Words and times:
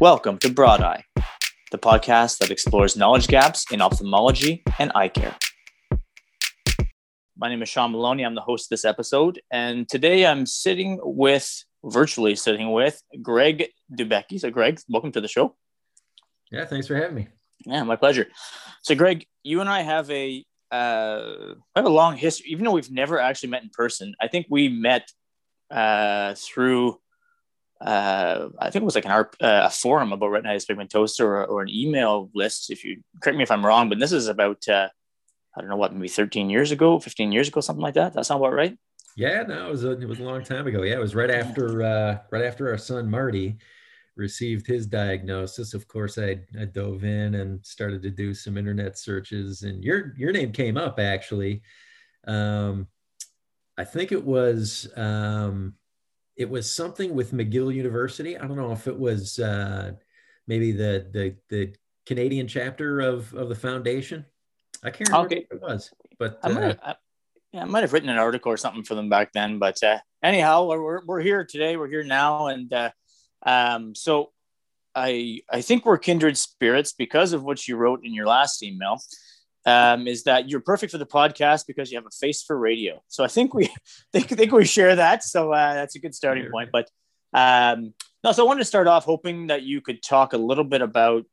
Welcome 0.00 0.38
to 0.38 0.50
Broad 0.50 0.80
Eye, 0.80 1.04
the 1.72 1.76
podcast 1.76 2.38
that 2.38 2.50
explores 2.50 2.96
knowledge 2.96 3.28
gaps 3.28 3.70
in 3.70 3.82
ophthalmology 3.82 4.62
and 4.78 4.90
eye 4.94 5.08
care. 5.08 5.36
My 7.36 7.50
name 7.50 7.60
is 7.60 7.68
Sean 7.68 7.92
Maloney. 7.92 8.22
I'm 8.22 8.34
the 8.34 8.40
host 8.40 8.64
of 8.64 8.68
this 8.70 8.86
episode. 8.86 9.42
And 9.52 9.86
today 9.86 10.24
I'm 10.24 10.46
sitting 10.46 10.98
with, 11.02 11.64
virtually 11.84 12.34
sitting 12.34 12.72
with, 12.72 13.02
Greg 13.20 13.66
Dubecki. 13.94 14.40
So, 14.40 14.50
Greg, 14.50 14.80
welcome 14.88 15.12
to 15.12 15.20
the 15.20 15.28
show. 15.28 15.54
Yeah, 16.50 16.64
thanks 16.64 16.86
for 16.86 16.94
having 16.94 17.16
me. 17.16 17.28
Yeah, 17.66 17.82
my 17.82 17.96
pleasure. 17.96 18.28
So, 18.80 18.94
Greg, 18.94 19.26
you 19.42 19.60
and 19.60 19.68
I 19.68 19.82
have 19.82 20.10
a 20.10 20.42
uh, 20.72 21.56
have 21.76 21.84
a 21.84 21.90
long 21.90 22.16
history, 22.16 22.46
even 22.52 22.64
though 22.64 22.72
we've 22.72 22.90
never 22.90 23.20
actually 23.20 23.50
met 23.50 23.64
in 23.64 23.70
person. 23.70 24.14
I 24.18 24.28
think 24.28 24.46
we 24.48 24.70
met 24.70 25.06
uh, 25.70 26.36
through 26.38 26.98
uh, 27.80 28.48
I 28.58 28.70
think 28.70 28.82
it 28.82 28.84
was 28.84 28.94
like 28.94 29.06
an 29.06 29.10
uh, 29.12 29.24
a 29.40 29.70
forum 29.70 30.12
about 30.12 30.30
retinitis 30.30 30.66
pigmentosa 30.66 31.20
or, 31.20 31.44
or, 31.46 31.62
an 31.62 31.70
email 31.70 32.30
list. 32.34 32.70
If 32.70 32.84
you 32.84 33.02
correct 33.22 33.38
me 33.38 33.42
if 33.42 33.50
I'm 33.50 33.64
wrong, 33.64 33.88
but 33.88 33.98
this 33.98 34.12
is 34.12 34.28
about 34.28 34.68
uh, 34.68 34.88
I 35.56 35.60
don't 35.60 35.70
know 35.70 35.76
what 35.76 35.94
maybe 35.94 36.08
13 36.08 36.50
years 36.50 36.72
ago, 36.72 36.98
15 36.98 37.32
years 37.32 37.48
ago, 37.48 37.60
something 37.60 37.82
like 37.82 37.94
that. 37.94 38.12
That 38.12 38.26
sound 38.26 38.42
about 38.42 38.52
right? 38.52 38.76
Yeah, 39.16 39.44
no, 39.44 39.68
it 39.68 39.70
was 39.70 39.84
a, 39.84 39.92
it 39.92 40.06
was 40.08 40.20
a 40.20 40.24
long 40.24 40.44
time 40.44 40.66
ago. 40.66 40.82
Yeah, 40.82 40.96
it 40.96 41.00
was 41.00 41.14
right 41.14 41.30
after 41.30 41.82
uh, 41.82 42.18
right 42.30 42.44
after 42.44 42.68
our 42.68 42.78
son 42.78 43.10
Marty 43.10 43.56
received 44.14 44.66
his 44.66 44.86
diagnosis. 44.86 45.72
Of 45.72 45.88
course, 45.88 46.18
I, 46.18 46.40
I 46.60 46.66
dove 46.66 47.04
in 47.04 47.36
and 47.36 47.64
started 47.64 48.02
to 48.02 48.10
do 48.10 48.34
some 48.34 48.58
internet 48.58 48.98
searches, 48.98 49.62
and 49.62 49.82
your 49.82 50.12
your 50.18 50.32
name 50.32 50.52
came 50.52 50.76
up 50.76 51.00
actually. 51.00 51.62
Um, 52.26 52.88
I 53.78 53.84
think 53.84 54.12
it 54.12 54.22
was. 54.22 54.86
Um, 54.96 55.76
it 56.40 56.48
was 56.48 56.74
something 56.74 57.14
with 57.14 57.32
McGill 57.32 57.72
University. 57.72 58.38
I 58.38 58.46
don't 58.46 58.56
know 58.56 58.72
if 58.72 58.88
it 58.88 58.98
was 58.98 59.38
uh, 59.38 59.92
maybe 60.46 60.72
the, 60.72 61.06
the 61.12 61.36
the 61.50 61.74
Canadian 62.06 62.48
chapter 62.48 63.00
of 63.00 63.32
of 63.34 63.50
the 63.50 63.54
foundation. 63.54 64.24
I 64.82 64.88
can't 64.90 65.10
remember 65.10 65.26
okay. 65.26 65.46
what 65.50 65.56
it 65.56 65.62
was, 65.62 65.90
but 66.18 66.40
I 66.42 66.48
might, 66.48 66.62
have, 66.62 66.78
uh, 66.78 66.80
I, 66.82 66.94
yeah, 67.52 67.60
I 67.60 67.64
might 67.66 67.82
have 67.82 67.92
written 67.92 68.08
an 68.08 68.16
article 68.16 68.50
or 68.50 68.56
something 68.56 68.84
for 68.84 68.94
them 68.94 69.10
back 69.10 69.34
then. 69.34 69.58
But 69.58 69.82
uh, 69.82 69.98
anyhow, 70.22 70.66
we're, 70.66 71.04
we're 71.04 71.20
here 71.20 71.44
today. 71.44 71.76
We're 71.76 71.90
here 71.90 72.04
now, 72.04 72.46
and 72.46 72.72
uh, 72.72 72.90
um, 73.44 73.94
so 73.94 74.32
I 74.94 75.42
I 75.52 75.60
think 75.60 75.84
we're 75.84 75.98
kindred 75.98 76.38
spirits 76.38 76.94
because 76.94 77.34
of 77.34 77.42
what 77.44 77.68
you 77.68 77.76
wrote 77.76 78.00
in 78.02 78.14
your 78.14 78.26
last 78.26 78.62
email 78.62 78.96
um, 79.66 80.06
is 80.06 80.24
that 80.24 80.48
you're 80.48 80.60
perfect 80.60 80.92
for 80.92 80.98
the 80.98 81.06
podcast 81.06 81.66
because 81.66 81.90
you 81.90 81.98
have 81.98 82.06
a 82.06 82.10
face 82.10 82.42
for 82.42 82.56
radio. 82.58 83.02
So 83.08 83.24
I 83.24 83.28
think 83.28 83.54
we 83.54 83.70
think, 84.12 84.28
think 84.28 84.52
we 84.52 84.64
share 84.64 84.96
that. 84.96 85.24
So 85.24 85.52
uh, 85.52 85.74
that's 85.74 85.96
a 85.96 85.98
good 85.98 86.14
starting 86.14 86.50
point. 86.50 86.70
But 86.72 86.88
um, 87.32 87.94
no, 88.24 88.32
so 88.32 88.44
I 88.44 88.46
wanted 88.46 88.60
to 88.60 88.66
start 88.66 88.86
off 88.86 89.04
hoping 89.04 89.48
that 89.48 89.62
you 89.62 89.80
could 89.80 90.02
talk 90.02 90.32
a 90.32 90.38
little 90.38 90.64
bit 90.64 90.82
about 90.82 91.24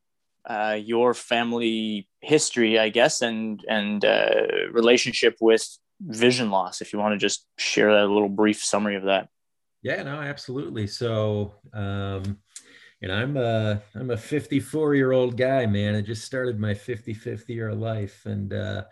uh, 0.45 0.78
your 0.81 1.14
family 1.14 2.08
history, 2.22 2.80
I 2.80 2.89
guess, 2.89 3.22
and 3.22 3.64
and 3.67 4.03
uh, 4.03 4.69
relationship 4.72 5.38
with 5.41 5.67
vision 6.00 6.52
loss. 6.52 6.81
If 6.81 6.94
you 6.94 7.00
want 7.00 7.14
to 7.14 7.17
just 7.17 7.45
share 7.58 7.89
a 7.89 8.06
little 8.06 8.30
brief 8.30 8.64
summary 8.64 8.95
of 8.95 9.03
that. 9.03 9.28
Yeah, 9.81 10.03
no, 10.03 10.19
absolutely. 10.19 10.88
So 10.88 11.56
um, 11.73 12.39
and 13.02 13.12
I'm 13.12 13.38
a 13.38 13.81
I'm 13.95 14.09
a 14.09 14.17
54 14.17 14.95
year 14.95 15.12
old 15.12 15.38
guy, 15.38 15.66
man. 15.66 15.95
I 15.95 16.02
just 16.02 16.26
started 16.26 16.59
my 16.59 16.73
55th 16.73 17.48
year 17.48 17.70
of 17.70 17.80
life, 17.80 18.26
and 18.26 18.53
uh, 18.53 18.84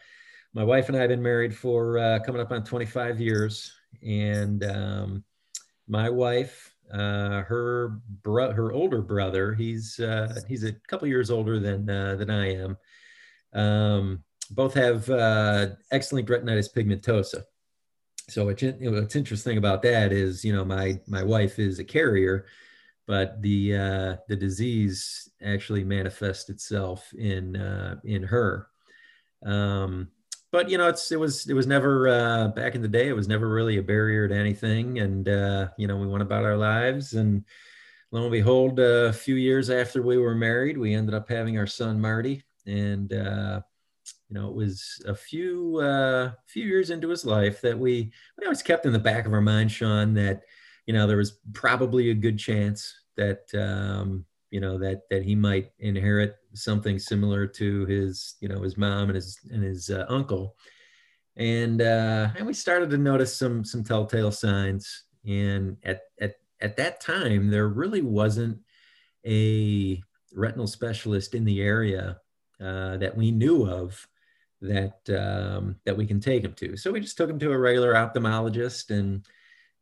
my 0.53 0.63
wife 0.63 0.87
and 0.87 0.97
I 0.97 1.01
have 1.01 1.09
been 1.09 1.23
married 1.23 1.55
for 1.55 1.97
uh, 1.97 2.19
coming 2.19 2.41
up 2.41 2.51
on 2.51 2.63
25 2.63 3.19
years. 3.19 3.73
And 4.05 4.63
um, 4.63 5.23
my 5.87 6.09
wife, 6.09 6.73
uh, 6.93 7.41
her 7.41 7.99
bro- 8.21 8.51
her 8.51 8.71
older 8.71 9.01
brother, 9.01 9.53
he's 9.53 9.99
uh, 9.99 10.41
he's 10.47 10.63
a 10.63 10.73
couple 10.87 11.07
years 11.07 11.31
older 11.31 11.59
than 11.59 11.89
uh, 11.89 12.15
than 12.15 12.29
I 12.29 12.53
am. 12.53 12.77
Um, 13.53 14.23
both 14.51 14.75
have 14.75 15.09
uh, 15.09 15.67
X-linked 15.91 16.29
retinitis 16.29 16.71
pigmentosa. 16.71 17.43
So 18.27 18.45
what's 18.45 19.15
interesting 19.15 19.57
about 19.57 19.81
that 19.83 20.11
is, 20.11 20.45
you 20.45 20.53
know, 20.53 20.63
my 20.63 20.99
my 21.07 21.23
wife 21.23 21.57
is 21.57 21.79
a 21.79 21.83
carrier 21.83 22.45
but 23.07 23.41
the 23.41 23.75
uh, 23.75 24.15
the 24.27 24.35
disease 24.35 25.29
actually 25.43 25.83
manifests 25.83 26.49
itself 26.49 27.11
in 27.13 27.55
uh, 27.55 27.95
in 28.03 28.23
her. 28.23 28.67
Um, 29.45 30.09
but 30.51 30.69
you 30.69 30.77
know, 30.77 30.87
it's 30.87 31.11
it 31.11 31.19
was 31.19 31.47
it 31.49 31.53
was 31.53 31.67
never 31.67 32.07
uh, 32.07 32.47
back 32.49 32.75
in 32.75 32.81
the 32.81 32.87
day. 32.87 33.07
It 33.07 33.15
was 33.15 33.27
never 33.27 33.49
really 33.49 33.77
a 33.77 33.83
barrier 33.83 34.27
to 34.27 34.35
anything, 34.35 34.99
and 34.99 35.27
uh, 35.27 35.69
you 35.77 35.87
know, 35.87 35.97
we 35.97 36.07
went 36.07 36.23
about 36.23 36.45
our 36.45 36.57
lives. 36.57 37.13
And 37.13 37.43
lo 38.11 38.23
and 38.23 38.31
behold, 38.31 38.79
a 38.79 39.13
few 39.13 39.35
years 39.35 39.69
after 39.69 40.01
we 40.01 40.17
were 40.17 40.35
married, 40.35 40.77
we 40.77 40.93
ended 40.93 41.13
up 41.13 41.29
having 41.29 41.57
our 41.57 41.67
son 41.67 41.99
Marty, 41.99 42.43
and 42.65 43.11
uh, 43.13 43.61
you 44.29 44.33
know, 44.33 44.47
it 44.47 44.55
was 44.55 45.01
a 45.05 45.13
few 45.13 45.77
uh, 45.79 46.31
few 46.47 46.65
years 46.65 46.89
into 46.89 47.09
his 47.09 47.25
life 47.25 47.61
that 47.61 47.77
we 47.77 48.11
we 48.39 48.45
always 48.45 48.63
kept 48.63 48.85
in 48.85 48.93
the 48.93 48.99
back 48.99 49.25
of 49.25 49.33
our 49.33 49.41
mind, 49.41 49.71
Sean, 49.71 50.13
that 50.15 50.43
you 50.85 50.93
know, 50.93 51.07
there 51.07 51.17
was 51.17 51.39
probably 51.53 52.11
a 52.11 52.15
good 52.15 52.37
chance 52.37 52.93
that 53.17 53.43
um, 53.55 54.25
you 54.51 54.59
know 54.59 54.77
that 54.77 55.01
that 55.09 55.23
he 55.23 55.35
might 55.35 55.71
inherit 55.79 56.37
something 56.53 56.99
similar 56.99 57.47
to 57.47 57.85
his 57.85 58.35
you 58.39 58.47
know 58.47 58.61
his 58.61 58.77
mom 58.77 59.09
and 59.09 59.15
his 59.15 59.39
and 59.51 59.63
his 59.63 59.89
uh, 59.89 60.05
uncle, 60.09 60.55
and 61.35 61.81
uh, 61.81 62.29
and 62.37 62.45
we 62.45 62.53
started 62.53 62.89
to 62.91 62.97
notice 62.97 63.35
some 63.35 63.63
some 63.63 63.83
telltale 63.83 64.31
signs. 64.31 65.03
And 65.27 65.77
at 65.83 66.01
at 66.21 66.35
at 66.61 66.77
that 66.77 67.01
time, 67.01 67.49
there 67.49 67.67
really 67.67 68.01
wasn't 68.01 68.59
a 69.25 70.01
retinal 70.33 70.67
specialist 70.67 71.33
in 71.33 71.45
the 71.45 71.61
area 71.61 72.19
uh, 72.61 72.97
that 72.97 73.15
we 73.15 73.31
knew 73.31 73.67
of 73.67 74.07
that 74.61 74.99
um, 75.09 75.75
that 75.85 75.97
we 75.97 76.05
can 76.05 76.19
take 76.19 76.43
him 76.43 76.53
to. 76.53 76.77
So 76.77 76.91
we 76.91 76.99
just 76.99 77.17
took 77.17 77.29
him 77.29 77.39
to 77.39 77.51
a 77.51 77.57
regular 77.57 77.93
ophthalmologist 77.93 78.91
and 78.91 79.25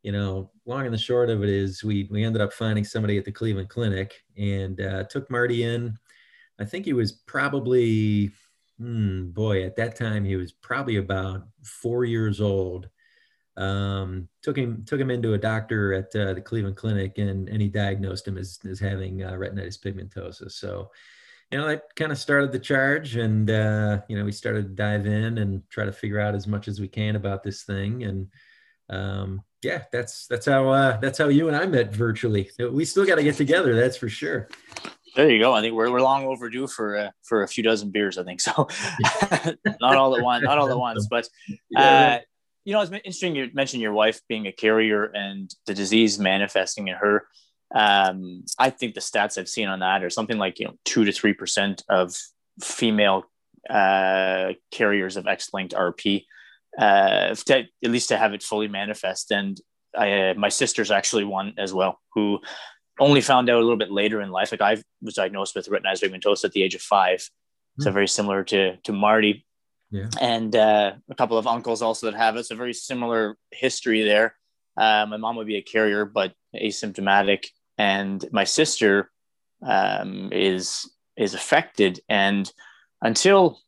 you 0.04 0.12
know, 0.12 0.50
long 0.66 0.84
and 0.84 0.92
the 0.92 0.98
short 0.98 1.30
of 1.30 1.42
it 1.42 1.48
is 1.48 1.82
we 1.82 2.06
we 2.10 2.24
ended 2.24 2.42
up 2.42 2.52
finding 2.52 2.84
somebody 2.84 3.16
at 3.16 3.24
the 3.24 3.32
Cleveland 3.32 3.70
Clinic 3.70 4.22
and 4.36 4.78
uh, 4.80 5.04
took 5.04 5.30
Marty 5.30 5.64
in. 5.64 5.98
I 6.60 6.66
think 6.66 6.84
he 6.84 6.92
was 6.92 7.10
probably, 7.10 8.30
hmm, 8.78 9.30
boy, 9.30 9.64
at 9.64 9.76
that 9.76 9.96
time 9.96 10.22
he 10.22 10.36
was 10.36 10.52
probably 10.52 10.96
about 10.96 11.44
four 11.62 12.04
years 12.04 12.42
old. 12.42 12.90
Um, 13.56 14.28
took 14.42 14.58
him 14.58 14.84
took 14.84 15.00
him 15.00 15.10
into 15.10 15.32
a 15.32 15.38
doctor 15.38 15.94
at 15.94 16.14
uh, 16.14 16.34
the 16.34 16.42
Cleveland 16.42 16.76
Clinic 16.76 17.16
and 17.16 17.48
and 17.48 17.62
he 17.62 17.68
diagnosed 17.68 18.28
him 18.28 18.36
as 18.36 18.58
as 18.68 18.78
having 18.78 19.22
uh, 19.22 19.32
retinitis 19.32 19.80
pigmentosa. 19.80 20.52
So, 20.52 20.90
you 21.50 21.56
know, 21.56 21.66
that 21.66 21.96
kind 21.96 22.12
of 22.12 22.18
started 22.18 22.52
the 22.52 22.58
charge, 22.58 23.16
and 23.16 23.48
uh, 23.48 24.02
you 24.08 24.18
know, 24.18 24.24
we 24.26 24.32
started 24.32 24.64
to 24.64 24.74
dive 24.74 25.06
in 25.06 25.38
and 25.38 25.62
try 25.70 25.86
to 25.86 25.92
figure 25.92 26.20
out 26.20 26.34
as 26.34 26.46
much 26.46 26.68
as 26.68 26.78
we 26.78 26.88
can 26.88 27.16
about 27.16 27.42
this 27.42 27.62
thing 27.62 28.02
and 28.02 28.26
um, 28.90 29.42
yeah, 29.64 29.84
that's 29.90 30.26
that's 30.26 30.46
how 30.46 30.68
uh, 30.68 30.98
that's 30.98 31.18
how 31.18 31.28
you 31.28 31.48
and 31.48 31.56
I 31.56 31.66
met 31.66 31.94
virtually. 31.94 32.50
We 32.58 32.84
still 32.84 33.06
got 33.06 33.16
to 33.16 33.22
get 33.22 33.36
together, 33.36 33.74
that's 33.74 33.96
for 33.96 34.08
sure. 34.08 34.48
There 35.16 35.30
you 35.30 35.38
go. 35.38 35.52
I 35.52 35.60
think 35.60 35.74
we're, 35.74 35.90
we're 35.92 36.02
long 36.02 36.24
overdue 36.24 36.66
for 36.66 36.96
uh, 36.96 37.10
for 37.22 37.42
a 37.42 37.48
few 37.48 37.62
dozen 37.62 37.90
beers. 37.90 38.18
I 38.18 38.24
think 38.24 38.40
so. 38.40 38.68
not 39.80 39.96
all 39.96 40.16
at 40.16 40.22
once, 40.22 40.44
not 40.44 40.58
all 40.58 40.70
at 40.70 40.78
once, 40.78 41.06
but 41.08 41.28
uh, 41.76 42.18
you 42.64 42.72
know, 42.72 42.80
it's 42.80 42.90
interesting. 42.90 43.36
You 43.36 43.50
mentioned 43.54 43.82
your 43.82 43.92
wife 43.92 44.20
being 44.28 44.46
a 44.46 44.52
carrier 44.52 45.04
and 45.04 45.52
the 45.66 45.74
disease 45.74 46.18
manifesting 46.18 46.88
in 46.88 46.96
her. 46.96 47.26
Um, 47.74 48.44
I 48.58 48.70
think 48.70 48.94
the 48.94 49.00
stats 49.00 49.38
I've 49.38 49.48
seen 49.48 49.68
on 49.68 49.80
that 49.80 50.02
are 50.02 50.10
something 50.10 50.38
like 50.38 50.58
you 50.58 50.66
know 50.66 50.74
two 50.84 51.04
to 51.04 51.12
three 51.12 51.32
percent 51.32 51.84
of 51.88 52.14
female 52.60 53.24
uh, 53.70 54.52
carriers 54.70 55.16
of 55.16 55.26
X-linked 55.26 55.74
RP 55.74 56.24
uh, 56.78 57.34
to, 57.34 57.58
at 57.58 57.90
least 57.90 58.08
to 58.08 58.16
have 58.16 58.32
it 58.32 58.42
fully 58.42 58.68
manifest. 58.68 59.30
And 59.30 59.60
I, 59.96 60.30
uh, 60.30 60.34
my 60.34 60.48
sister's 60.48 60.90
actually 60.90 61.24
one 61.24 61.54
as 61.58 61.72
well, 61.72 62.00
who 62.14 62.40
only 62.98 63.20
found 63.20 63.50
out 63.50 63.56
a 63.56 63.60
little 63.60 63.76
bit 63.76 63.90
later 63.90 64.20
in 64.20 64.30
life. 64.30 64.52
Like 64.52 64.60
I 64.60 64.82
was 65.02 65.14
diagnosed 65.14 65.54
with 65.54 65.68
retinitis 65.68 66.02
pigmentosa 66.02 66.44
at 66.44 66.52
the 66.52 66.62
age 66.62 66.74
of 66.74 66.82
five, 66.82 67.18
mm. 67.78 67.84
so 67.84 67.90
very 67.90 68.08
similar 68.08 68.44
to 68.44 68.76
to 68.76 68.92
Marty. 68.92 69.46
Yeah. 69.90 70.08
And 70.20 70.54
uh, 70.56 70.94
a 71.08 71.14
couple 71.14 71.38
of 71.38 71.46
uncles 71.46 71.82
also 71.82 72.10
that 72.10 72.16
have 72.16 72.36
it. 72.36 72.46
So 72.46 72.56
very 72.56 72.74
similar 72.74 73.36
history 73.52 74.02
there. 74.02 74.34
Uh, 74.76 75.06
my 75.08 75.16
mom 75.16 75.36
would 75.36 75.46
be 75.46 75.56
a 75.56 75.62
carrier, 75.62 76.04
but 76.04 76.32
asymptomatic, 76.54 77.46
and 77.78 78.24
my 78.32 78.44
sister 78.44 79.10
um, 79.64 80.30
is 80.32 80.90
is 81.16 81.34
affected. 81.34 82.00
And 82.08 82.50
until 83.00 83.60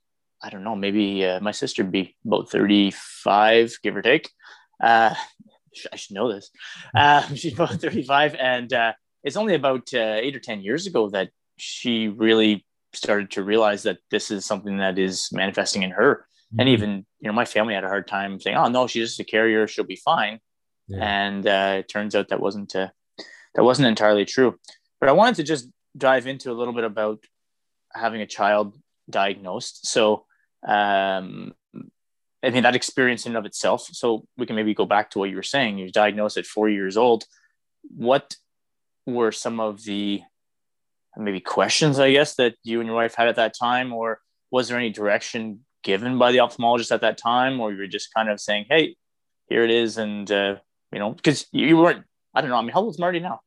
I 0.42 0.50
don't 0.50 0.64
know, 0.64 0.76
maybe 0.76 1.24
uh, 1.24 1.40
my 1.40 1.50
sister 1.50 1.82
would 1.82 1.92
be 1.92 2.14
about 2.26 2.50
35, 2.50 3.78
give 3.82 3.96
or 3.96 4.02
take. 4.02 4.30
Uh, 4.82 5.14
I 5.92 5.96
should 5.96 6.14
know 6.14 6.32
this. 6.32 6.50
Uh, 6.94 7.22
she's 7.34 7.54
about 7.54 7.72
35. 7.72 8.34
And 8.34 8.72
uh, 8.72 8.92
it's 9.22 9.36
only 9.36 9.54
about 9.54 9.92
uh, 9.94 10.18
eight 10.20 10.36
or 10.36 10.40
10 10.40 10.60
years 10.62 10.86
ago 10.86 11.10
that 11.10 11.30
she 11.56 12.08
really 12.08 12.64
started 12.92 13.30
to 13.32 13.42
realize 13.42 13.82
that 13.82 13.98
this 14.10 14.30
is 14.30 14.44
something 14.44 14.78
that 14.78 14.98
is 14.98 15.28
manifesting 15.32 15.82
in 15.82 15.90
her. 15.90 16.26
Mm-hmm. 16.52 16.60
And 16.60 16.68
even, 16.70 17.06
you 17.20 17.28
know, 17.28 17.32
my 17.32 17.44
family 17.44 17.74
had 17.74 17.84
a 17.84 17.88
hard 17.88 18.06
time 18.06 18.40
saying, 18.40 18.56
oh, 18.56 18.68
no, 18.68 18.86
she's 18.86 19.08
just 19.08 19.20
a 19.20 19.24
carrier. 19.24 19.66
She'll 19.66 19.84
be 19.84 19.96
fine. 19.96 20.40
Yeah. 20.88 21.04
And 21.04 21.46
uh, 21.46 21.76
it 21.78 21.88
turns 21.88 22.14
out 22.14 22.28
that 22.28 22.40
wasn't, 22.40 22.72
that 22.72 22.92
wasn't 23.56 23.88
entirely 23.88 24.24
true. 24.24 24.58
But 25.00 25.08
I 25.08 25.12
wanted 25.12 25.36
to 25.36 25.42
just 25.42 25.68
dive 25.96 26.26
into 26.26 26.50
a 26.50 26.54
little 26.54 26.74
bit 26.74 26.84
about 26.84 27.24
having 27.92 28.20
a 28.20 28.26
child 28.26 28.76
diagnosed. 29.08 29.86
So, 29.86 30.24
um, 30.66 31.54
I 32.42 32.50
think 32.50 32.62
that 32.62 32.76
experience 32.76 33.26
in 33.26 33.32
and 33.32 33.38
of 33.38 33.46
itself. 33.46 33.88
So 33.92 34.26
we 34.36 34.46
can 34.46 34.56
maybe 34.56 34.74
go 34.74 34.86
back 34.86 35.10
to 35.10 35.18
what 35.18 35.30
you 35.30 35.36
were 35.36 35.42
saying. 35.42 35.78
You're 35.78 35.88
diagnosed 35.88 36.36
at 36.36 36.46
four 36.46 36.68
years 36.68 36.96
old. 36.96 37.24
What 37.96 38.36
were 39.04 39.32
some 39.32 39.58
of 39.58 39.82
the 39.84 40.22
maybe 41.16 41.40
questions, 41.40 41.98
I 41.98 42.12
guess, 42.12 42.34
that 42.36 42.54
you 42.62 42.80
and 42.80 42.86
your 42.86 42.96
wife 42.96 43.14
had 43.14 43.28
at 43.28 43.36
that 43.36 43.54
time, 43.58 43.92
or 43.92 44.20
was 44.50 44.68
there 44.68 44.78
any 44.78 44.90
direction 44.90 45.64
given 45.82 46.18
by 46.18 46.32
the 46.32 46.38
ophthalmologist 46.38 46.92
at 46.92 47.00
that 47.00 47.18
time, 47.18 47.60
or 47.60 47.72
you 47.72 47.78
were 47.78 47.86
just 47.86 48.12
kind 48.12 48.28
of 48.28 48.40
saying, 48.40 48.66
"Hey, 48.68 48.96
here 49.48 49.64
it 49.64 49.70
is," 49.70 49.98
and 49.98 50.30
uh, 50.30 50.56
you 50.92 50.98
know, 50.98 51.12
because 51.12 51.46
you 51.52 51.76
weren't. 51.76 52.04
I 52.34 52.42
don't 52.42 52.50
know. 52.50 52.56
I 52.56 52.62
mean, 52.62 52.72
how 52.72 52.80
old 52.80 52.94
is 52.94 52.98
Marty 52.98 53.20
now? 53.20 53.40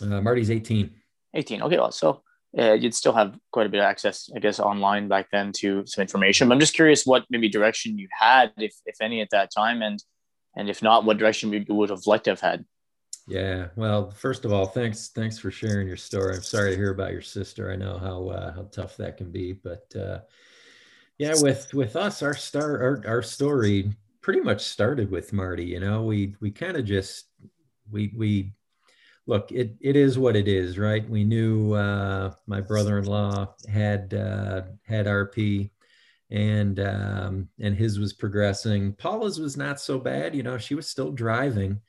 Uh, 0.00 0.20
Marty's 0.20 0.50
18. 0.50 0.90
18. 1.34 1.62
Okay, 1.62 1.78
well, 1.78 1.90
so 1.90 2.22
uh, 2.58 2.72
you'd 2.72 2.94
still 2.94 3.12
have 3.12 3.38
quite 3.52 3.66
a 3.66 3.68
bit 3.68 3.78
of 3.78 3.84
access, 3.84 4.28
I 4.34 4.40
guess, 4.40 4.58
online 4.58 5.08
back 5.08 5.28
then 5.30 5.52
to 5.58 5.84
some 5.86 6.02
information. 6.02 6.48
But 6.48 6.54
I'm 6.54 6.60
just 6.60 6.74
curious 6.74 7.06
what 7.06 7.24
maybe 7.30 7.48
direction 7.48 7.98
you 7.98 8.08
had, 8.10 8.52
if 8.56 8.74
if 8.86 8.96
any, 9.00 9.20
at 9.20 9.30
that 9.30 9.50
time, 9.56 9.82
and 9.82 10.02
and 10.56 10.68
if 10.68 10.82
not, 10.82 11.04
what 11.04 11.18
direction 11.18 11.52
you 11.52 11.64
would 11.68 11.90
have 11.90 12.06
liked 12.06 12.24
to 12.24 12.30
have 12.30 12.40
had. 12.40 12.64
Yeah. 13.28 13.68
Well, 13.76 14.10
first 14.10 14.44
of 14.44 14.52
all, 14.52 14.66
thanks 14.66 15.08
thanks 15.08 15.38
for 15.38 15.50
sharing 15.50 15.86
your 15.86 15.96
story. 15.96 16.34
I'm 16.34 16.42
sorry 16.42 16.70
to 16.70 16.76
hear 16.76 16.90
about 16.90 17.12
your 17.12 17.22
sister. 17.22 17.70
I 17.70 17.76
know 17.76 17.98
how 17.98 18.28
uh, 18.28 18.52
how 18.52 18.62
tough 18.72 18.96
that 18.96 19.16
can 19.16 19.30
be, 19.30 19.52
but 19.52 19.84
uh, 19.94 20.20
yeah, 21.18 21.34
with 21.36 21.72
with 21.72 21.94
us, 21.94 22.22
our 22.22 22.34
star 22.34 22.80
our, 22.82 23.02
our 23.06 23.22
story 23.22 23.92
pretty 24.22 24.40
much 24.40 24.62
started 24.62 25.10
with 25.10 25.32
Marty. 25.32 25.64
You 25.64 25.78
know, 25.78 26.02
we 26.02 26.34
we 26.40 26.50
kind 26.50 26.76
of 26.76 26.84
just 26.84 27.26
we 27.90 28.12
we 28.16 28.52
look 29.30 29.52
it 29.52 29.76
it 29.80 29.96
is 29.96 30.18
what 30.18 30.36
it 30.36 30.48
is, 30.48 30.76
right? 30.76 31.08
We 31.08 31.24
knew 31.24 31.72
uh, 31.72 32.34
my 32.46 32.60
brother-in-law 32.60 33.54
had 33.72 34.12
uh, 34.12 34.62
had 34.82 35.06
RP 35.06 35.70
and 36.30 36.80
um, 36.80 37.48
and 37.60 37.74
his 37.74 37.98
was 37.98 38.12
progressing. 38.12 38.92
Paula's 38.94 39.38
was 39.38 39.56
not 39.56 39.80
so 39.80 39.98
bad, 39.98 40.34
you 40.34 40.42
know. 40.42 40.58
She 40.58 40.74
was 40.74 40.88
still 40.88 41.12
driving, 41.12 41.80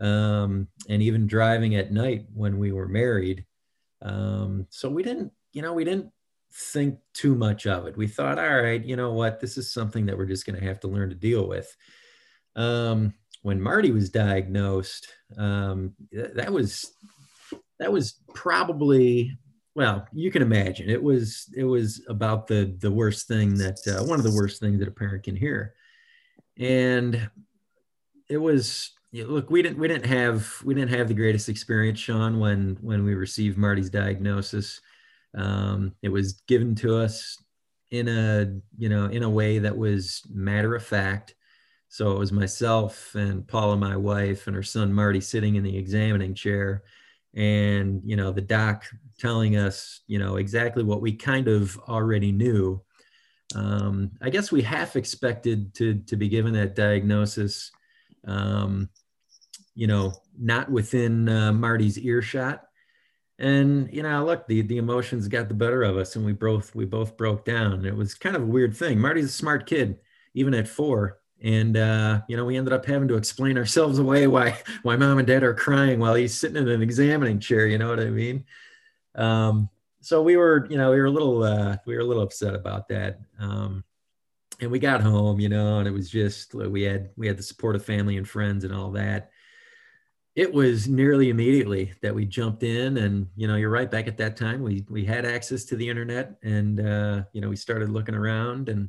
um, 0.00 0.66
and 0.88 1.02
even 1.02 1.26
driving 1.26 1.76
at 1.76 1.92
night 1.92 2.24
when 2.34 2.58
we 2.58 2.72
were 2.72 2.88
married. 2.88 3.44
Um, 4.00 4.66
so 4.70 4.88
we 4.88 5.02
didn't, 5.02 5.32
you 5.52 5.62
know, 5.62 5.74
we 5.74 5.84
didn't 5.84 6.10
think 6.52 6.98
too 7.12 7.34
much 7.34 7.66
of 7.66 7.86
it. 7.86 7.96
We 7.96 8.06
thought, 8.06 8.38
all 8.38 8.62
right, 8.62 8.82
you 8.82 8.96
know 8.96 9.12
what, 9.12 9.40
this 9.40 9.58
is 9.58 9.72
something 9.72 10.06
that 10.06 10.16
we're 10.16 10.26
just 10.26 10.46
going 10.46 10.58
to 10.58 10.66
have 10.66 10.80
to 10.80 10.88
learn 10.88 11.10
to 11.10 11.14
deal 11.14 11.46
with. 11.46 11.74
Um, 12.56 13.14
when 13.42 13.60
Marty 13.60 13.92
was 13.92 14.10
diagnosed, 14.10 15.08
um, 15.36 15.94
that 16.12 16.52
was 16.52 16.90
that 17.78 17.92
was 17.92 18.20
probably 18.34 19.38
well, 19.74 20.08
you 20.12 20.32
can 20.32 20.42
imagine 20.42 20.90
it 20.90 21.02
was 21.02 21.46
it 21.56 21.64
was 21.64 22.02
about 22.08 22.46
the 22.46 22.76
the 22.80 22.90
worst 22.90 23.28
thing 23.28 23.54
that 23.58 23.78
uh, 23.86 24.04
one 24.04 24.18
of 24.18 24.24
the 24.24 24.34
worst 24.34 24.60
things 24.60 24.80
that 24.80 24.88
a 24.88 24.92
parent 24.92 25.22
can 25.22 25.36
hear, 25.36 25.74
and 26.58 27.30
it 28.28 28.38
was 28.38 28.90
look, 29.12 29.50
we 29.50 29.62
didn't 29.62 29.78
we 29.78 29.88
didn't 29.88 30.06
have 30.06 30.52
we 30.64 30.74
didn't 30.74 30.96
have 30.96 31.08
the 31.08 31.14
greatest 31.14 31.48
experience, 31.48 31.98
Sean, 31.98 32.40
when 32.40 32.76
when 32.80 33.04
we 33.04 33.14
received 33.14 33.56
Marty's 33.56 33.90
diagnosis. 33.90 34.80
Um, 35.36 35.94
it 36.02 36.08
was 36.08 36.42
given 36.48 36.74
to 36.76 36.96
us 36.96 37.36
in 37.90 38.08
a 38.08 38.60
you 38.76 38.88
know 38.88 39.06
in 39.06 39.22
a 39.22 39.30
way 39.30 39.58
that 39.60 39.76
was 39.76 40.22
matter 40.28 40.74
of 40.74 40.84
fact. 40.84 41.34
So 41.88 42.12
it 42.12 42.18
was 42.18 42.32
myself 42.32 43.14
and 43.14 43.46
Paula, 43.46 43.76
my 43.76 43.96
wife, 43.96 44.46
and 44.46 44.54
her 44.54 44.62
son 44.62 44.92
Marty 44.92 45.20
sitting 45.20 45.56
in 45.56 45.62
the 45.62 45.76
examining 45.76 46.34
chair, 46.34 46.84
and 47.34 48.02
you 48.04 48.16
know 48.16 48.30
the 48.30 48.40
doc 48.40 48.84
telling 49.18 49.56
us 49.56 50.00
you 50.06 50.18
know 50.18 50.36
exactly 50.36 50.82
what 50.82 51.00
we 51.00 51.12
kind 51.12 51.48
of 51.48 51.78
already 51.88 52.32
knew. 52.32 52.82
Um, 53.54 54.12
I 54.20 54.30
guess 54.30 54.52
we 54.52 54.62
half 54.62 54.96
expected 54.96 55.74
to 55.74 55.94
to 56.06 56.16
be 56.16 56.28
given 56.28 56.52
that 56.54 56.74
diagnosis 56.74 57.70
um, 58.26 58.90
you 59.74 59.86
know, 59.86 60.12
not 60.38 60.70
within 60.70 61.28
uh, 61.28 61.52
Marty's 61.52 61.98
earshot. 61.98 62.64
And 63.38 63.88
you 63.92 64.02
know, 64.02 64.24
look, 64.24 64.46
the 64.48 64.62
the 64.62 64.78
emotions 64.78 65.28
got 65.28 65.48
the 65.48 65.54
better 65.54 65.84
of 65.84 65.96
us, 65.96 66.16
and 66.16 66.24
we 66.24 66.32
both 66.32 66.74
we 66.74 66.84
both 66.84 67.16
broke 67.16 67.44
down. 67.44 67.84
It 67.84 67.96
was 67.96 68.14
kind 68.14 68.34
of 68.34 68.42
a 68.42 68.46
weird 68.46 68.76
thing. 68.76 68.98
Marty's 68.98 69.26
a 69.26 69.28
smart 69.32 69.66
kid, 69.66 69.98
even 70.34 70.54
at 70.54 70.66
four, 70.66 71.18
and 71.42 71.76
uh, 71.76 72.20
you 72.28 72.36
know, 72.36 72.44
we 72.44 72.56
ended 72.56 72.72
up 72.72 72.84
having 72.84 73.08
to 73.08 73.16
explain 73.16 73.56
ourselves 73.58 73.98
away 73.98 74.26
why 74.26 74.58
why 74.82 74.96
mom 74.96 75.18
and 75.18 75.26
dad 75.26 75.42
are 75.42 75.54
crying 75.54 76.00
while 76.00 76.14
he's 76.14 76.36
sitting 76.36 76.56
in 76.56 76.68
an 76.68 76.82
examining 76.82 77.40
chair. 77.40 77.66
You 77.66 77.78
know 77.78 77.88
what 77.88 78.00
I 78.00 78.10
mean? 78.10 78.44
Um, 79.14 79.68
so 80.00 80.22
we 80.22 80.36
were, 80.36 80.66
you 80.70 80.76
know, 80.76 80.90
we 80.90 80.98
were 80.98 81.06
a 81.06 81.10
little 81.10 81.42
uh, 81.42 81.76
we 81.86 81.94
were 81.94 82.00
a 82.00 82.04
little 82.04 82.22
upset 82.22 82.54
about 82.54 82.88
that. 82.88 83.20
Um, 83.38 83.84
and 84.60 84.70
we 84.70 84.78
got 84.78 85.00
home, 85.00 85.38
you 85.38 85.48
know, 85.48 85.78
and 85.78 85.86
it 85.86 85.92
was 85.92 86.10
just 86.10 86.54
we 86.54 86.82
had 86.82 87.10
we 87.16 87.26
had 87.26 87.36
the 87.36 87.42
support 87.42 87.76
of 87.76 87.84
family 87.84 88.16
and 88.16 88.28
friends 88.28 88.64
and 88.64 88.74
all 88.74 88.90
that. 88.92 89.30
It 90.34 90.52
was 90.52 90.86
nearly 90.88 91.30
immediately 91.30 91.92
that 92.00 92.14
we 92.14 92.24
jumped 92.24 92.62
in, 92.62 92.96
and 92.98 93.28
you 93.36 93.48
know, 93.48 93.56
you're 93.56 93.70
right. 93.70 93.90
Back 93.90 94.06
at 94.08 94.18
that 94.18 94.36
time, 94.36 94.62
we 94.62 94.84
we 94.88 95.04
had 95.04 95.24
access 95.24 95.64
to 95.66 95.76
the 95.76 95.88
internet, 95.88 96.36
and 96.42 96.80
uh, 96.80 97.22
you 97.32 97.40
know, 97.40 97.48
we 97.48 97.56
started 97.56 97.90
looking 97.90 98.14
around 98.14 98.68
and 98.68 98.88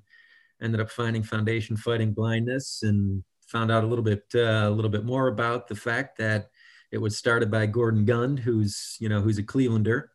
ended 0.61 0.81
up 0.81 0.89
finding 0.89 1.23
Foundation 1.23 1.77
Fighting 1.77 2.13
Blindness, 2.13 2.83
and 2.83 3.23
found 3.47 3.71
out 3.71 3.83
a 3.83 3.87
little 3.87 4.03
bit 4.03 4.23
uh, 4.35 4.67
a 4.67 4.69
little 4.69 4.91
bit 4.91 5.05
more 5.05 5.27
about 5.27 5.67
the 5.67 5.75
fact 5.75 6.17
that 6.17 6.49
it 6.91 6.97
was 6.97 7.17
started 7.17 7.51
by 7.51 7.65
Gordon 7.65 8.05
Gund, 8.05 8.39
who's 8.39 8.97
you 8.99 9.09
know 9.09 9.21
who's 9.21 9.37
a 9.37 9.43
Clevelander. 9.43 10.07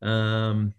Um, 0.00 0.74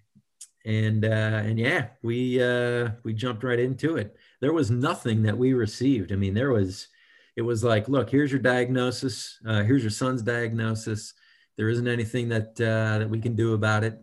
and 0.65 1.05
uh, 1.05 1.41
and 1.43 1.59
yeah, 1.59 1.87
we 2.01 2.41
uh, 2.41 2.91
we 3.03 3.13
jumped 3.13 3.43
right 3.43 3.59
into 3.59 3.97
it. 3.97 4.15
There 4.41 4.53
was 4.53 4.71
nothing 4.71 5.23
that 5.23 5.37
we 5.37 5.53
received. 5.53 6.11
I 6.11 6.15
mean, 6.15 6.33
there 6.33 6.51
was 6.51 6.87
it 7.35 7.41
was 7.41 7.63
like, 7.63 7.89
look, 7.89 8.09
here's 8.09 8.31
your 8.31 8.41
diagnosis. 8.41 9.39
Uh, 9.45 9.63
here's 9.63 9.81
your 9.81 9.91
son's 9.91 10.21
diagnosis. 10.21 11.13
There 11.57 11.69
isn't 11.69 11.87
anything 11.87 12.29
that 12.29 12.49
uh, 12.59 12.99
that 12.99 13.09
we 13.09 13.19
can 13.19 13.35
do 13.35 13.53
about 13.53 13.83
it. 13.83 13.99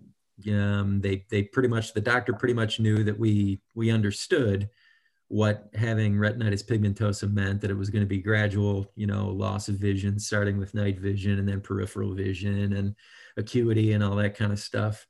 Um, 0.50 1.00
they 1.00 1.26
they 1.31 1.44
pretty 1.44 1.69
much 1.69 1.93
the 1.93 2.00
doctor 2.00 2.32
pretty 2.32 2.55
much 2.55 2.81
knew 2.81 3.05
that 3.05 3.19
we 3.19 3.61
we 3.75 3.91
understood 3.91 4.69
what 5.31 5.69
having 5.75 6.17
retinitis 6.17 6.65
pigmentosa 6.65 7.32
meant 7.32 7.61
that 7.61 7.71
it 7.71 7.77
was 7.77 7.88
going 7.88 8.03
to 8.03 8.09
be 8.09 8.19
gradual 8.19 8.91
you 8.97 9.06
know 9.06 9.29
loss 9.29 9.69
of 9.69 9.77
vision 9.77 10.19
starting 10.19 10.59
with 10.59 10.75
night 10.75 10.99
vision 10.99 11.38
and 11.38 11.49
then 11.49 11.61
peripheral 11.61 12.12
vision 12.15 12.73
and 12.73 12.97
acuity 13.37 13.93
and 13.93 14.03
all 14.03 14.17
that 14.17 14.37
kind 14.37 14.53
of 14.53 14.59
stuff. 14.59 15.06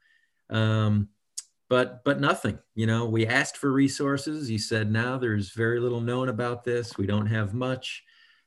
Um, 0.50 1.08
but 1.70 2.04
but 2.04 2.20
nothing 2.20 2.58
you 2.74 2.86
know? 2.86 3.06
We 3.06 3.26
asked 3.26 3.56
for 3.56 3.72
resources. 3.72 4.46
He 4.46 4.58
said 4.58 4.92
now 4.92 5.16
there's 5.16 5.52
very 5.52 5.80
little 5.80 6.02
known 6.02 6.28
about 6.28 6.64
this. 6.64 6.98
We 6.98 7.06
don't 7.06 7.26
have 7.26 7.54
much. 7.54 8.04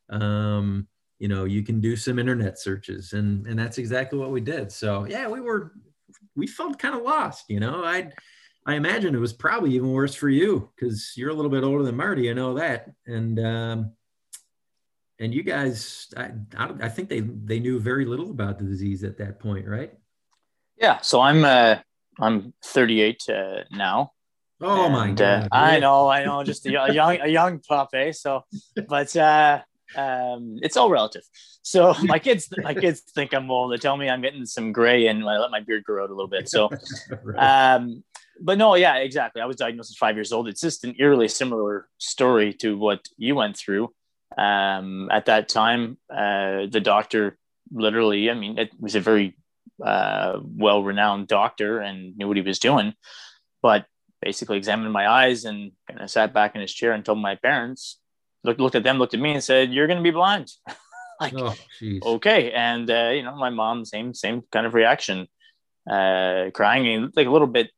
Um, 0.09 0.87
you 1.17 1.27
know 1.27 1.45
you 1.45 1.63
can 1.63 1.81
do 1.81 1.95
some 1.95 2.19
internet 2.19 2.59
searches. 2.59 3.13
And 3.13 3.47
and 3.47 3.57
that's 3.57 3.79
exactly 3.79 4.19
what 4.19 4.29
we 4.29 4.41
did. 4.41 4.71
So 4.71 5.07
yeah 5.09 5.27
we 5.27 5.41
were 5.41 5.73
we 6.35 6.45
felt 6.45 6.77
kind 6.77 6.93
of 6.93 7.01
lost 7.01 7.45
you 7.49 7.59
know? 7.59 7.83
I 7.83 8.11
i 8.65 8.75
imagine 8.75 9.15
it 9.15 9.19
was 9.19 9.33
probably 9.33 9.71
even 9.71 9.91
worse 9.91 10.15
for 10.15 10.29
you 10.29 10.69
because 10.75 11.13
you're 11.15 11.29
a 11.29 11.33
little 11.33 11.51
bit 11.51 11.63
older 11.63 11.83
than 11.83 11.95
marty 11.95 12.29
i 12.29 12.33
know 12.33 12.53
that 12.53 12.91
and 13.05 13.39
um 13.39 13.91
and 15.19 15.33
you 15.33 15.43
guys 15.43 16.07
I, 16.17 16.31
I 16.57 16.89
think 16.89 17.09
they 17.09 17.19
they 17.19 17.59
knew 17.59 17.79
very 17.79 18.05
little 18.05 18.31
about 18.31 18.57
the 18.57 18.65
disease 18.65 19.03
at 19.03 19.17
that 19.17 19.39
point 19.39 19.67
right 19.67 19.93
yeah 20.77 20.99
so 21.01 21.21
i'm 21.21 21.45
uh 21.45 21.77
I'm 22.19 22.53
38 22.63 23.23
uh, 23.29 23.33
now. 23.71 24.11
Oh 24.61 24.85
and, 24.85 24.93
my 24.93 25.09
uh, 25.09 25.13
god! 25.13 25.43
Uh, 25.43 25.47
I 25.51 25.79
know, 25.79 26.09
I 26.09 26.23
know, 26.23 26.43
just 26.43 26.65
a 26.65 26.71
young, 26.71 27.19
a 27.21 27.27
young 27.27 27.59
pup, 27.59 27.89
eh? 27.93 28.11
So, 28.11 28.43
but 28.87 29.15
uh, 29.15 29.61
um, 29.95 30.59
it's 30.61 30.77
all 30.77 30.89
relative. 30.89 31.23
So 31.63 31.93
my 32.03 32.19
kids, 32.19 32.47
my 32.57 32.73
kids 32.73 33.01
think 33.01 33.33
I'm 33.33 33.49
old. 33.51 33.73
They 33.73 33.77
tell 33.77 33.97
me 33.97 34.09
I'm 34.09 34.21
getting 34.21 34.45
some 34.45 34.71
gray, 34.71 35.07
and 35.07 35.27
I 35.27 35.37
let 35.37 35.51
my 35.51 35.59
beard 35.59 35.83
grow 35.83 36.03
out 36.03 36.11
a 36.11 36.13
little 36.13 36.29
bit. 36.29 36.47
So, 36.47 36.69
right. 37.23 37.75
um, 37.75 38.03
but 38.41 38.57
no, 38.57 38.75
yeah, 38.75 38.95
exactly. 38.97 39.41
I 39.41 39.45
was 39.45 39.57
diagnosed 39.57 39.91
at 39.91 39.97
five 39.97 40.15
years 40.15 40.31
old. 40.31 40.47
It's 40.47 40.61
just 40.61 40.83
an 40.83 40.95
eerily 40.99 41.27
similar 41.27 41.87
story 41.97 42.53
to 42.55 42.77
what 42.77 43.07
you 43.17 43.35
went 43.35 43.57
through. 43.57 43.93
Um, 44.37 45.09
at 45.11 45.25
that 45.25 45.49
time, 45.49 45.97
uh, 46.11 46.65
the 46.69 46.81
doctor 46.83 47.37
literally, 47.71 48.29
I 48.29 48.33
mean, 48.33 48.57
it 48.57 48.71
was 48.79 48.95
a 48.95 48.99
very 48.99 49.37
uh, 49.83 50.39
well-renowned 50.41 51.27
doctor 51.27 51.79
and 51.79 52.17
knew 52.17 52.27
what 52.27 52.37
he 52.37 52.43
was 52.43 52.59
doing, 52.59 52.93
but 53.61 53.85
basically 54.21 54.57
examined 54.57 54.91
my 54.91 55.07
eyes 55.07 55.45
and 55.45 55.71
kind 55.87 56.01
of 56.01 56.09
sat 56.09 56.33
back 56.33 56.55
in 56.55 56.61
his 56.61 56.73
chair 56.73 56.93
and 56.93 57.03
told 57.03 57.19
my 57.19 57.35
parents, 57.35 57.99
looked 58.43 58.59
looked 58.59 58.75
at 58.75 58.83
them, 58.83 58.97
looked 58.97 59.13
at 59.13 59.19
me, 59.19 59.33
and 59.33 59.43
said, 59.43 59.71
"You're 59.71 59.87
going 59.87 59.97
to 59.97 60.03
be 60.03 60.11
blind." 60.11 60.51
like, 61.19 61.33
oh, 61.35 61.55
okay, 62.15 62.51
and 62.51 62.89
uh, 62.89 63.11
you 63.13 63.23
know, 63.23 63.35
my 63.35 63.49
mom, 63.49 63.85
same 63.85 64.13
same 64.13 64.43
kind 64.51 64.65
of 64.65 64.73
reaction, 64.73 65.27
uh, 65.89 66.49
crying, 66.53 67.11
like 67.15 67.27
a 67.27 67.31
little 67.31 67.47
bit 67.47 67.69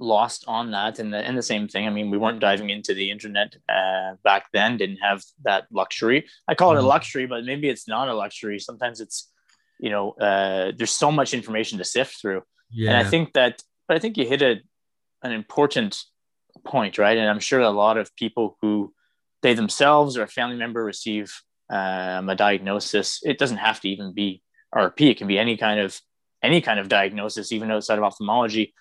lost 0.00 0.44
on 0.46 0.70
that 0.70 0.98
and 0.98 1.12
the, 1.12 1.18
and 1.18 1.36
the 1.36 1.42
same 1.42 1.66
thing 1.66 1.86
i 1.86 1.90
mean 1.90 2.10
we 2.10 2.18
weren't 2.18 2.40
diving 2.40 2.70
into 2.70 2.94
the 2.94 3.10
internet 3.10 3.56
uh, 3.68 4.14
back 4.22 4.46
then 4.52 4.76
didn't 4.76 4.98
have 4.98 5.22
that 5.42 5.66
luxury 5.72 6.24
i 6.46 6.54
call 6.54 6.70
it 6.70 6.74
a 6.74 6.78
mm-hmm. 6.78 6.88
luxury 6.88 7.26
but 7.26 7.44
maybe 7.44 7.68
it's 7.68 7.88
not 7.88 8.08
a 8.08 8.14
luxury 8.14 8.58
sometimes 8.58 9.00
it's 9.00 9.30
you 9.78 9.90
know, 9.90 10.12
uh, 10.12 10.72
there's 10.76 10.92
so 10.92 11.10
much 11.10 11.32
information 11.32 11.78
to 11.78 11.84
sift 11.84 12.20
through. 12.20 12.42
Yeah. 12.70 12.90
And 12.90 13.06
I 13.06 13.08
think 13.08 13.32
that, 13.34 13.62
but 13.86 13.96
I 13.96 14.00
think 14.00 14.16
you 14.16 14.26
hit 14.26 14.42
a, 14.42 14.56
an 15.22 15.32
important 15.32 16.02
point, 16.64 16.98
right? 16.98 17.16
And 17.16 17.28
I'm 17.28 17.40
sure 17.40 17.60
a 17.60 17.70
lot 17.70 17.96
of 17.96 18.14
people 18.16 18.58
who 18.60 18.92
they 19.42 19.54
themselves 19.54 20.16
or 20.16 20.22
a 20.22 20.28
family 20.28 20.56
member 20.56 20.84
receive 20.84 21.32
um, 21.70 22.28
a 22.28 22.34
diagnosis, 22.34 23.20
it 23.24 23.38
doesn't 23.38 23.58
have 23.58 23.80
to 23.80 23.88
even 23.88 24.12
be 24.12 24.42
RP. 24.74 25.10
It 25.10 25.18
can 25.18 25.26
be 25.26 25.38
any 25.38 25.56
kind 25.56 25.80
of 25.80 25.98
any 26.42 26.60
kind 26.60 26.78
of 26.78 26.88
diagnosis, 26.88 27.50
even 27.50 27.70
outside 27.70 27.98
of 27.98 28.04
ophthalmology. 28.04 28.72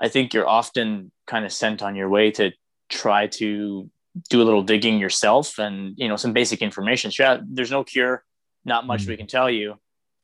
I 0.00 0.08
think 0.08 0.34
you're 0.34 0.48
often 0.48 1.12
kind 1.26 1.44
of 1.44 1.52
sent 1.52 1.82
on 1.82 1.94
your 1.94 2.08
way 2.08 2.30
to 2.32 2.52
try 2.88 3.26
to 3.26 3.90
do 4.28 4.42
a 4.42 4.44
little 4.44 4.62
digging 4.62 4.98
yourself 4.98 5.58
and 5.58 5.94
you 5.96 6.08
know 6.08 6.16
some 6.16 6.32
basic 6.32 6.62
information. 6.62 7.10
Yeah, 7.18 7.38
there's 7.44 7.70
no 7.70 7.84
cure, 7.84 8.24
not 8.64 8.86
much 8.86 9.02
mm-hmm. 9.02 9.10
we 9.10 9.16
can 9.16 9.26
tell 9.26 9.50
you, 9.50 9.78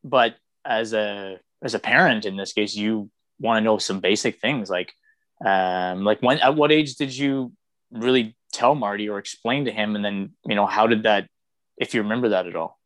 but 0.05 0.37
as 0.65 0.93
a 0.93 1.39
as 1.63 1.75
a 1.75 1.79
parent 1.79 2.25
in 2.25 2.37
this 2.37 2.53
case, 2.53 2.75
you 2.75 3.11
want 3.41 3.59
to 3.59 3.65
know 3.65 3.79
some 3.79 4.01
basic 4.01 4.41
things 4.41 4.69
like 4.69 4.93
um, 5.45 6.05
like 6.05 6.21
when 6.21 6.39
at 6.39 6.57
what 6.57 6.73
age 6.73 6.97
did 6.97 7.17
you 7.17 7.53
really 7.91 8.37
tell 8.53 8.75
Marty 8.75 9.09
or 9.09 9.19
explain 9.19 9.65
to 9.67 9.73
him, 9.73 9.95
and 9.95 10.05
then 10.05 10.33
you 10.47 10.55
know 10.55 10.67
how 10.67 10.87
did 10.87 11.05
that, 11.05 11.29
if 11.77 11.95
you 11.95 12.03
remember 12.03 12.31
that 12.31 12.47
at 12.47 12.57
all? 12.57 12.78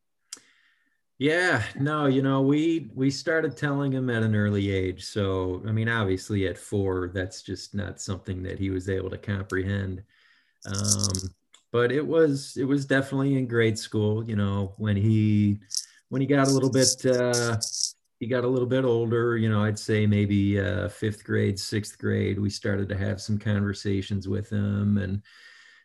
Yeah, 1.22 1.62
no, 1.78 2.06
you 2.06 2.20
know, 2.20 2.42
we 2.42 2.90
we 2.96 3.08
started 3.08 3.56
telling 3.56 3.92
him 3.92 4.10
at 4.10 4.24
an 4.24 4.34
early 4.34 4.72
age. 4.72 5.04
So, 5.04 5.62
I 5.68 5.70
mean, 5.70 5.88
obviously 5.88 6.48
at 6.48 6.58
4, 6.58 7.12
that's 7.14 7.42
just 7.42 7.76
not 7.76 8.00
something 8.00 8.42
that 8.42 8.58
he 8.58 8.70
was 8.70 8.88
able 8.88 9.08
to 9.10 9.18
comprehend. 9.18 10.02
Um, 10.66 11.12
but 11.70 11.92
it 11.92 12.04
was 12.04 12.56
it 12.56 12.64
was 12.64 12.86
definitely 12.86 13.36
in 13.36 13.46
grade 13.46 13.78
school, 13.78 14.24
you 14.28 14.34
know, 14.34 14.74
when 14.78 14.96
he 14.96 15.60
when 16.08 16.20
he 16.20 16.26
got 16.26 16.48
a 16.48 16.50
little 16.50 16.70
bit 16.70 17.06
uh 17.06 17.56
he 18.18 18.26
got 18.26 18.42
a 18.42 18.48
little 18.48 18.66
bit 18.66 18.84
older, 18.84 19.36
you 19.36 19.48
know, 19.48 19.62
I'd 19.62 19.78
say 19.78 20.08
maybe 20.08 20.58
uh 20.58 20.88
5th 20.88 21.22
grade, 21.22 21.56
6th 21.56 21.98
grade, 21.98 22.40
we 22.40 22.50
started 22.50 22.88
to 22.88 22.98
have 22.98 23.20
some 23.20 23.38
conversations 23.38 24.26
with 24.26 24.50
him 24.50 24.98
and 24.98 25.22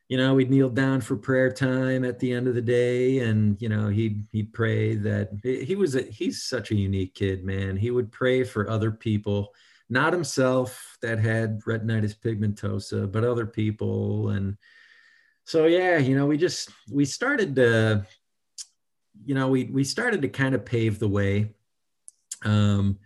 you 0.10 0.16
know, 0.18 0.36
we'd 0.36 0.50
kneel 0.50 0.70
down 0.70 1.02
for 1.02 1.18
prayer 1.18 1.52
time 1.52 2.06
at 2.06 2.20
the 2.20 2.32
end 2.32 2.48
of 2.48 2.56
the 2.56 2.62
day, 2.62 3.20
and 3.20 3.62
you 3.62 3.68
know, 3.68 3.90
he'd 3.90 4.26
he'd 4.32 4.54
pray 4.54 4.96
that 4.96 5.32
he 5.44 5.76
was 5.76 5.96
a, 5.96 6.02
he's 6.04 6.44
such 6.44 6.72
a 6.72 6.76
unique 6.76 7.14
kid, 7.14 7.44
man. 7.44 7.76
He 7.76 7.92
would 7.92 8.12
pray 8.12 8.44
for 8.44 8.70
other 8.70 8.92
people, 8.92 9.54
not 9.90 10.14
himself 10.14 10.98
that 11.02 11.20
had 11.20 11.62
retinitis 11.64 12.16
pigmentosa, 12.18 13.12
but 13.12 13.26
other 13.26 13.46
people, 13.46 14.30
and 14.30 14.58
so 15.44 15.66
yeah, 15.66 15.98
you 15.98 16.16
know, 16.16 16.26
we 16.26 16.38
just 16.38 16.70
we 16.90 17.04
started 17.04 17.56
to, 17.56 18.06
you 19.26 19.36
know, 19.36 19.50
we 19.50 19.66
we 19.66 19.84
started 19.84 20.22
to 20.22 20.30
kind 20.30 20.56
of 20.56 20.64
pave 20.64 21.00
the 21.00 21.10
way. 21.10 21.54
Um, 22.46 23.00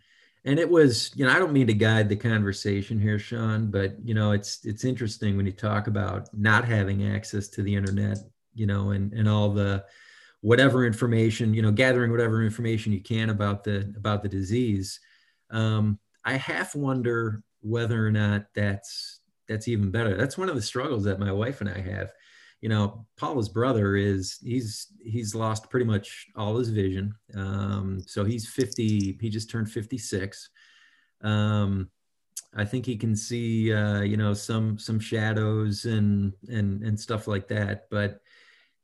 and 0.46 0.60
it 0.60 0.70
was 0.70 1.12
you 1.16 1.26
know 1.26 1.32
i 1.32 1.40
don't 1.40 1.54
mean 1.54 1.68
to 1.68 1.74
guide 1.74 2.10
the 2.10 2.16
conversation 2.16 3.00
here 3.00 3.20
sean 3.20 3.70
but 3.70 3.96
you 4.04 4.14
know 4.14 4.32
it's 4.32 4.66
it's 4.66 4.84
interesting 4.84 5.38
when 5.38 5.46
you 5.46 5.52
talk 5.52 5.88
about 5.88 6.28
not 6.34 6.66
having 6.66 7.08
access 7.14 7.48
to 7.48 7.62
the 7.62 7.74
internet 7.74 8.18
you 8.54 8.66
know 8.66 8.92
and 8.92 9.14
and 9.14 9.30
all 9.30 9.50
the 9.50 9.84
whatever 10.42 10.86
information 10.86 11.54
you 11.54 11.62
know 11.62 11.72
gathering 11.72 12.12
whatever 12.12 12.44
information 12.44 12.92
you 12.92 13.02
can 13.02 13.30
about 13.30 13.64
the 13.64 13.94
about 13.96 14.22
the 14.24 14.30
disease. 14.30 15.00
Um, 15.50 16.00
i 16.26 16.34
half 16.34 16.76
wonder 16.76 17.44
whether 17.62 18.06
or 18.06 18.12
not 18.12 18.46
that's 18.54 19.20
that's 19.48 19.68
even 19.68 19.92
better. 19.92 20.16
That's 20.16 20.38
one 20.38 20.50
of 20.50 20.56
the 20.56 20.62
struggles 20.62 21.04
that 21.04 21.20
my 21.20 21.32
wife 21.32 21.62
and 21.62 21.70
i 21.70 21.80
have 21.80 22.12
you 22.62 22.70
know, 22.70 23.06
Paula's 23.18 23.50
brother 23.50 23.96
is 23.96 24.38
he's 24.44 24.88
he's 25.04 25.34
lost 25.34 25.70
pretty 25.72 25.86
much 25.86 26.28
all 26.36 26.58
his 26.58 26.70
vision. 26.70 27.16
Um, 27.36 28.04
so 28.06 28.24
he's 28.24 28.48
50. 28.48 29.18
He 29.20 29.30
just 29.30 29.50
turned 29.50 29.70
56. 29.70 30.50
Um, 31.22 31.90
I 32.56 32.66
think 32.66 32.86
he 32.86 32.98
can 32.98 33.16
see 33.16 33.74
uh, 33.74 34.02
you 34.02 34.16
know 34.16 34.34
some 34.34 34.78
some 34.78 35.00
shadows 35.00 35.86
and 35.86 36.34
and 36.50 36.84
and 36.84 37.00
stuff 37.00 37.28
like 37.28 37.48
that. 37.48 37.88
But 37.90 38.22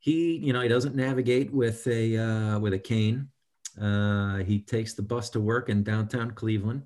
he 0.00 0.36
you 0.36 0.52
know 0.52 0.60
he 0.60 0.68
doesn't 0.68 0.96
navigate 0.96 1.52
with 1.52 1.86
a 1.86 2.16
uh, 2.16 2.58
with 2.58 2.72
a 2.72 2.78
cane. 2.78 3.28
Uh, 3.80 4.38
he 4.38 4.58
takes 4.58 4.94
the 4.94 5.02
bus 5.02 5.30
to 5.30 5.40
work 5.40 5.68
in 5.68 5.84
downtown 5.84 6.32
Cleveland. 6.32 6.82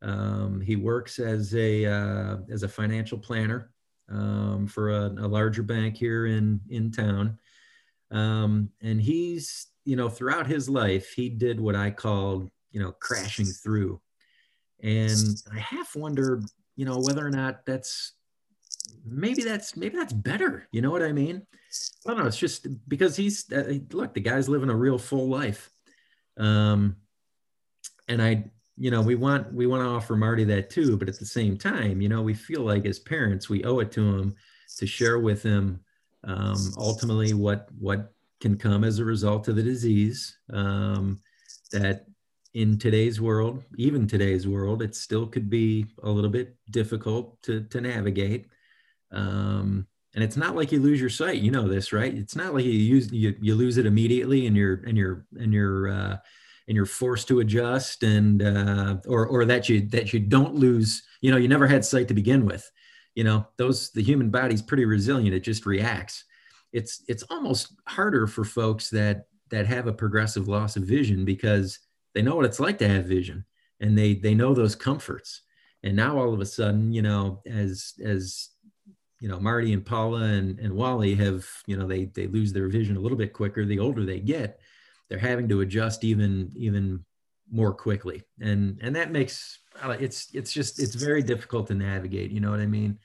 Um, 0.00 0.60
he 0.60 0.76
works 0.76 1.18
as 1.18 1.54
a 1.56 1.86
uh, 1.86 2.36
as 2.50 2.62
a 2.62 2.68
financial 2.68 3.18
planner 3.18 3.72
um, 4.10 4.66
for 4.66 4.90
a, 4.90 5.06
a, 5.06 5.28
larger 5.28 5.62
bank 5.62 5.96
here 5.96 6.26
in 6.26 6.60
in 6.68 6.90
town. 6.90 7.38
Um, 8.10 8.70
and 8.82 9.00
he's, 9.00 9.68
you 9.84 9.96
know, 9.96 10.08
throughout 10.08 10.46
his 10.46 10.68
life, 10.68 11.12
he 11.12 11.28
did 11.28 11.60
what 11.60 11.76
I 11.76 11.90
called, 11.90 12.50
you 12.72 12.80
know, 12.80 12.92
crashing 12.92 13.46
through. 13.46 14.00
And 14.82 15.36
I 15.54 15.58
half 15.58 15.94
wondered, 15.94 16.44
you 16.74 16.84
know, 16.84 16.98
whether 16.98 17.24
or 17.24 17.30
not 17.30 17.64
that's 17.66 18.14
maybe 19.04 19.42
that's 19.42 19.76
maybe 19.76 19.96
that's 19.96 20.12
better. 20.12 20.66
You 20.72 20.82
know 20.82 20.90
what 20.90 21.02
I 21.02 21.12
mean? 21.12 21.46
I 22.06 22.10
don't 22.10 22.18
know. 22.18 22.26
It's 22.26 22.36
just 22.36 22.66
because 22.88 23.16
he's 23.16 23.50
uh, 23.52 23.78
look, 23.92 24.14
the 24.14 24.20
guy's 24.20 24.48
living 24.48 24.70
a 24.70 24.76
real 24.76 24.98
full 24.98 25.28
life. 25.28 25.70
Um, 26.36 26.96
and 28.08 28.20
I 28.20 28.50
you 28.76 28.90
know 28.90 29.02
we 29.02 29.14
want 29.14 29.52
we 29.52 29.66
want 29.66 29.82
to 29.82 29.88
offer 29.88 30.16
marty 30.16 30.44
that 30.44 30.70
too 30.70 30.96
but 30.96 31.08
at 31.08 31.18
the 31.18 31.26
same 31.26 31.56
time 31.56 32.00
you 32.00 32.08
know 32.08 32.22
we 32.22 32.34
feel 32.34 32.62
like 32.62 32.86
as 32.86 32.98
parents 32.98 33.48
we 33.48 33.64
owe 33.64 33.80
it 33.80 33.92
to 33.92 34.00
him 34.00 34.34
to 34.76 34.86
share 34.86 35.18
with 35.18 35.42
him 35.42 35.80
um, 36.24 36.72
ultimately 36.76 37.32
what 37.34 37.68
what 37.78 38.12
can 38.40 38.56
come 38.56 38.84
as 38.84 38.98
a 38.98 39.04
result 39.04 39.48
of 39.48 39.56
the 39.56 39.62
disease 39.62 40.38
um, 40.52 41.20
that 41.72 42.06
in 42.54 42.78
today's 42.78 43.20
world 43.20 43.62
even 43.76 44.06
today's 44.06 44.46
world 44.48 44.82
it 44.82 44.94
still 44.94 45.26
could 45.26 45.48
be 45.48 45.86
a 46.02 46.10
little 46.10 46.30
bit 46.30 46.56
difficult 46.70 47.40
to 47.42 47.62
to 47.64 47.80
navigate. 47.80 48.46
Um, 49.12 49.86
and 50.14 50.24
it's 50.24 50.36
not 50.36 50.56
like 50.56 50.72
you 50.72 50.80
lose 50.80 51.00
your 51.00 51.10
sight. 51.10 51.38
You 51.38 51.52
know 51.52 51.68
this 51.68 51.92
right? 51.92 52.12
It's 52.12 52.34
not 52.34 52.52
like 52.52 52.64
you 52.64 52.72
use 52.72 53.12
you, 53.12 53.36
you 53.40 53.54
lose 53.54 53.76
it 53.76 53.86
immediately 53.86 54.46
and 54.46 54.56
you're 54.56 54.82
and 54.86 54.96
you're 54.96 55.26
and 55.38 55.52
you're 55.52 55.88
uh, 55.88 56.16
and 56.70 56.76
you're 56.76 56.86
forced 56.86 57.26
to 57.26 57.40
adjust 57.40 58.04
and 58.04 58.44
uh, 58.44 58.96
or 59.08 59.26
or 59.26 59.44
that 59.44 59.68
you 59.68 59.80
that 59.88 60.12
you 60.12 60.20
don't 60.20 60.54
lose 60.54 61.02
you 61.20 61.28
know 61.28 61.36
you 61.36 61.48
never 61.48 61.66
had 61.66 61.84
sight 61.84 62.06
to 62.06 62.14
begin 62.14 62.46
with 62.46 62.70
you 63.16 63.24
know 63.24 63.44
those 63.56 63.90
the 63.90 64.02
human 64.02 64.30
body's 64.30 64.62
pretty 64.62 64.84
resilient 64.84 65.34
it 65.34 65.40
just 65.40 65.66
reacts. 65.66 66.24
It's 66.72 67.02
it's 67.08 67.24
almost 67.24 67.74
harder 67.88 68.28
for 68.28 68.44
folks 68.44 68.88
that 68.90 69.24
that 69.50 69.66
have 69.66 69.88
a 69.88 69.92
progressive 69.92 70.46
loss 70.46 70.76
of 70.76 70.84
vision 70.84 71.24
because 71.24 71.80
they 72.14 72.22
know 72.22 72.36
what 72.36 72.44
it's 72.44 72.60
like 72.60 72.78
to 72.78 72.88
have 72.88 73.04
vision 73.04 73.44
and 73.80 73.98
they 73.98 74.14
they 74.14 74.36
know 74.36 74.54
those 74.54 74.76
comforts. 74.76 75.42
And 75.82 75.96
now 75.96 76.18
all 76.18 76.32
of 76.32 76.40
a 76.40 76.46
sudden 76.46 76.92
you 76.92 77.02
know 77.02 77.42
as 77.46 77.94
as 78.00 78.50
you 79.20 79.28
know 79.28 79.40
marty 79.40 79.72
and 79.72 79.84
paula 79.84 80.22
and, 80.22 80.60
and 80.60 80.72
wally 80.72 81.16
have 81.16 81.44
you 81.66 81.76
know 81.76 81.88
they 81.88 82.04
they 82.04 82.28
lose 82.28 82.52
their 82.52 82.68
vision 82.68 82.96
a 82.96 83.00
little 83.00 83.18
bit 83.18 83.32
quicker 83.32 83.64
the 83.64 83.80
older 83.80 84.04
they 84.04 84.20
get 84.20 84.60
they're 85.10 85.18
having 85.18 85.48
to 85.48 85.60
adjust 85.60 86.04
even 86.04 86.52
even 86.56 87.04
more 87.50 87.74
quickly. 87.74 88.22
And 88.40 88.78
and 88.80 88.96
that 88.96 89.10
makes 89.10 89.58
it's 89.84 90.28
it's 90.32 90.52
just 90.52 90.80
it's 90.80 90.94
very 90.94 91.22
difficult 91.22 91.66
to 91.68 91.74
navigate 91.74 92.30
you 92.30 92.40
know 92.40 92.50
what 92.50 92.60
i 92.60 92.66
mean? 92.66 92.98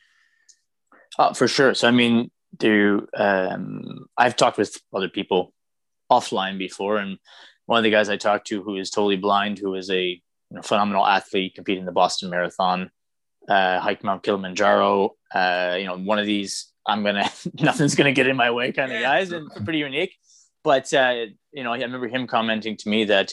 Uh, 1.18 1.34
for 1.34 1.48
sure. 1.48 1.74
So 1.74 1.88
i 1.88 1.92
mean 1.92 2.32
do 2.58 3.08
um, 3.18 4.06
i've 4.18 4.36
talked 4.36 4.58
with 4.58 4.78
other 4.94 5.10
people 5.10 5.54
offline 6.12 6.58
before 6.58 6.98
and 6.98 7.18
one 7.66 7.78
of 7.78 7.84
the 7.84 7.90
guys 7.90 8.10
i 8.10 8.18
talked 8.18 8.48
to 8.48 8.62
who 8.64 8.78
is 8.78 8.90
totally 8.90 9.18
blind 9.18 9.58
who 9.58 9.76
is 9.76 9.90
a 9.90 10.04
you 10.04 10.22
know, 10.52 10.62
phenomenal 10.62 11.06
athlete 11.06 11.56
competing 11.56 11.82
in 11.82 11.86
the 11.86 11.92
boston 11.92 12.30
marathon 12.30 12.92
uh, 13.50 13.80
hike 13.80 14.04
mount 14.04 14.24
kilimanjaro 14.24 15.16
uh, 15.34 15.76
you 15.78 15.86
know 15.86 15.98
one 15.98 16.20
of 16.20 16.26
these 16.26 16.72
i'm 16.86 17.04
gonna 17.04 17.30
nothing's 17.60 17.96
gonna 17.96 18.14
get 18.14 18.28
in 18.28 18.36
my 18.36 18.52
way 18.52 18.72
kind 18.72 18.92
of 18.92 19.02
guys 19.02 19.32
and 19.32 19.50
pretty 19.64 19.80
unique 19.80 20.16
but 20.66 20.92
uh, 20.94 21.28
you 21.54 21.64
know, 21.64 21.72
I 21.72 21.78
remember 21.78 22.08
him 22.08 22.26
commenting 22.26 22.76
to 22.78 22.90
me 22.90 23.06
that 23.06 23.32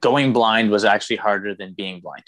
going 0.00 0.32
blind 0.32 0.70
was 0.70 0.84
actually 0.84 1.16
harder 1.16 1.54
than 1.54 1.72
being 1.72 2.00
blind. 2.00 2.24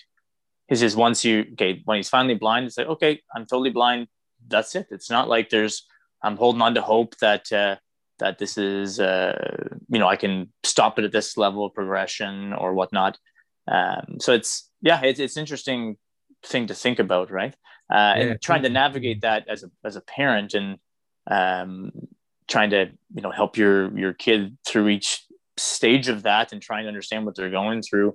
He 0.69 0.77
says 0.77 0.97
once 0.97 1.25
you 1.25 1.45
okay, 1.53 1.83
when 1.85 1.97
he's 1.97 2.09
finally 2.09 2.37
blind, 2.37 2.67
it's 2.67 2.79
like 2.79 2.87
okay, 2.87 3.21
I'm 3.35 3.45
totally 3.45 3.71
blind. 3.71 4.07
That's 4.47 4.75
it. 4.77 4.87
It's 4.91 5.11
not 5.11 5.29
like 5.29 5.51
there's 5.51 5.87
I'm 6.23 6.37
holding 6.37 6.63
on 6.63 6.75
to 6.77 6.83
hope 6.83 7.19
that 7.19 7.53
uh, 7.53 7.77
that 8.21 8.39
this 8.39 8.57
is 8.57 9.01
uh, 9.01 9.69
you 9.89 9.99
know 9.99 10.09
I 10.09 10.17
can 10.17 10.53
stop 10.63 10.99
it 10.99 11.05
at 11.05 11.13
this 11.13 11.37
level 11.37 11.67
of 11.67 11.75
progression 11.75 12.53
or 12.53 12.75
whatnot. 12.75 13.19
Um, 13.69 14.19
so 14.21 14.33
it's 14.33 14.71
yeah, 14.81 15.01
it's 15.03 15.19
it's 15.19 15.37
interesting 15.37 15.97
thing 16.45 16.69
to 16.69 16.75
think 16.75 17.01
about, 17.01 17.33
right? 17.33 17.55
Uh, 17.91 17.95
yeah. 17.97 18.15
And 18.15 18.41
trying 18.41 18.63
to 18.63 18.69
navigate 18.69 19.23
that 19.23 19.49
as 19.49 19.65
a 19.65 19.71
as 19.85 19.97
a 19.97 20.01
parent 20.01 20.55
and 20.55 20.79
um, 21.29 21.91
trying 22.49 22.71
to 22.71 22.91
you 23.15 23.23
know 23.23 23.31
help 23.31 23.57
your 23.57 23.97
your 23.99 24.13
kid 24.13 24.57
through 24.67 24.89
each 24.89 25.25
stage 25.57 26.09
of 26.09 26.25
that 26.25 26.53
and 26.53 26.61
trying 26.61 26.85
to 26.85 26.89
understand 26.89 27.25
what 27.25 27.35
they're 27.35 27.51
going 27.51 27.83
through 27.83 28.15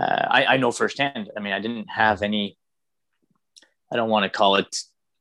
uh, 0.00 0.26
I, 0.28 0.44
I 0.46 0.56
know 0.56 0.72
firsthand 0.72 1.30
i 1.36 1.40
mean 1.40 1.52
i 1.52 1.60
didn't 1.60 1.88
have 1.90 2.22
any 2.22 2.56
i 3.92 3.96
don't 3.96 4.08
want 4.08 4.24
to 4.24 4.30
call 4.30 4.56
it 4.56 4.74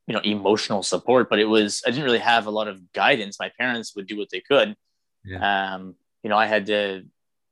you 0.08 0.14
know 0.14 0.22
emotional 0.22 0.82
support 0.82 1.30
but 1.30 1.40
it 1.40 1.46
was 1.46 1.82
i 1.86 1.92
didn't 1.92 2.06
really 2.06 2.20
have 2.20 2.48
a 2.48 2.52
lot 2.52 2.68
of 2.68 2.92
guidance 2.94 3.38
my 3.40 3.52
parents 3.60 3.96
would 3.96 4.08
do 4.08 4.18
what 4.18 4.30
they 4.32 4.40
could 4.40 4.76
yeah. 5.26 5.74
um, 5.76 5.96
you 6.24 6.30
know 6.30 6.38
i 6.38 6.46
had 6.46 6.66
to 6.68 7.04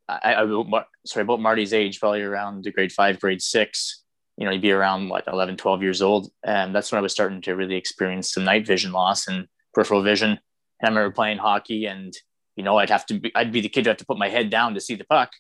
I, 0.09 0.43
I 0.43 0.83
sorry 1.05 1.23
about 1.23 1.39
Marty's 1.39 1.73
age, 1.73 1.99
probably 1.99 2.23
around 2.23 2.63
the 2.63 2.71
grade 2.71 2.91
five, 2.91 3.19
grade 3.19 3.41
six. 3.41 4.03
You 4.37 4.45
know, 4.45 4.51
he'd 4.51 4.61
be 4.61 4.71
around 4.71 5.09
what 5.09 5.27
11, 5.27 5.57
12 5.57 5.83
years 5.83 6.01
old, 6.01 6.31
and 6.43 6.73
that's 6.73 6.91
when 6.91 6.97
I 6.97 7.01
was 7.01 7.11
starting 7.11 7.41
to 7.41 7.55
really 7.55 7.75
experience 7.75 8.31
some 8.31 8.45
night 8.45 8.65
vision 8.65 8.91
loss 8.91 9.27
and 9.27 9.47
peripheral 9.73 10.01
vision. 10.01 10.39
And 10.81 10.87
I 10.87 10.89
remember 10.89 11.13
playing 11.13 11.37
hockey, 11.37 11.85
and 11.85 12.13
you 12.55 12.63
know, 12.63 12.77
I'd 12.77 12.89
have 12.89 13.05
to 13.07 13.19
be, 13.19 13.31
I'd 13.35 13.51
be 13.51 13.61
the 13.61 13.69
kid 13.69 13.85
who 13.85 13.89
had 13.89 13.99
to 13.99 14.05
put 14.05 14.17
my 14.17 14.29
head 14.29 14.49
down 14.49 14.73
to 14.73 14.81
see 14.81 14.95
the 14.95 15.05
puck, 15.05 15.31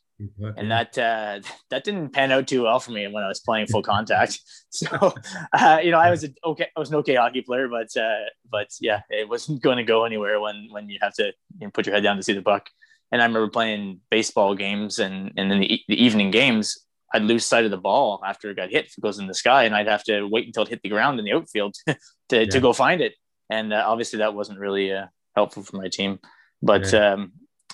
and 0.57 0.71
that 0.71 0.97
uh, 0.97 1.39
that 1.69 1.83
didn't 1.83 2.09
pan 2.09 2.31
out 2.31 2.47
too 2.47 2.63
well 2.63 2.79
for 2.79 2.91
me 2.91 3.07
when 3.07 3.23
I 3.23 3.27
was 3.27 3.39
playing 3.39 3.67
full 3.67 3.83
contact. 3.83 4.39
So, 4.71 5.13
uh, 5.51 5.79
you 5.83 5.89
know, 5.89 5.97
I 5.97 6.11
was 6.11 6.23
a, 6.23 6.29
okay, 6.45 6.67
I 6.77 6.79
was 6.79 6.89
an 6.89 6.97
okay 6.97 7.15
hockey 7.15 7.41
player, 7.41 7.67
but 7.67 7.87
uh, 7.97 8.29
but 8.51 8.67
yeah, 8.79 9.01
it 9.09 9.27
wasn't 9.27 9.63
going 9.63 9.77
to 9.77 9.83
go 9.83 10.05
anywhere 10.05 10.39
when 10.39 10.67
when 10.69 10.89
you 10.89 10.99
have 11.01 11.15
to 11.15 11.33
you 11.57 11.65
know, 11.65 11.71
put 11.71 11.87
your 11.87 11.95
head 11.95 12.03
down 12.03 12.17
to 12.17 12.23
see 12.23 12.33
the 12.33 12.43
puck. 12.43 12.69
And 13.11 13.19
I 13.19 13.25
remember 13.25 13.49
playing 13.49 14.01
baseball 14.11 14.53
games, 14.53 14.99
and 14.99 15.31
and 15.37 15.49
then 15.49 15.61
the, 15.61 15.81
the 15.87 16.01
evening 16.01 16.29
games, 16.29 16.77
I'd 17.11 17.23
lose 17.23 17.45
sight 17.45 17.65
of 17.65 17.71
the 17.71 17.77
ball 17.77 18.21
after 18.23 18.51
it 18.51 18.57
got 18.57 18.69
hit. 18.69 18.85
If 18.85 18.97
it 18.97 19.01
goes 19.01 19.17
in 19.17 19.25
the 19.25 19.33
sky, 19.33 19.63
and 19.63 19.73
I'd 19.73 19.87
have 19.87 20.03
to 20.03 20.25
wait 20.25 20.45
until 20.45 20.63
it 20.63 20.69
hit 20.69 20.83
the 20.83 20.89
ground 20.89 21.17
in 21.17 21.25
the 21.25 21.33
outfield 21.33 21.75
to 21.87 21.97
yeah. 22.31 22.45
to 22.45 22.59
go 22.59 22.71
find 22.71 23.01
it. 23.01 23.15
And 23.49 23.73
uh, 23.73 23.83
obviously, 23.87 24.19
that 24.19 24.35
wasn't 24.35 24.59
really 24.59 24.93
uh, 24.93 25.07
helpful 25.39 25.63
for 25.63 25.77
my 25.77 25.87
team. 25.87 26.19
But 26.61 26.91
yeah. 26.91 27.13
um, 27.13 27.31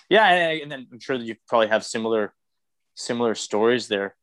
yeah, 0.09 0.25
and 0.61 0.71
then 0.71 0.87
I'm 0.91 0.99
sure 0.99 1.17
that 1.17 1.25
you 1.25 1.35
probably 1.47 1.67
have 1.67 1.83
similar 1.83 2.33
similar 2.95 3.35
stories 3.35 3.87
there. 3.87 4.15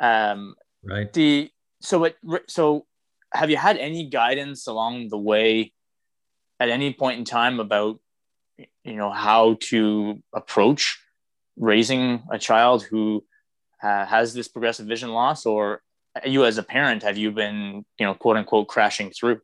Um, 0.00 0.54
right. 0.84 1.12
The 1.12 1.50
so 1.80 1.98
what 1.98 2.16
so 2.48 2.86
have 3.32 3.50
you 3.50 3.56
had 3.56 3.76
any 3.78 4.08
guidance 4.08 4.66
along 4.66 5.08
the 5.08 5.18
way 5.18 5.72
at 6.58 6.68
any 6.68 6.92
point 6.92 7.18
in 7.18 7.24
time 7.24 7.60
about 7.60 7.98
you 8.84 8.96
know 8.96 9.10
how 9.10 9.56
to 9.70 10.18
approach 10.34 10.98
raising 11.56 12.22
a 12.30 12.38
child 12.38 12.82
who 12.82 13.24
uh, 13.82 14.04
has 14.04 14.34
this 14.34 14.48
progressive 14.48 14.86
vision 14.86 15.10
loss 15.10 15.46
or 15.46 15.80
you 16.24 16.44
as 16.44 16.58
a 16.58 16.62
parent 16.62 17.02
have 17.02 17.16
you 17.16 17.30
been 17.30 17.84
you 17.98 18.06
know 18.06 18.14
quote 18.14 18.36
unquote 18.36 18.68
crashing 18.68 19.10
through 19.10 19.40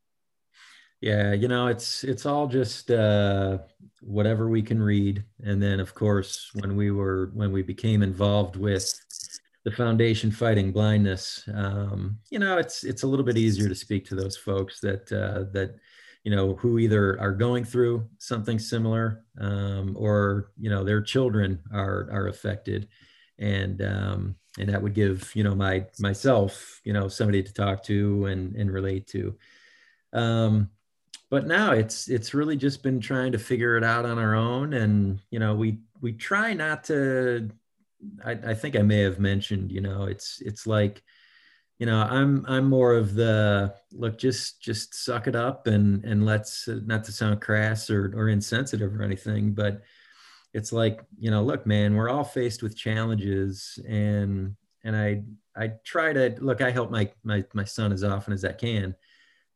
yeah, 1.06 1.32
you 1.32 1.46
know, 1.46 1.68
it's 1.68 2.02
it's 2.02 2.26
all 2.26 2.48
just 2.48 2.90
uh, 2.90 3.58
whatever 4.00 4.48
we 4.48 4.60
can 4.60 4.82
read, 4.82 5.22
and 5.44 5.62
then 5.62 5.78
of 5.78 5.94
course 5.94 6.50
when 6.54 6.74
we 6.74 6.90
were 6.90 7.30
when 7.32 7.52
we 7.52 7.62
became 7.62 8.02
involved 8.02 8.56
with 8.56 8.92
the 9.64 9.70
foundation 9.70 10.32
fighting 10.32 10.72
blindness, 10.72 11.48
um, 11.54 12.18
you 12.28 12.40
know, 12.40 12.58
it's 12.58 12.82
it's 12.82 13.04
a 13.04 13.06
little 13.06 13.24
bit 13.24 13.38
easier 13.38 13.68
to 13.68 13.74
speak 13.74 14.04
to 14.06 14.16
those 14.16 14.36
folks 14.36 14.80
that 14.80 15.12
uh, 15.12 15.44
that 15.52 15.76
you 16.24 16.34
know 16.34 16.56
who 16.56 16.80
either 16.80 17.20
are 17.20 17.30
going 17.30 17.62
through 17.62 18.04
something 18.18 18.58
similar 18.58 19.24
um, 19.40 19.94
or 19.96 20.50
you 20.58 20.70
know 20.70 20.82
their 20.82 21.00
children 21.00 21.62
are 21.72 22.08
are 22.10 22.26
affected, 22.26 22.88
and 23.38 23.80
um, 23.80 24.34
and 24.58 24.68
that 24.70 24.82
would 24.82 24.94
give 24.94 25.30
you 25.36 25.44
know 25.44 25.54
my 25.54 25.86
myself 26.00 26.80
you 26.82 26.92
know 26.92 27.06
somebody 27.06 27.44
to 27.44 27.52
talk 27.52 27.84
to 27.84 28.26
and 28.26 28.56
and 28.56 28.72
relate 28.72 29.06
to. 29.06 29.36
Um, 30.12 30.70
but 31.30 31.46
now 31.46 31.72
it's 31.72 32.08
it's 32.08 32.34
really 32.34 32.56
just 32.56 32.82
been 32.82 33.00
trying 33.00 33.32
to 33.32 33.38
figure 33.38 33.76
it 33.76 33.84
out 33.84 34.04
on 34.06 34.18
our 34.18 34.34
own 34.34 34.74
and 34.74 35.20
you 35.30 35.38
know 35.38 35.54
we 35.54 35.78
we 36.00 36.12
try 36.12 36.52
not 36.52 36.84
to 36.84 37.50
I, 38.24 38.32
I 38.32 38.54
think 38.54 38.76
i 38.76 38.82
may 38.82 39.00
have 39.00 39.18
mentioned 39.18 39.72
you 39.72 39.80
know 39.80 40.04
it's 40.04 40.40
it's 40.44 40.66
like 40.66 41.02
you 41.78 41.86
know 41.86 41.98
i'm 41.98 42.44
i'm 42.48 42.68
more 42.68 42.94
of 42.94 43.14
the 43.14 43.74
look 43.92 44.18
just 44.18 44.60
just 44.60 44.94
suck 44.94 45.26
it 45.26 45.36
up 45.36 45.66
and 45.66 46.04
and 46.04 46.24
let's 46.24 46.68
not 46.68 47.04
to 47.04 47.12
sound 47.12 47.40
crass 47.40 47.90
or 47.90 48.12
or 48.16 48.28
insensitive 48.28 48.94
or 48.94 49.02
anything 49.02 49.52
but 49.52 49.82
it's 50.54 50.72
like 50.72 51.02
you 51.18 51.30
know 51.30 51.42
look 51.42 51.66
man 51.66 51.94
we're 51.94 52.08
all 52.08 52.24
faced 52.24 52.62
with 52.62 52.76
challenges 52.76 53.78
and 53.88 54.56
and 54.84 54.96
i 54.96 55.22
i 55.56 55.72
try 55.84 56.12
to 56.12 56.34
look 56.38 56.60
i 56.60 56.70
help 56.70 56.90
my 56.90 57.10
my 57.24 57.44
my 57.52 57.64
son 57.64 57.92
as 57.92 58.04
often 58.04 58.32
as 58.32 58.44
i 58.44 58.52
can. 58.52 58.94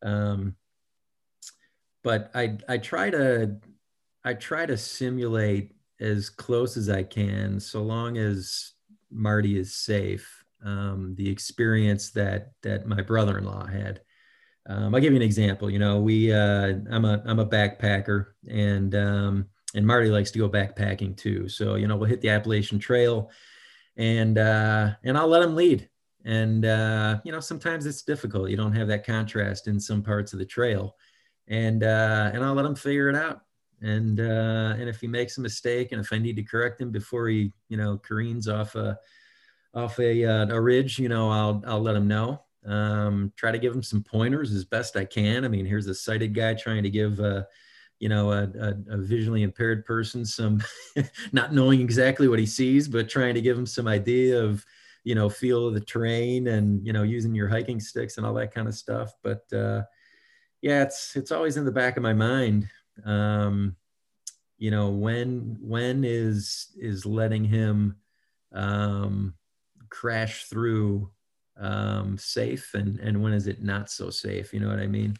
Um 0.02 0.56
but 2.02 2.30
I 2.34 2.58
I 2.68 2.78
try 2.78 3.10
to 3.10 3.56
I 4.24 4.34
try 4.34 4.66
to 4.66 4.76
simulate 4.76 5.72
as 6.00 6.30
close 6.30 6.76
as 6.76 6.88
I 6.88 7.02
can, 7.02 7.60
so 7.60 7.82
long 7.82 8.16
as 8.16 8.72
Marty 9.10 9.58
is 9.58 9.74
safe. 9.74 10.44
Um, 10.64 11.14
the 11.16 11.28
experience 11.28 12.10
that 12.10 12.52
that 12.62 12.86
my 12.86 13.00
brother-in-law 13.00 13.66
had. 13.66 14.00
Um, 14.68 14.94
I'll 14.94 15.00
give 15.00 15.12
you 15.12 15.16
an 15.16 15.22
example. 15.22 15.70
You 15.70 15.78
know, 15.78 16.00
we 16.00 16.32
uh, 16.32 16.74
I'm 16.90 17.04
a 17.04 17.22
I'm 17.24 17.38
a 17.38 17.46
backpacker, 17.46 18.26
and 18.48 18.94
um, 18.94 19.46
and 19.74 19.86
Marty 19.86 20.10
likes 20.10 20.30
to 20.32 20.38
go 20.38 20.48
backpacking 20.48 21.16
too. 21.16 21.48
So 21.48 21.76
you 21.76 21.86
know, 21.86 21.96
we'll 21.96 22.08
hit 22.08 22.20
the 22.20 22.28
Appalachian 22.28 22.78
Trail, 22.78 23.30
and 23.96 24.36
uh, 24.38 24.90
and 25.02 25.16
I'll 25.16 25.28
let 25.28 25.42
him 25.42 25.54
lead. 25.54 25.88
And 26.26 26.66
uh, 26.66 27.20
you 27.24 27.32
know, 27.32 27.40
sometimes 27.40 27.86
it's 27.86 28.02
difficult. 28.02 28.50
You 28.50 28.58
don't 28.58 28.74
have 28.74 28.88
that 28.88 29.06
contrast 29.06 29.66
in 29.66 29.80
some 29.80 30.02
parts 30.02 30.34
of 30.34 30.38
the 30.38 30.44
trail 30.44 30.94
and 31.50 31.82
uh, 31.82 32.30
and 32.32 32.42
I'll 32.42 32.54
let 32.54 32.64
him 32.64 32.76
figure 32.76 33.10
it 33.10 33.16
out. 33.16 33.42
And 33.82 34.20
uh, 34.20 34.74
and 34.78 34.88
if 34.88 35.00
he 35.00 35.06
makes 35.08 35.36
a 35.36 35.40
mistake, 35.40 35.92
and 35.92 36.00
if 36.00 36.12
I 36.12 36.18
need 36.18 36.36
to 36.36 36.42
correct 36.42 36.80
him 36.80 36.90
before 36.90 37.28
he 37.28 37.52
you 37.68 37.76
know 37.76 37.98
careens 37.98 38.48
off 38.48 38.74
a 38.76 38.98
off 39.74 39.98
a 39.98 40.24
uh, 40.24 40.46
a 40.48 40.60
ridge, 40.60 40.98
you 40.98 41.08
know 41.08 41.28
I'll 41.28 41.62
I'll 41.66 41.82
let 41.82 41.96
him 41.96 42.08
know. 42.08 42.42
Um, 42.64 43.32
try 43.36 43.50
to 43.50 43.58
give 43.58 43.74
him 43.74 43.82
some 43.82 44.02
pointers 44.02 44.52
as 44.52 44.64
best 44.64 44.96
I 44.96 45.04
can. 45.04 45.44
I 45.44 45.48
mean, 45.48 45.66
here's 45.66 45.86
a 45.86 45.94
sighted 45.94 46.34
guy 46.34 46.54
trying 46.54 46.84
to 46.84 46.90
give. 46.90 47.20
Uh, 47.20 47.44
you 47.98 48.08
know, 48.08 48.32
a, 48.32 48.44
a, 48.44 48.94
a, 48.94 48.96
visually 48.96 49.42
impaired 49.42 49.84
person 49.84 50.24
some 50.24 50.62
not 51.32 51.52
knowing 51.52 51.82
exactly 51.82 52.28
what 52.28 52.38
he 52.38 52.46
sees, 52.46 52.88
but 52.88 53.10
trying 53.10 53.34
to 53.34 53.42
give 53.42 53.58
him 53.58 53.66
some 53.66 53.86
idea 53.86 54.42
of, 54.42 54.64
you 55.04 55.14
know, 55.14 55.28
feel 55.28 55.68
of 55.68 55.74
the 55.74 55.80
terrain 55.80 56.48
and, 56.48 56.82
you 56.86 56.94
know, 56.94 57.02
using 57.02 57.34
your 57.34 57.46
hiking 57.46 57.78
sticks 57.78 58.16
and 58.16 58.24
all 58.24 58.32
that 58.32 58.54
kind 58.54 58.66
of 58.66 58.74
stuff. 58.74 59.12
But, 59.22 59.52
uh, 59.52 59.82
yeah, 60.62 60.82
it's 60.82 61.16
it's 61.16 61.32
always 61.32 61.56
in 61.56 61.64
the 61.64 61.72
back 61.72 61.96
of 61.96 62.02
my 62.02 62.12
mind. 62.12 62.68
Um, 63.04 63.76
you 64.58 64.70
know, 64.70 64.90
when 64.90 65.56
when 65.60 66.04
is 66.04 66.68
is 66.78 67.06
letting 67.06 67.44
him 67.44 67.96
um, 68.52 69.34
crash 69.88 70.44
through 70.44 71.10
um, 71.58 72.18
safe, 72.18 72.74
and 72.74 72.98
and 73.00 73.22
when 73.22 73.32
is 73.32 73.46
it 73.46 73.62
not 73.62 73.90
so 73.90 74.10
safe? 74.10 74.52
You 74.52 74.60
know 74.60 74.68
what 74.68 74.80
I 74.80 74.86
mean? 74.86 75.16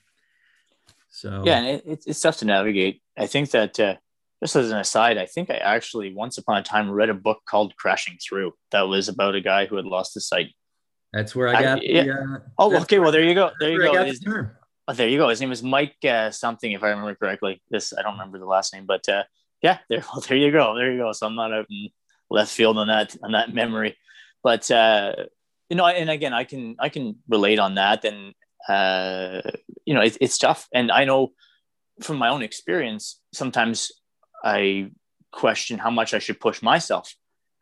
So 1.09 1.43
yeah, 1.45 1.59
and 1.59 1.83
it, 1.87 2.05
it's 2.07 2.21
tough 2.21 2.39
to 2.39 2.45
navigate. 2.45 3.03
I 3.17 3.27
think 3.27 3.51
that 3.53 3.81
uh, 3.81 3.97
just 4.43 4.57
as 4.57 4.71
an 4.71 4.79
aside, 4.79 5.17
I 5.17 5.27
think 5.27 5.51
I 5.51 5.57
actually 5.57 6.15
once 6.15 6.37
upon 6.37 6.59
a 6.59 6.63
time 6.63 6.91
read 6.91 7.09
a 7.09 7.15
book 7.15 7.41
called 7.47 7.75
Crashing 7.77 8.19
Through 8.23 8.53
that 8.73 8.83
was 8.83 9.09
about 9.09 9.35
a 9.35 9.41
guy 9.41 9.67
who 9.67 9.77
had 9.77 9.87
lost 9.87 10.15
his 10.15 10.29
sight. 10.29 10.55
That's 11.15 11.35
where 11.35 11.49
I 11.49 11.63
got. 11.63 11.79
I, 11.79 11.83
yeah. 11.83 12.03
uh, 12.03 12.39
oh, 12.59 12.77
okay. 12.83 12.99
Well, 12.99 13.11
there 13.11 13.25
you 13.25 13.35
go. 13.35 13.51
There 13.59 13.71
you 13.71 13.81
go. 13.81 14.51
Oh, 14.91 14.93
there 14.93 15.09
you 15.09 15.19
go. 15.19 15.29
His 15.29 15.41
name 15.41 15.53
is 15.53 15.63
Mike 15.63 16.05
uh, 16.05 16.33
something, 16.33 16.73
if 16.73 16.83
I 16.83 16.89
remember 16.89 17.15
correctly. 17.15 17.63
This 17.71 17.93
I 17.97 18.03
don't 18.03 18.15
remember 18.15 18.41
the 18.41 18.45
last 18.45 18.75
name, 18.75 18.87
but 18.87 19.09
uh, 19.09 19.23
yeah, 19.63 19.79
there. 19.89 20.03
Well, 20.13 20.21
there 20.21 20.37
you 20.37 20.51
go. 20.51 20.75
There 20.75 20.91
you 20.91 20.99
go. 20.99 21.13
So 21.13 21.29
I'm 21.29 21.37
not 21.37 21.53
out 21.53 21.67
in 21.71 21.91
left 22.29 22.51
field 22.51 22.77
on 22.77 22.89
that 22.89 23.17
on 23.23 23.31
that 23.31 23.55
memory, 23.55 23.97
but 24.43 24.69
uh, 24.69 25.13
you 25.69 25.77
know, 25.77 25.87
and 25.87 26.11
again, 26.11 26.33
I 26.33 26.43
can 26.43 26.75
I 26.81 26.89
can 26.89 27.19
relate 27.29 27.61
on 27.61 27.77
that, 27.77 28.05
and 28.05 28.35
uh, 28.69 29.49
you 29.85 29.95
know, 29.95 30.01
it, 30.01 30.19
it's 30.21 30.39
tough, 30.39 30.67
and 30.75 30.91
I 30.91 31.05
know 31.05 31.35
from 32.03 32.17
my 32.17 32.29
own 32.29 32.43
experience, 32.43 33.21
sometimes 33.33 33.93
I 34.43 34.91
question 35.31 35.79
how 35.79 35.91
much 35.91 36.15
I 36.15 36.19
should 36.19 36.41
push 36.41 36.63
myself. 36.63 37.15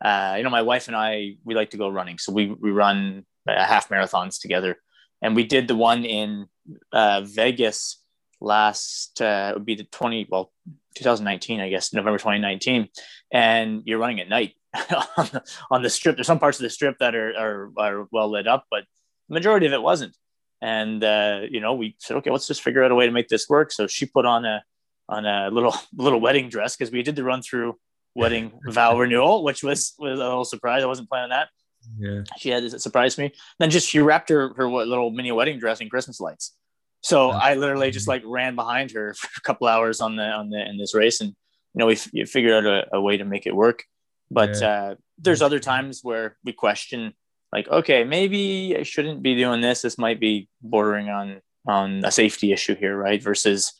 Uh, 0.02 0.36
you 0.38 0.44
know, 0.44 0.50
my 0.50 0.62
wife 0.62 0.88
and 0.88 0.96
I 0.96 1.36
we 1.44 1.54
like 1.54 1.70
to 1.70 1.76
go 1.76 1.90
running, 1.90 2.16
so 2.16 2.32
we 2.32 2.46
we 2.46 2.70
run 2.70 3.26
uh, 3.46 3.66
half 3.66 3.90
marathons 3.90 4.40
together, 4.40 4.78
and 5.22 5.34
we 5.34 5.44
did 5.44 5.68
the 5.68 5.76
one 5.76 6.04
in 6.04 6.46
uh, 6.92 7.22
Vegas 7.22 8.02
last 8.40 9.20
uh, 9.20 9.52
would 9.54 9.64
be 9.64 9.74
the 9.74 9.84
20 9.84 10.28
well 10.30 10.52
2019 10.96 11.60
I 11.60 11.68
guess 11.68 11.92
November 11.92 12.18
2019 12.18 12.88
and 13.32 13.82
you're 13.84 13.98
running 13.98 14.20
at 14.20 14.28
night 14.28 14.54
on, 14.74 15.26
the, 15.32 15.42
on 15.70 15.82
the 15.82 15.90
strip. 15.90 16.16
There's 16.16 16.26
some 16.26 16.38
parts 16.38 16.58
of 16.58 16.62
the 16.62 16.70
strip 16.70 16.98
that 16.98 17.14
are, 17.14 17.32
are, 17.36 17.72
are 17.76 18.08
well 18.12 18.30
lit 18.30 18.46
up 18.46 18.66
but 18.70 18.84
the 19.28 19.34
majority 19.34 19.66
of 19.66 19.72
it 19.72 19.82
wasn't. 19.82 20.16
And 20.60 21.02
uh, 21.04 21.42
you 21.48 21.60
know 21.60 21.74
we 21.74 21.96
said 21.98 22.16
okay 22.18 22.30
let's 22.30 22.46
just 22.46 22.62
figure 22.62 22.82
out 22.82 22.90
a 22.90 22.94
way 22.94 23.06
to 23.06 23.12
make 23.12 23.28
this 23.28 23.48
work. 23.48 23.72
So 23.72 23.86
she 23.86 24.06
put 24.06 24.26
on 24.26 24.44
a 24.44 24.62
on 25.08 25.24
a 25.24 25.50
little 25.50 25.74
little 25.96 26.20
wedding 26.20 26.48
dress 26.48 26.76
because 26.76 26.92
we 26.92 27.02
did 27.02 27.16
the 27.16 27.24
run 27.24 27.42
through 27.42 27.76
wedding 28.14 28.52
vow 28.68 28.98
renewal 28.98 29.44
which 29.44 29.62
was 29.62 29.94
was 29.98 30.18
a 30.18 30.22
little 30.22 30.44
surprise. 30.44 30.82
I 30.82 30.86
wasn't 30.86 31.08
planning 31.08 31.30
that 31.30 31.48
yeah. 31.96 32.22
She 32.38 32.50
had 32.50 32.62
this. 32.62 32.74
it 32.74 32.80
surprised 32.80 33.18
me. 33.18 33.32
Then 33.58 33.70
just 33.70 33.88
she 33.88 34.00
wrapped 34.00 34.28
her 34.28 34.52
her 34.54 34.68
little 34.68 35.10
mini 35.10 35.32
wedding 35.32 35.58
dress 35.58 35.80
in 35.80 35.88
Christmas 35.88 36.20
lights. 36.20 36.54
So 37.00 37.30
I 37.30 37.54
literally 37.54 37.90
just 37.90 38.08
like 38.08 38.22
ran 38.24 38.54
behind 38.54 38.90
her 38.92 39.14
for 39.18 39.28
a 39.36 39.40
couple 39.40 39.66
hours 39.68 40.00
on 40.00 40.16
the 40.16 40.24
on 40.24 40.50
the 40.50 40.60
in 40.68 40.78
this 40.78 40.94
race, 40.94 41.20
and 41.20 41.30
you 41.30 41.78
know 41.78 41.86
we 41.86 41.94
f- 41.94 42.28
figured 42.28 42.52
out 42.52 42.66
a, 42.66 42.96
a, 42.96 43.00
way 43.00 43.16
to 43.16 43.24
make 43.24 43.46
it 43.46 43.54
work. 43.54 43.84
But 44.30 44.60
yeah. 44.60 44.68
uh, 44.68 44.94
there's 45.18 45.42
other 45.42 45.58
times 45.58 46.00
where 46.02 46.36
we 46.44 46.52
question, 46.52 47.14
like, 47.52 47.68
okay, 47.68 48.04
maybe 48.04 48.76
I 48.78 48.82
shouldn't 48.82 49.22
be 49.22 49.36
doing 49.36 49.60
this. 49.60 49.82
This 49.82 49.96
might 49.96 50.20
be 50.20 50.48
bordering 50.60 51.08
on 51.08 51.40
on 51.66 52.04
a 52.04 52.10
safety 52.10 52.52
issue 52.52 52.74
here, 52.74 52.96
right? 52.96 53.22
Versus 53.22 53.72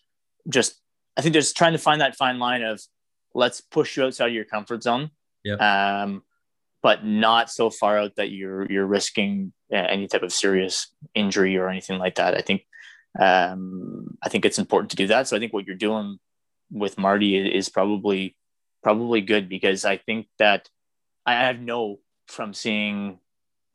just, 0.48 0.74
I 1.16 1.22
think 1.22 1.32
there's 1.32 1.52
trying 1.52 1.72
to 1.72 1.78
find 1.78 2.00
that 2.00 2.16
fine 2.16 2.38
line 2.38 2.62
of 2.62 2.80
let's 3.34 3.60
push 3.60 3.96
you 3.96 4.04
outside 4.04 4.28
of 4.28 4.34
your 4.34 4.44
comfort 4.44 4.82
zone. 4.82 5.10
Yeah. 5.44 5.54
Um, 6.02 6.22
but 6.88 7.05
not 7.05 7.51
so 7.51 7.68
far 7.68 7.98
out 7.98 8.16
that 8.16 8.31
you're 8.31 8.64
you're 8.72 8.87
risking 8.87 9.53
uh, 9.70 9.77
any 9.77 10.09
type 10.09 10.22
of 10.22 10.33
serious 10.33 10.90
injury 11.14 11.55
or 11.59 11.68
anything 11.68 11.98
like 11.98 12.14
that. 12.14 12.35
I 12.35 12.40
think 12.40 12.62
um, 13.20 14.16
I 14.22 14.31
think 14.31 14.46
it's 14.46 14.59
important 14.59 14.88
to 14.92 14.96
do 14.96 15.09
that. 15.09 15.29
So 15.29 15.37
I 15.37 15.38
think 15.38 15.53
what 15.53 15.66
you're 15.66 15.77
doing 15.88 16.16
with 16.70 16.96
Marty 16.96 17.37
is 17.37 17.68
probably 17.68 18.37
probably 18.83 19.20
good 19.20 19.51
because 19.51 19.85
I 19.85 19.98
think 19.98 20.29
that 20.38 20.70
I 21.27 21.35
have 21.35 21.61
know 21.61 21.98
from 22.27 22.55
seeing 22.55 23.18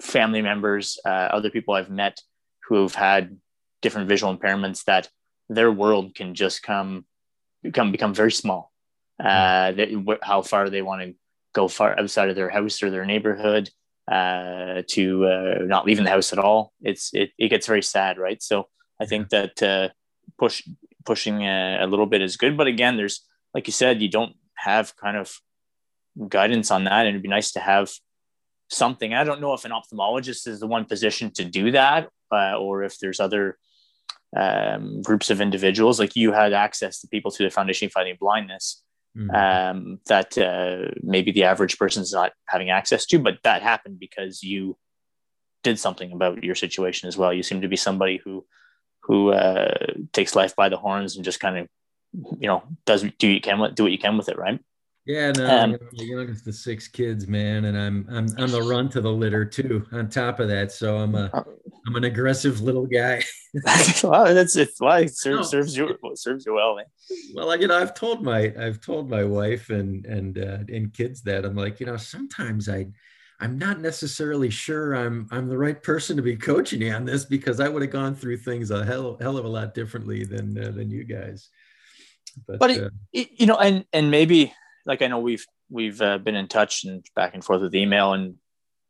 family 0.02 0.41
members, 0.41 0.97
uh, 1.06 1.28
other 1.38 1.52
people 1.52 1.76
I've 1.76 1.91
met 1.91 2.19
who 2.63 2.82
have 2.82 2.95
had 2.95 3.38
different 3.84 4.10
visual 4.10 4.36
impairments 4.36 4.86
that 4.86 5.08
their 5.49 5.71
world 5.71 6.15
can 6.15 6.34
just 6.34 6.63
come 6.63 7.06
become 7.62 7.91
become 7.91 8.15
very 8.15 8.32
small. 8.32 8.71
Uh, 9.19 9.71
that, 9.78 10.17
how 10.23 10.41
far 10.41 10.71
they 10.71 10.82
want 10.82 11.04
to 11.04 11.13
go 11.53 11.67
far 11.67 11.97
outside 11.99 12.29
of 12.29 12.35
their 12.35 12.49
house 12.49 12.81
or 12.83 12.89
their 12.89 13.05
neighborhood 13.05 13.69
uh, 14.11 14.81
to 14.87 15.25
uh, 15.25 15.55
not 15.61 15.85
leaving 15.85 16.03
the 16.03 16.09
house 16.09 16.33
at 16.33 16.39
all. 16.39 16.73
It's 16.81 17.13
it, 17.13 17.31
it 17.37 17.49
gets 17.49 17.67
very 17.67 17.83
sad, 17.83 18.17
right? 18.17 18.41
So 18.41 18.67
I 18.99 19.05
think 19.05 19.29
that 19.29 19.63
uh, 19.63 19.89
push 20.37 20.63
pushing 21.05 21.43
a, 21.43 21.79
a, 21.81 21.87
little 21.87 22.05
bit 22.05 22.21
is 22.21 22.37
good, 22.37 22.57
but 22.57 22.67
again, 22.67 22.97
there's 22.97 23.25
like 23.53 23.67
you 23.67 23.73
said, 23.73 24.01
you 24.01 24.09
don't 24.09 24.35
have 24.55 24.95
kind 24.97 25.17
of 25.17 25.33
guidance 26.27 26.71
on 26.71 26.83
that, 26.85 27.05
and 27.05 27.09
it'd 27.09 27.21
be 27.21 27.29
nice 27.29 27.51
to 27.53 27.59
have 27.59 27.91
something. 28.69 29.13
I 29.13 29.23
don't 29.23 29.41
know 29.41 29.53
if 29.53 29.65
an 29.65 29.71
ophthalmologist 29.71 30.47
is 30.47 30.59
the 30.59 30.67
one 30.67 30.85
position 30.85 31.31
to 31.35 31.45
do 31.45 31.71
that, 31.71 32.09
uh, 32.31 32.57
or 32.57 32.83
if 32.83 32.99
there's 32.99 33.19
other 33.19 33.57
um, 34.35 35.01
groups 35.01 35.29
of 35.29 35.39
individuals. 35.39 35.99
Like 35.99 36.15
you 36.15 36.31
had 36.31 36.53
access 36.53 36.99
to 37.01 37.07
people 37.07 37.31
through 37.31 37.47
the 37.47 37.53
Foundation 37.53 37.89
Fighting 37.89 38.17
Blindness 38.19 38.83
mm-hmm. 39.17 39.30
um, 39.32 39.99
that 40.08 40.38
uh, 40.38 40.91
maybe 41.02 41.32
the 41.32 41.43
average 41.43 41.78
person 41.78 42.04
is 42.04 42.13
not 42.13 42.34
having 42.47 42.69
access 42.69 43.06
to, 43.08 43.19
but 43.19 43.38
that 43.43 43.62
happened 43.62 43.99
because 43.99 44.43
you 44.43 44.78
did 45.63 45.80
something 45.80 46.12
about 46.12 46.43
your 46.43 46.56
situation 46.56 47.08
as 47.08 47.17
well. 47.17 47.34
You 47.34 47.43
seem 47.43 47.62
to 47.62 47.67
be 47.67 47.78
somebody 47.78 48.21
who 48.23 48.45
who 49.02 49.32
uh, 49.32 49.73
takes 50.13 50.36
life 50.36 50.56
by 50.56 50.69
the 50.69 50.78
horns 50.78 51.15
and 51.15 51.26
just 51.26 51.39
kind 51.39 51.58
of 51.58 51.67
you 52.39 52.47
know 52.47 52.63
does 52.86 53.06
do 53.17 53.28
you 53.28 53.41
can 53.41 53.73
do 53.73 53.84
what 53.84 53.91
you 53.91 53.97
can 53.97 54.17
with 54.17 54.30
it, 54.30 54.38
right? 54.38 54.60
Yeah, 55.06 55.34
no, 55.34 55.45
um, 55.45 55.71
the 55.91 56.06
youngest 56.06 56.47
of 56.47 56.56
six 56.56 56.88
kids, 56.88 57.28
man, 57.28 57.65
and 57.65 57.78
I'm 57.78 58.08
I'm 58.10 58.28
I'm 58.38 58.52
the 58.52 58.62
run 58.62 58.88
to 58.89 59.02
the 59.02 59.12
litter 59.12 59.43
too. 59.43 59.86
On 59.91 60.10
top 60.10 60.39
of 60.39 60.47
that, 60.47 60.71
so 60.71 60.97
I'm 60.97 61.15
a 61.15 61.30
uh, 61.34 61.43
I'm 61.85 61.95
an 61.95 62.03
aggressive 62.03 62.61
little 62.61 62.85
guy. 62.85 63.23
well, 64.03 64.33
that's 64.33 64.55
it's 64.55 64.79
why 64.79 65.01
it 65.01 65.15
serves, 65.15 65.49
serves 65.49 65.77
you 65.77 65.97
serves 66.15 66.45
you 66.45 66.55
well, 66.55 66.75
man. 66.75 66.85
Well, 67.35 67.55
you 67.59 67.67
know, 67.67 67.77
I've 67.77 67.93
told 67.93 68.23
my 68.23 68.53
I've 68.57 68.81
told 68.81 69.09
my 69.09 69.23
wife 69.23 69.69
and 69.69 70.05
and 70.05 70.37
uh, 70.39 70.59
and 70.69 70.93
kids 70.93 71.21
that 71.23 71.45
I'm 71.45 71.55
like, 71.55 71.79
you 71.79 71.85
know, 71.85 71.97
sometimes 71.97 72.67
I 72.67 72.87
I'm 73.39 73.57
not 73.57 73.79
necessarily 73.79 74.49
sure 74.49 74.93
I'm 74.93 75.27
I'm 75.29 75.47
the 75.49 75.57
right 75.57 75.81
person 75.81 76.15
to 76.15 76.23
be 76.23 76.35
coaching 76.35 76.81
you 76.81 76.91
on 76.93 77.05
this 77.05 77.25
because 77.25 77.59
I 77.59 77.67
would 77.67 77.81
have 77.81 77.91
gone 77.91 78.15
through 78.15 78.37
things 78.37 78.71
a 78.71 78.83
hell 78.83 79.17
hell 79.19 79.37
of 79.37 79.45
a 79.45 79.49
lot 79.49 79.73
differently 79.73 80.23
than 80.23 80.57
uh, 80.57 80.71
than 80.71 80.89
you 80.89 81.03
guys. 81.03 81.49
But, 82.47 82.59
but 82.59 82.71
it, 82.71 82.83
uh, 82.83 82.89
it, 83.11 83.29
you 83.33 83.45
know, 83.45 83.57
and 83.57 83.85
and 83.93 84.09
maybe 84.09 84.53
like 84.85 85.01
I 85.01 85.07
know 85.07 85.19
we've 85.19 85.45
we've 85.69 86.01
uh, 86.01 86.17
been 86.17 86.35
in 86.35 86.47
touch 86.47 86.85
and 86.85 87.05
back 87.15 87.33
and 87.33 87.43
forth 87.43 87.61
with 87.61 87.75
email 87.75 88.13
and 88.13 88.35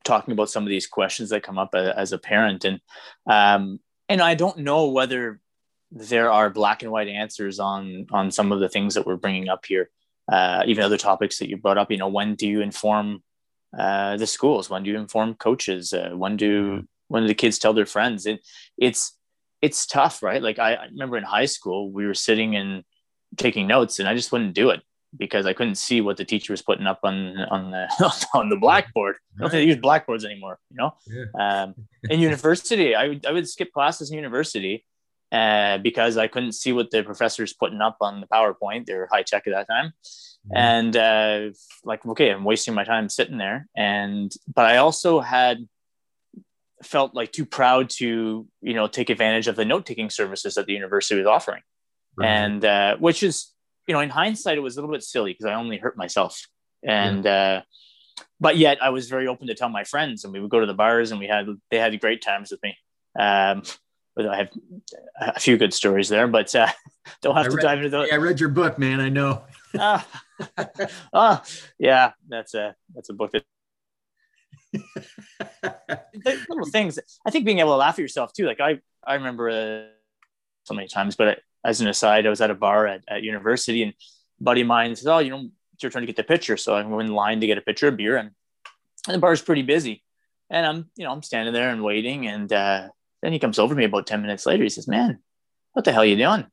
talking 0.03 0.31
about 0.31 0.49
some 0.49 0.63
of 0.63 0.69
these 0.69 0.87
questions 0.87 1.29
that 1.29 1.43
come 1.43 1.57
up 1.57 1.75
as 1.75 2.11
a 2.11 2.17
parent. 2.17 2.65
And 2.65 2.79
um, 3.25 3.79
and 4.09 4.21
I 4.21 4.35
don't 4.35 4.59
know 4.59 4.89
whether 4.89 5.39
there 5.91 6.31
are 6.31 6.49
black 6.49 6.83
and 6.83 6.91
white 6.91 7.07
answers 7.07 7.59
on 7.59 8.07
on 8.11 8.31
some 8.31 8.51
of 8.51 8.59
the 8.59 8.69
things 8.69 8.95
that 8.95 9.05
we're 9.05 9.15
bringing 9.15 9.49
up 9.49 9.65
here 9.65 9.89
uh, 10.31 10.63
even 10.65 10.83
other 10.83 10.97
topics 10.97 11.39
that 11.39 11.49
you 11.49 11.57
brought 11.57 11.77
up. 11.77 11.91
You 11.91 11.97
know 11.97 12.07
when 12.07 12.35
do 12.35 12.47
you 12.47 12.61
inform 12.61 13.23
uh, 13.77 14.17
the 14.17 14.27
schools? 14.27 14.69
When 14.69 14.83
do 14.83 14.91
you 14.91 14.97
inform 14.97 15.35
coaches? 15.35 15.93
Uh, 15.93 16.11
when 16.13 16.37
do 16.37 16.87
when 17.07 17.23
do 17.23 17.27
the 17.27 17.35
kids 17.35 17.59
tell 17.59 17.73
their 17.73 17.85
friends? 17.85 18.25
It, 18.25 18.45
it's 18.77 19.17
it's 19.61 19.85
tough 19.85 20.23
right? 20.23 20.41
Like 20.41 20.59
I, 20.59 20.75
I 20.75 20.85
remember 20.85 21.17
in 21.17 21.23
high 21.23 21.45
school 21.45 21.91
we 21.91 22.05
were 22.05 22.13
sitting 22.13 22.55
and 22.55 22.83
taking 23.37 23.67
notes 23.67 23.99
and 23.99 24.07
I 24.07 24.15
just 24.15 24.31
wouldn't 24.31 24.53
do 24.53 24.69
it 24.69 24.81
because 25.17 25.45
I 25.45 25.53
couldn't 25.53 25.75
see 25.75 26.01
what 26.01 26.17
the 26.17 26.25
teacher 26.25 26.53
was 26.53 26.61
putting 26.61 26.87
up 26.87 26.99
on 27.03 27.37
on 27.37 27.71
the 27.71 27.87
on 28.33 28.49
the 28.49 28.57
blackboard. 28.57 29.15
I 29.37 29.41
don't 29.41 29.49
think 29.49 29.61
they 29.61 29.73
use 29.73 29.81
blackboards 29.81 30.25
anymore. 30.25 30.59
You 30.69 30.77
know, 30.77 30.93
yeah. 31.07 31.63
um, 31.63 31.75
in 32.09 32.19
university, 32.19 32.95
I 32.95 33.09
would 33.09 33.25
I 33.25 33.31
would 33.31 33.47
skip 33.47 33.71
classes 33.71 34.11
in 34.11 34.15
university 34.15 34.85
uh, 35.31 35.79
because 35.79 36.17
I 36.17 36.27
couldn't 36.27 36.53
see 36.53 36.73
what 36.73 36.91
the 36.91 37.03
professor's 37.03 37.53
putting 37.53 37.81
up 37.81 37.97
on 38.01 38.21
the 38.21 38.27
PowerPoint. 38.27 38.85
They 38.85 38.95
were 38.95 39.09
high 39.11 39.23
tech 39.23 39.47
at 39.47 39.53
that 39.53 39.67
time, 39.67 39.93
and 40.53 40.95
uh, 40.95 41.49
like 41.83 42.05
okay, 42.05 42.29
I'm 42.29 42.43
wasting 42.43 42.73
my 42.73 42.83
time 42.83 43.09
sitting 43.09 43.37
there. 43.37 43.67
And 43.75 44.31
but 44.53 44.65
I 44.65 44.77
also 44.77 45.19
had 45.19 45.67
felt 46.83 47.15
like 47.15 47.31
too 47.31 47.45
proud 47.45 47.89
to 47.89 48.47
you 48.61 48.73
know 48.73 48.87
take 48.87 49.09
advantage 49.09 49.47
of 49.47 49.55
the 49.55 49.65
note 49.65 49.85
taking 49.85 50.09
services 50.09 50.55
that 50.55 50.65
the 50.65 50.73
university 50.73 51.17
was 51.17 51.27
offering, 51.27 51.61
right. 52.15 52.27
and 52.27 52.65
uh, 52.65 52.97
which 52.97 53.23
is 53.23 53.52
you 53.87 53.93
know, 53.93 53.99
in 53.99 54.09
hindsight, 54.09 54.57
it 54.57 54.61
was 54.61 54.77
a 54.77 54.81
little 54.81 54.93
bit 54.93 55.03
silly 55.03 55.31
because 55.31 55.45
I 55.45 55.53
only 55.55 55.77
hurt 55.77 55.97
myself. 55.97 56.47
And, 56.83 57.25
yeah. 57.25 57.59
uh, 57.59 57.61
but 58.39 58.57
yet 58.57 58.77
I 58.81 58.89
was 58.89 59.09
very 59.09 59.27
open 59.27 59.47
to 59.47 59.55
tell 59.55 59.69
my 59.69 59.83
friends 59.83 60.23
and 60.23 60.33
we 60.33 60.39
would 60.39 60.49
go 60.49 60.59
to 60.59 60.65
the 60.65 60.73
bars 60.73 61.11
and 61.11 61.19
we 61.19 61.27
had, 61.27 61.47
they 61.71 61.79
had 61.79 61.99
great 61.99 62.21
times 62.21 62.51
with 62.51 62.61
me. 62.63 62.77
Um, 63.17 63.63
but 64.15 64.27
I 64.27 64.37
have 64.37 64.49
a 65.19 65.39
few 65.39 65.57
good 65.57 65.73
stories 65.73 66.09
there, 66.09 66.27
but 66.27 66.53
uh, 66.55 66.67
don't 67.21 67.35
have 67.35 67.45
I 67.45 67.49
to 67.49 67.55
read, 67.55 67.63
dive 67.63 67.77
into 67.79 67.89
those. 67.89 68.09
I 68.11 68.17
read 68.17 68.39
your 68.39 68.49
book, 68.49 68.77
man. 68.77 68.99
I 68.99 69.09
know. 69.09 69.43
ah, 69.77 70.07
oh, 71.13 71.41
yeah, 71.79 72.11
that's 72.27 72.53
a, 72.53 72.75
that's 72.93 73.09
a 73.09 73.13
book 73.13 73.31
that 73.31 73.43
little 76.49 76.65
things. 76.71 76.99
I 77.25 77.31
think 77.31 77.45
being 77.45 77.59
able 77.59 77.71
to 77.71 77.77
laugh 77.77 77.95
at 77.95 77.99
yourself 77.99 78.33
too. 78.33 78.45
Like 78.45 78.59
I, 78.59 78.79
I 79.05 79.15
remember 79.15 79.49
uh, 79.49 79.83
so 80.63 80.73
many 80.73 80.87
times, 80.87 81.15
but 81.15 81.39
as 81.63 81.81
an 81.81 81.87
aside, 81.87 82.25
I 82.25 82.29
was 82.29 82.41
at 82.41 82.51
a 82.51 82.55
bar 82.55 82.87
at, 82.87 83.03
at 83.07 83.23
university 83.23 83.83
and 83.83 83.93
buddy 84.39 84.61
of 84.61 84.67
mine 84.67 84.95
says, 84.95 85.07
Oh, 85.07 85.19
you 85.19 85.29
know, 85.29 85.49
it's 85.73 85.83
your 85.83 85.91
turn 85.91 86.01
to 86.01 86.07
get 86.07 86.15
the 86.15 86.23
picture. 86.23 86.57
So 86.57 86.75
I'm 86.75 86.91
in 86.99 87.13
line 87.13 87.41
to 87.41 87.47
get 87.47 87.57
a 87.57 87.61
picture 87.61 87.87
of 87.87 87.97
beer 87.97 88.17
and, 88.17 88.31
and 89.07 89.15
the 89.15 89.19
bar's 89.19 89.41
pretty 89.41 89.61
busy. 89.63 90.03
And 90.49 90.65
I'm, 90.65 90.89
you 90.95 91.05
know, 91.05 91.11
I'm 91.11 91.23
standing 91.23 91.53
there 91.53 91.69
and 91.69 91.83
waiting. 91.83 92.27
And 92.27 92.51
uh, 92.51 92.89
then 93.21 93.33
he 93.33 93.39
comes 93.39 93.59
over 93.59 93.73
to 93.73 93.77
me 93.77 93.85
about 93.85 94.07
10 94.07 94.21
minutes 94.21 94.45
later. 94.45 94.63
He 94.63 94.69
says, 94.69 94.87
Man, 94.87 95.19
what 95.73 95.85
the 95.85 95.91
hell 95.91 96.03
are 96.03 96.05
you 96.05 96.15
doing? 96.15 96.45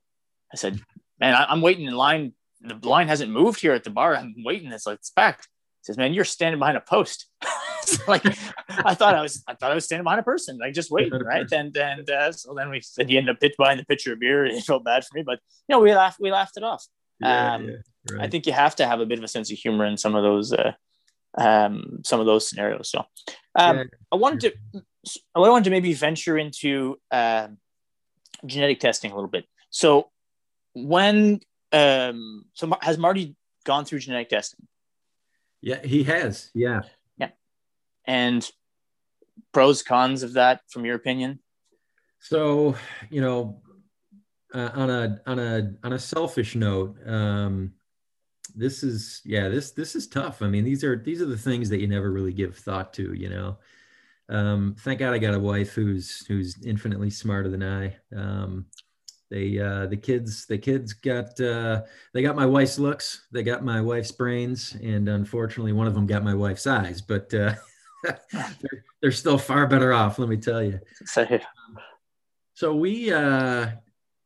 I 0.51 0.55
said, 0.55 0.79
Man, 1.19 1.35
I, 1.35 1.51
am 1.51 1.61
waiting 1.61 1.85
in 1.85 1.93
line. 1.93 2.33
The 2.61 2.77
line 2.87 3.07
hasn't 3.07 3.31
moved 3.31 3.59
here 3.59 3.73
at 3.73 3.83
the 3.83 3.89
bar. 3.89 4.15
I'm 4.15 4.35
waiting. 4.43 4.71
It's 4.71 4.85
like, 4.85 4.99
it's 4.99 5.09
packed. 5.09 5.47
He 5.81 5.85
says, 5.85 5.97
Man, 5.97 6.13
you're 6.13 6.25
standing 6.25 6.59
behind 6.59 6.77
a 6.77 6.81
post. 6.81 7.27
like 8.07 8.25
I 8.69 8.93
thought 8.93 9.15
I 9.15 9.21
was 9.21 9.43
I 9.47 9.53
thought 9.53 9.71
I 9.71 9.75
was 9.75 9.85
standing 9.85 10.03
behind 10.03 10.19
a 10.19 10.23
person, 10.23 10.57
like 10.57 10.73
just 10.73 10.91
waiting, 10.91 11.19
right? 11.25 11.49
And 11.51 11.75
and 11.75 12.09
uh, 12.09 12.31
so 12.31 12.53
then 12.53 12.69
we 12.69 12.81
said 12.81 13.09
he 13.09 13.17
ended 13.17 13.35
up 13.35 13.41
pitch 13.41 13.55
behind 13.57 13.79
the 13.79 13.85
pitcher 13.85 14.13
of 14.13 14.19
beer. 14.19 14.45
And 14.45 14.57
it 14.57 14.63
felt 14.63 14.83
bad 14.83 15.03
for 15.05 15.17
me, 15.17 15.23
but 15.23 15.39
you 15.67 15.75
know 15.75 15.79
we 15.79 15.93
laughed 15.93 16.19
we 16.19 16.31
laughed 16.31 16.57
it 16.57 16.63
off. 16.63 16.85
Yeah, 17.19 17.53
um, 17.53 17.69
yeah, 17.69 17.75
right. 18.11 18.21
I 18.21 18.27
think 18.29 18.45
you 18.45 18.53
have 18.53 18.75
to 18.77 18.87
have 18.87 18.99
a 18.99 19.05
bit 19.05 19.17
of 19.17 19.23
a 19.23 19.27
sense 19.27 19.51
of 19.51 19.57
humor 19.57 19.85
in 19.85 19.97
some 19.97 20.15
of 20.15 20.23
those 20.23 20.53
uh, 20.53 20.73
um, 21.37 21.99
some 22.03 22.19
of 22.19 22.25
those 22.25 22.47
scenarios. 22.47 22.89
So 22.89 23.05
um, 23.55 23.77
yeah. 23.77 23.83
I 24.11 24.15
wanted 24.15 24.53
to 24.73 24.83
I 25.35 25.39
wanted 25.39 25.65
to 25.65 25.69
maybe 25.69 25.93
venture 25.93 26.37
into 26.37 26.99
uh, 27.11 27.47
genetic 28.45 28.79
testing 28.79 29.11
a 29.11 29.15
little 29.15 29.29
bit. 29.29 29.45
So 29.69 30.09
when 30.73 31.41
um, 31.71 32.45
so 32.53 32.71
has 32.81 32.97
Marty 32.97 33.35
gone 33.65 33.85
through 33.85 33.99
genetic 33.99 34.29
testing? 34.29 34.67
Yeah, 35.61 35.85
he 35.85 36.03
has. 36.03 36.49
Yeah 36.55 36.81
and 38.05 38.49
pros 39.53 39.83
cons 39.83 40.23
of 40.23 40.33
that 40.33 40.61
from 40.69 40.85
your 40.85 40.95
opinion? 40.95 41.39
So 42.19 42.75
you 43.09 43.21
know 43.21 43.61
uh, 44.53 44.69
on 44.73 44.89
a 44.89 45.21
on 45.25 45.39
a 45.39 45.73
on 45.83 45.93
a 45.93 45.99
selfish 45.99 46.55
note 46.55 46.97
um 47.07 47.71
this 48.53 48.83
is 48.83 49.21
yeah 49.23 49.47
this 49.47 49.71
this 49.71 49.95
is 49.95 50.07
tough. 50.07 50.41
I 50.41 50.47
mean 50.47 50.65
these 50.65 50.83
are 50.83 50.97
these 50.97 51.21
are 51.21 51.25
the 51.25 51.37
things 51.37 51.69
that 51.69 51.79
you 51.79 51.87
never 51.87 52.11
really 52.11 52.33
give 52.33 52.57
thought 52.57 52.93
to 52.93 53.13
you 53.13 53.29
know? 53.29 53.57
Um 54.29 54.75
thank 54.79 54.99
god 54.99 55.13
i 55.13 55.17
got 55.17 55.33
a 55.33 55.39
wife 55.39 55.73
who's 55.73 56.25
who's 56.27 56.61
infinitely 56.63 57.09
smarter 57.09 57.49
than 57.49 57.63
i. 57.63 57.95
Um 58.15 58.65
they 59.29 59.57
uh 59.57 59.87
the 59.87 59.97
kids 59.97 60.45
the 60.45 60.57
kids 60.57 60.91
got 60.93 61.39
uh 61.39 61.81
they 62.13 62.21
got 62.21 62.35
my 62.35 62.45
wife's 62.45 62.77
looks 62.77 63.27
they 63.31 63.43
got 63.43 63.63
my 63.63 63.79
wife's 63.79 64.11
brains 64.11 64.75
and 64.83 65.07
unfortunately 65.07 65.71
one 65.71 65.87
of 65.87 65.93
them 65.95 66.05
got 66.05 66.23
my 66.23 66.33
wife's 66.33 66.67
eyes 66.67 67.01
but 67.01 67.33
uh 67.33 67.55
they're, 68.31 68.83
they're, 69.01 69.11
still 69.11 69.37
far 69.37 69.67
better 69.67 69.93
off, 69.93 70.19
let 70.19 70.29
me 70.29 70.37
tell 70.37 70.63
you. 70.63 70.79
So 72.53 72.75
we, 72.75 73.11
uh, 73.11 73.67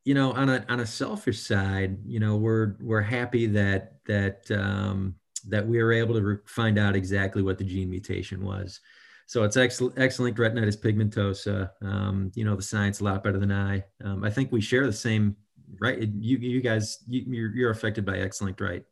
you 0.03 0.13
know, 0.13 0.31
on 0.33 0.49
a 0.49 0.65
on 0.69 0.79
a 0.79 0.85
selfish 0.85 1.39
side, 1.39 1.97
you 2.05 2.19
know, 2.19 2.35
we're 2.35 2.75
we're 2.79 3.01
happy 3.01 3.47
that 3.47 3.93
that 4.05 4.49
um, 4.51 5.15
that 5.47 5.65
we 5.67 5.81
were 5.81 5.91
able 5.91 6.15
to 6.15 6.21
re- 6.21 6.37
find 6.45 6.77
out 6.77 6.95
exactly 6.95 7.41
what 7.41 7.57
the 7.57 7.63
gene 7.63 7.89
mutation 7.89 8.43
was. 8.43 8.79
So 9.27 9.43
it's 9.43 9.57
excellent, 9.57 9.97
X-linked 9.97 10.39
retinitis 10.39 10.77
pigmentosa. 10.77 11.71
Um, 11.81 12.31
you 12.35 12.45
know 12.45 12.55
the 12.55 12.61
science 12.61 12.99
a 12.99 13.03
lot 13.03 13.23
better 13.23 13.39
than 13.39 13.51
I. 13.51 13.83
Um, 14.03 14.23
I 14.23 14.29
think 14.29 14.51
we 14.51 14.61
share 14.61 14.85
the 14.85 14.93
same, 14.93 15.35
right? 15.79 15.99
You 15.99 16.37
you 16.37 16.61
guys, 16.61 16.99
you, 17.07 17.23
you're, 17.27 17.55
you're 17.55 17.71
affected 17.71 18.05
by 18.05 18.19
X-linked, 18.19 18.61
right? 18.61 18.83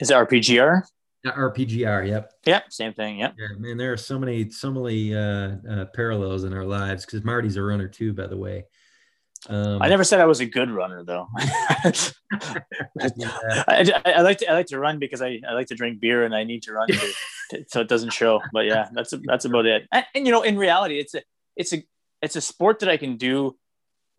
Is 0.00 0.10
it 0.10 0.14
RPGR? 0.14 0.82
RPGR. 1.26 2.08
Yep. 2.08 2.32
Yep. 2.46 2.72
Same 2.72 2.94
thing. 2.94 3.18
Yep. 3.18 3.34
Yeah, 3.38 3.48
man. 3.58 3.76
There 3.76 3.92
are 3.92 3.96
so 3.96 4.18
many, 4.18 4.50
so 4.50 4.70
many 4.70 5.14
uh, 5.14 5.56
uh, 5.68 5.84
parallels 5.94 6.44
in 6.44 6.52
our 6.52 6.64
lives 6.64 7.04
because 7.04 7.24
Marty's 7.24 7.56
a 7.56 7.62
runner 7.62 7.88
too, 7.88 8.12
by 8.12 8.26
the 8.26 8.36
way. 8.36 8.64
Um, 9.48 9.80
I 9.80 9.88
never 9.88 10.04
said 10.04 10.20
I 10.20 10.26
was 10.26 10.40
a 10.40 10.46
good 10.46 10.70
runner, 10.70 11.04
though. 11.04 11.28
I, 11.38 12.12
I, 13.68 14.12
I, 14.16 14.20
like 14.22 14.38
to 14.38 14.50
I 14.50 14.52
like 14.52 14.66
to 14.66 14.78
run 14.80 14.98
because 14.98 15.22
I, 15.22 15.40
I 15.48 15.52
like 15.52 15.68
to 15.68 15.76
drink 15.76 16.00
beer 16.00 16.24
and 16.24 16.34
I 16.34 16.42
need 16.44 16.64
to 16.64 16.72
run 16.72 16.88
to, 16.88 17.12
to, 17.50 17.64
so 17.68 17.80
it 17.80 17.88
doesn't 17.88 18.12
show. 18.12 18.40
But 18.52 18.66
yeah, 18.66 18.88
that's 18.92 19.14
that's 19.24 19.44
about 19.44 19.66
it. 19.66 19.86
And, 19.92 20.04
and, 20.14 20.26
you 20.26 20.32
know, 20.32 20.42
in 20.42 20.58
reality, 20.58 20.98
it's 20.98 21.14
a 21.14 21.22
it's 21.56 21.72
a 21.72 21.84
it's 22.20 22.36
a 22.36 22.40
sport 22.40 22.80
that 22.80 22.88
I 22.88 22.96
can 22.96 23.16
do 23.16 23.56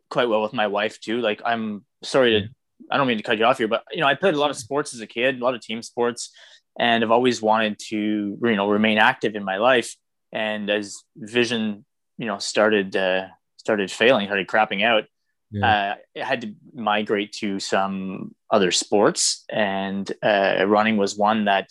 quite 0.09 0.29
well 0.29 0.41
with 0.41 0.53
my 0.53 0.67
wife 0.67 0.99
too. 1.01 1.19
Like 1.19 1.41
I'm 1.45 1.85
sorry 2.01 2.41
to 2.41 2.47
I 2.89 2.97
don't 2.97 3.07
mean 3.07 3.17
to 3.17 3.23
cut 3.23 3.37
you 3.37 3.45
off 3.45 3.57
here, 3.57 3.67
but 3.67 3.83
you 3.91 3.99
know, 3.99 4.07
I 4.07 4.15
played 4.15 4.35
a 4.35 4.39
lot 4.39 4.49
of 4.49 4.57
sports 4.57 4.93
as 4.93 5.01
a 5.01 5.07
kid, 5.07 5.39
a 5.39 5.43
lot 5.43 5.53
of 5.53 5.61
team 5.61 5.81
sports, 5.81 6.31
and 6.79 7.03
I've 7.03 7.11
always 7.11 7.41
wanted 7.41 7.77
to 7.89 7.97
you 8.41 8.55
know 8.55 8.69
remain 8.69 8.97
active 8.97 9.35
in 9.35 9.43
my 9.43 9.57
life. 9.57 9.95
And 10.31 10.69
as 10.69 11.03
vision, 11.15 11.85
you 12.17 12.25
know, 12.25 12.37
started 12.37 12.95
uh, 12.95 13.27
started 13.57 13.91
failing, 13.91 14.27
started 14.27 14.47
crapping 14.47 14.83
out, 14.83 15.03
yeah. 15.51 15.95
uh, 16.15 16.21
I 16.21 16.25
had 16.25 16.41
to 16.41 16.53
migrate 16.73 17.33
to 17.39 17.59
some 17.59 18.35
other 18.49 18.71
sports, 18.71 19.43
and 19.49 20.09
uh, 20.23 20.63
running 20.65 20.97
was 20.97 21.17
one 21.17 21.45
that 21.45 21.69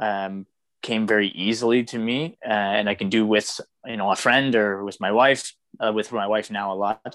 um, 0.00 0.46
came 0.82 1.06
very 1.06 1.28
easily 1.28 1.84
to 1.84 1.98
me, 1.98 2.38
uh, 2.44 2.50
and 2.50 2.88
I 2.88 2.94
can 2.94 3.08
do 3.08 3.26
with 3.26 3.60
you 3.86 3.96
know 3.96 4.10
a 4.10 4.16
friend 4.16 4.54
or 4.54 4.84
with 4.84 5.00
my 5.00 5.12
wife. 5.12 5.52
Uh, 5.78 5.92
with 5.92 6.10
my 6.10 6.26
wife 6.26 6.50
now 6.50 6.72
a 6.72 6.74
lot, 6.74 7.14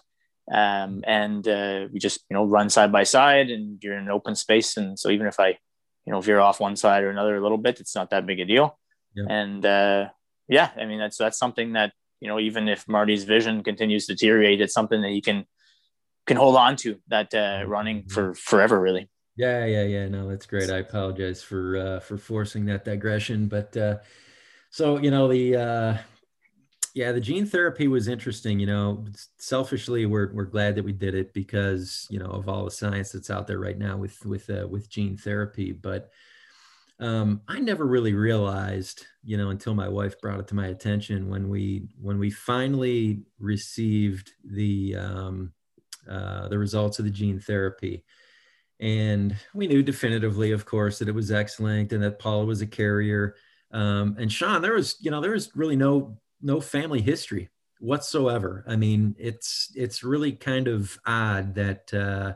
um, 0.52 1.04
and 1.08 1.46
uh, 1.48 1.88
we 1.92 2.00
just 2.00 2.24
you 2.30 2.36
know 2.36 2.46
run 2.46 2.70
side 2.70 2.92
by 2.92 3.04
side, 3.04 3.50
and 3.50 3.82
you're 3.82 3.98
in 3.98 4.04
an 4.04 4.12
open 4.12 4.36
space, 4.36 4.78
and 4.78 4.98
so 5.00 5.10
even 5.10 5.28
if 5.28 5.40
I 5.40 5.58
you 6.06 6.12
know 6.12 6.22
veer 6.22 6.40
off 6.40 6.60
one 6.60 6.76
side 6.76 7.04
or 7.04 7.10
another 7.10 7.36
a 7.36 7.42
little 7.42 7.58
bit, 7.58 7.80
it's 7.80 7.96
not 7.96 8.10
that 8.12 8.26
big 8.26 8.40
a 8.40 8.46
deal. 8.46 8.78
Yeah. 9.16 9.26
And 9.30 9.66
uh, 9.66 10.10
yeah, 10.48 10.72
I 10.78 10.86
mean 10.86 11.00
that's 11.00 11.18
that's 11.18 11.38
something 11.38 11.74
that 11.74 11.94
you 12.20 12.28
know 12.28 12.40
even 12.40 12.68
if 12.68 12.88
Marty's 12.88 13.24
vision 13.24 13.64
continues 13.64 14.08
to 14.08 14.14
deteriorate, 14.14 14.62
it's 14.62 14.74
something 14.74 15.02
that 15.02 15.12
he 15.12 15.22
can 15.22 15.46
can 16.26 16.38
hold 16.38 16.56
on 16.56 16.76
to 16.78 16.98
that 17.08 17.34
uh, 17.34 17.64
running 17.68 18.08
for 18.08 18.34
forever, 18.34 18.80
really. 18.80 19.10
Yeah, 19.36 19.66
yeah, 19.66 19.84
yeah. 19.84 20.08
No, 20.08 20.30
that's 20.30 20.46
great. 20.46 20.70
I 20.70 20.78
apologize 20.78 21.42
for 21.42 21.78
uh, 21.78 22.00
for 22.00 22.18
forcing 22.18 22.66
that 22.66 22.86
digression, 22.86 23.48
but 23.48 23.76
uh, 23.76 23.98
so 24.70 24.98
you 25.00 25.12
know 25.12 25.28
the 25.28 25.56
uh, 25.56 25.98
yeah 26.94 27.12
the 27.12 27.22
gene 27.22 27.46
therapy 27.46 27.88
was 27.88 28.08
interesting. 28.08 28.60
You 28.60 28.68
know, 28.68 29.06
selfishly, 29.38 30.06
we're 30.06 30.34
we're 30.34 30.46
glad 30.46 30.76
that 30.76 30.86
we 30.86 30.94
did 30.94 31.16
it 31.16 31.34
because 31.34 32.08
you 32.10 32.20
know 32.20 32.30
of 32.30 32.48
all 32.48 32.66
the 32.66 32.72
science 32.72 33.12
that's 33.12 33.30
out 33.30 33.48
there 33.48 33.60
right 33.60 33.78
now 33.78 33.98
with 33.98 34.26
with 34.26 34.50
uh, 34.50 34.68
with 34.68 34.90
gene 34.90 35.18
therapy, 35.18 35.72
but. 35.72 36.12
Um, 37.00 37.42
I 37.50 37.60
never 37.60 37.86
really 37.86 38.14
realized, 38.14 39.08
you 39.24 39.36
know, 39.36 39.50
until 39.50 39.74
my 39.74 39.90
wife 39.90 40.22
brought 40.22 40.40
it 40.40 40.48
to 40.50 40.56
my 40.56 40.68
attention 40.68 41.28
when 41.28 41.50
we 41.50 41.90
when 42.00 42.20
we 42.20 42.30
finally 42.30 43.24
received 43.40 44.32
the 44.46 44.96
um, 44.98 45.54
uh, 46.10 46.48
the 46.50 46.58
results 46.58 47.00
of 47.00 47.06
the 47.06 47.12
gene 47.12 47.40
therapy. 47.40 48.04
And 48.80 49.36
we 49.54 49.68
knew 49.68 49.82
definitively, 49.82 50.52
of 50.52 50.66
course, 50.66 51.00
that 51.00 51.08
it 51.08 51.16
was 51.16 51.32
X-linked 51.32 51.94
and 51.94 52.04
that 52.04 52.20
Paula 52.20 52.46
was 52.46 52.62
a 52.62 52.68
carrier. 52.68 53.36
Um, 53.72 54.18
and 54.20 54.32
Sean, 54.32 54.62
there 54.62 54.74
was, 54.74 54.98
you 55.00 55.10
know, 55.10 55.22
there 55.22 55.32
was 55.32 55.52
really 55.56 55.76
no 55.76 56.18
no 56.44 56.62
family 56.62 57.02
history 57.02 57.50
whatsoever. 57.80 58.64
I 58.68 58.76
mean, 58.76 59.16
it's 59.18 59.72
it's 59.76 60.04
really 60.04 60.34
kind 60.34 60.68
of 60.68 60.98
odd 61.06 61.56
that 61.56 61.94
uh, 61.94 62.34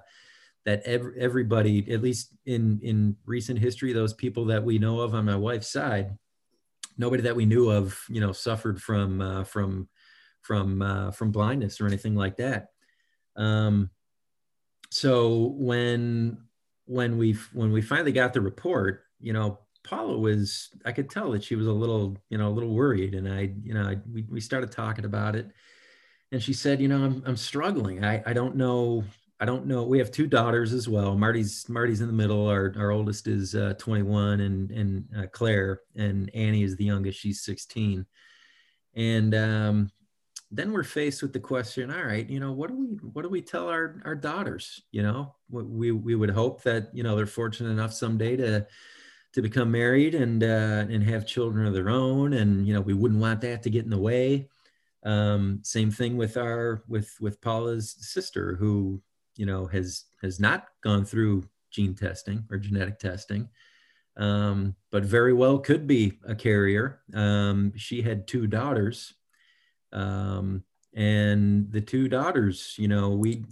that 0.65 0.83
ev- 0.83 1.13
everybody, 1.17 1.91
at 1.91 2.01
least 2.01 2.33
in 2.45 2.79
in 2.81 3.15
recent 3.25 3.59
history, 3.59 3.93
those 3.93 4.13
people 4.13 4.45
that 4.45 4.63
we 4.63 4.79
know 4.79 5.01
of 5.01 5.13
on 5.13 5.25
my 5.25 5.35
wife's 5.35 5.69
side, 5.69 6.17
nobody 6.97 7.23
that 7.23 7.35
we 7.35 7.45
knew 7.45 7.69
of, 7.69 7.99
you 8.09 8.19
know, 8.21 8.31
suffered 8.31 8.81
from 8.81 9.21
uh, 9.21 9.43
from 9.43 9.87
from 10.41 10.81
uh, 10.81 11.11
from 11.11 11.31
blindness 11.31 11.79
or 11.79 11.87
anything 11.87 12.15
like 12.15 12.37
that. 12.37 12.69
Um, 13.35 13.89
so 14.89 15.53
when 15.57 16.37
when 16.85 17.17
we 17.17 17.33
when 17.53 17.71
we 17.71 17.81
finally 17.81 18.11
got 18.11 18.33
the 18.33 18.41
report, 18.41 19.03
you 19.19 19.33
know, 19.33 19.59
Paula 19.87 20.17
was 20.17 20.69
I 20.85 20.91
could 20.91 21.09
tell 21.09 21.31
that 21.31 21.43
she 21.43 21.55
was 21.55 21.67
a 21.67 21.71
little 21.71 22.17
you 22.29 22.37
know 22.37 22.49
a 22.49 22.51
little 22.51 22.73
worried, 22.73 23.15
and 23.15 23.27
I 23.27 23.51
you 23.63 23.73
know 23.73 23.83
I, 23.83 23.97
we 24.11 24.23
we 24.29 24.41
started 24.41 24.71
talking 24.71 25.05
about 25.05 25.35
it, 25.35 25.49
and 26.31 26.43
she 26.43 26.53
said, 26.53 26.81
you 26.81 26.87
know, 26.87 27.03
I'm 27.03 27.23
I'm 27.25 27.37
struggling. 27.37 28.03
I 28.03 28.21
I 28.25 28.33
don't 28.33 28.55
know. 28.55 29.03
I 29.39 29.45
don't 29.45 29.67
know. 29.67 29.83
We 29.83 29.99
have 29.99 30.11
two 30.11 30.27
daughters 30.27 30.73
as 30.73 30.89
well. 30.89 31.15
Marty's 31.15 31.69
Marty's 31.69 32.01
in 32.01 32.07
the 32.07 32.13
middle. 32.13 32.47
Our 32.47 32.73
our 32.77 32.91
oldest 32.91 33.27
is 33.27 33.55
uh, 33.55 33.75
21, 33.77 34.41
and 34.41 34.71
and 34.71 35.05
uh, 35.17 35.27
Claire 35.31 35.81
and 35.95 36.29
Annie 36.33 36.63
is 36.63 36.75
the 36.75 36.85
youngest. 36.85 37.19
She's 37.19 37.41
16, 37.43 38.05
and 38.95 39.35
um, 39.35 39.91
then 40.51 40.71
we're 40.71 40.83
faced 40.83 41.21
with 41.21 41.33
the 41.33 41.39
question 41.39 41.91
all 41.91 42.03
right 42.03 42.29
you 42.29 42.39
know 42.39 42.53
what 42.53 42.69
do 42.69 42.77
we 42.77 42.85
what 43.11 43.23
do 43.23 43.27
we 43.27 43.41
tell 43.41 43.67
our 43.67 44.01
our 44.05 44.15
daughters 44.15 44.81
you 44.91 45.03
know 45.03 45.35
we 45.49 45.91
we 45.91 46.15
would 46.15 46.29
hope 46.29 46.63
that 46.63 46.89
you 46.93 47.03
know 47.03 47.17
they're 47.17 47.25
fortunate 47.25 47.69
enough 47.69 47.93
someday 47.93 48.37
to 48.37 48.65
to 49.37 49.41
become 49.43 49.69
married 49.69 50.15
and 50.15 50.43
uh, 50.43 50.87
and 50.89 51.03
have 51.03 51.27
children 51.27 51.67
of 51.67 51.73
their 51.75 51.89
own. 51.89 52.33
And 52.33 52.65
you 52.65 52.73
know 52.73 52.81
we 52.81 52.95
wouldn't 52.95 53.21
want 53.21 53.39
that 53.41 53.61
to 53.63 53.69
get 53.69 53.83
in 53.83 53.91
the 53.91 53.97
way. 53.97 54.49
Um, 55.03 55.59
same 55.61 55.91
thing 55.91 56.17
with 56.17 56.37
our 56.37 56.81
with 56.87 57.15
with 57.21 57.39
paula's 57.39 57.95
sister 57.99 58.55
who 58.55 58.99
you 59.35 59.45
know 59.45 59.67
has 59.67 60.05
has 60.23 60.39
not 60.39 60.65
gone 60.81 61.05
through 61.05 61.47
gene 61.69 61.93
testing 61.93 62.45
or 62.49 62.57
genetic 62.57 62.97
testing 62.97 63.47
um, 64.17 64.75
but 64.91 65.05
very 65.05 65.33
well 65.33 65.59
could 65.59 65.85
be 65.85 66.17
a 66.25 66.33
carrier. 66.33 67.01
Um, 67.13 67.73
she 67.75 68.01
had 68.01 68.27
two 68.27 68.47
daughters 68.47 69.13
um, 69.93 70.63
and 70.95 71.71
the 71.71 71.81
two 71.81 72.07
daughters 72.07 72.73
you 72.79 72.87
know 72.87 73.11
we 73.11 73.45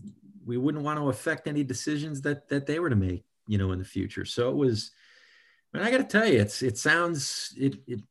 we 0.43 0.57
wouldn't 0.57 0.83
want 0.83 0.97
to 0.97 1.09
affect 1.09 1.47
any 1.47 1.63
decisions 1.63 2.21
that 2.21 2.49
that 2.49 2.65
they 2.65 2.79
were 2.79 2.89
to 2.89 2.95
make 2.95 3.23
you 3.47 3.59
know 3.59 3.71
in 3.71 3.77
the 3.77 3.85
future. 3.85 4.25
So 4.25 4.49
it 4.49 4.55
was 4.55 4.89
and 5.75 5.83
I 5.83 5.91
got 5.91 5.97
to 5.97 6.03
tell 6.03 6.27
you, 6.27 6.39
it's 6.39 6.61
it 6.61 6.77
sounds 6.77 7.53
it 7.57 7.77
it 7.87 8.01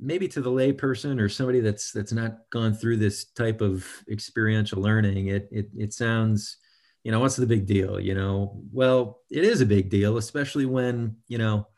maybe 0.00 0.28
to 0.28 0.40
the 0.40 0.50
layperson 0.50 1.20
or 1.20 1.28
somebody 1.28 1.60
that's 1.60 1.92
that's 1.92 2.12
not 2.12 2.50
gone 2.50 2.74
through 2.74 2.96
this 2.96 3.26
type 3.26 3.60
of 3.60 3.86
experiential 4.10 4.80
learning. 4.80 5.28
It 5.28 5.48
it 5.50 5.68
it 5.76 5.92
sounds, 5.92 6.56
you 7.04 7.12
know, 7.12 7.20
what's 7.20 7.36
the 7.36 7.46
big 7.46 7.66
deal? 7.66 8.00
You 8.00 8.14
know, 8.14 8.60
well, 8.72 9.20
it 9.30 9.44
is 9.44 9.60
a 9.60 9.66
big 9.66 9.90
deal, 9.90 10.16
especially 10.16 10.66
when 10.66 11.16
you 11.28 11.38
know 11.38 11.68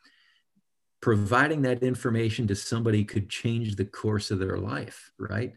providing 1.00 1.62
that 1.62 1.82
information 1.82 2.46
to 2.46 2.54
somebody 2.54 3.04
could 3.04 3.30
change 3.30 3.76
the 3.76 3.84
course 3.84 4.30
of 4.30 4.38
their 4.38 4.58
life, 4.58 5.10
right? 5.18 5.54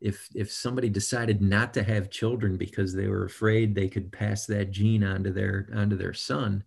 If 0.00 0.28
if 0.34 0.52
somebody 0.52 0.88
decided 0.88 1.40
not 1.40 1.74
to 1.74 1.82
have 1.82 2.10
children 2.10 2.56
because 2.56 2.94
they 2.94 3.08
were 3.08 3.24
afraid 3.24 3.74
they 3.74 3.88
could 3.88 4.12
pass 4.12 4.46
that 4.46 4.70
gene 4.70 5.02
onto 5.02 5.32
their 5.32 5.68
onto 5.74 5.96
their 5.96 6.12
son, 6.12 6.64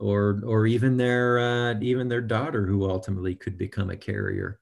or 0.00 0.40
or 0.44 0.66
even 0.66 0.96
their 0.96 1.38
uh, 1.38 1.74
even 1.80 2.08
their 2.08 2.20
daughter 2.20 2.66
who 2.66 2.88
ultimately 2.88 3.34
could 3.34 3.56
become 3.56 3.90
a 3.90 3.96
carrier, 3.96 4.60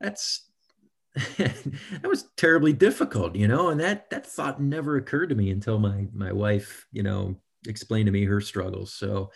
that's 0.00 0.48
that 1.14 2.06
was 2.06 2.26
terribly 2.36 2.72
difficult, 2.72 3.34
you 3.34 3.48
know, 3.48 3.70
and 3.70 3.80
that 3.80 4.10
that 4.10 4.26
thought 4.26 4.60
never 4.60 4.96
occurred 4.96 5.28
to 5.28 5.34
me 5.34 5.50
until 5.50 5.78
my 5.78 6.06
my 6.12 6.32
wife, 6.32 6.86
you 6.92 7.02
know, 7.02 7.36
explained 7.66 8.06
to 8.06 8.12
me 8.12 8.24
her 8.24 8.40
struggles. 8.40 8.92
So 8.92 9.30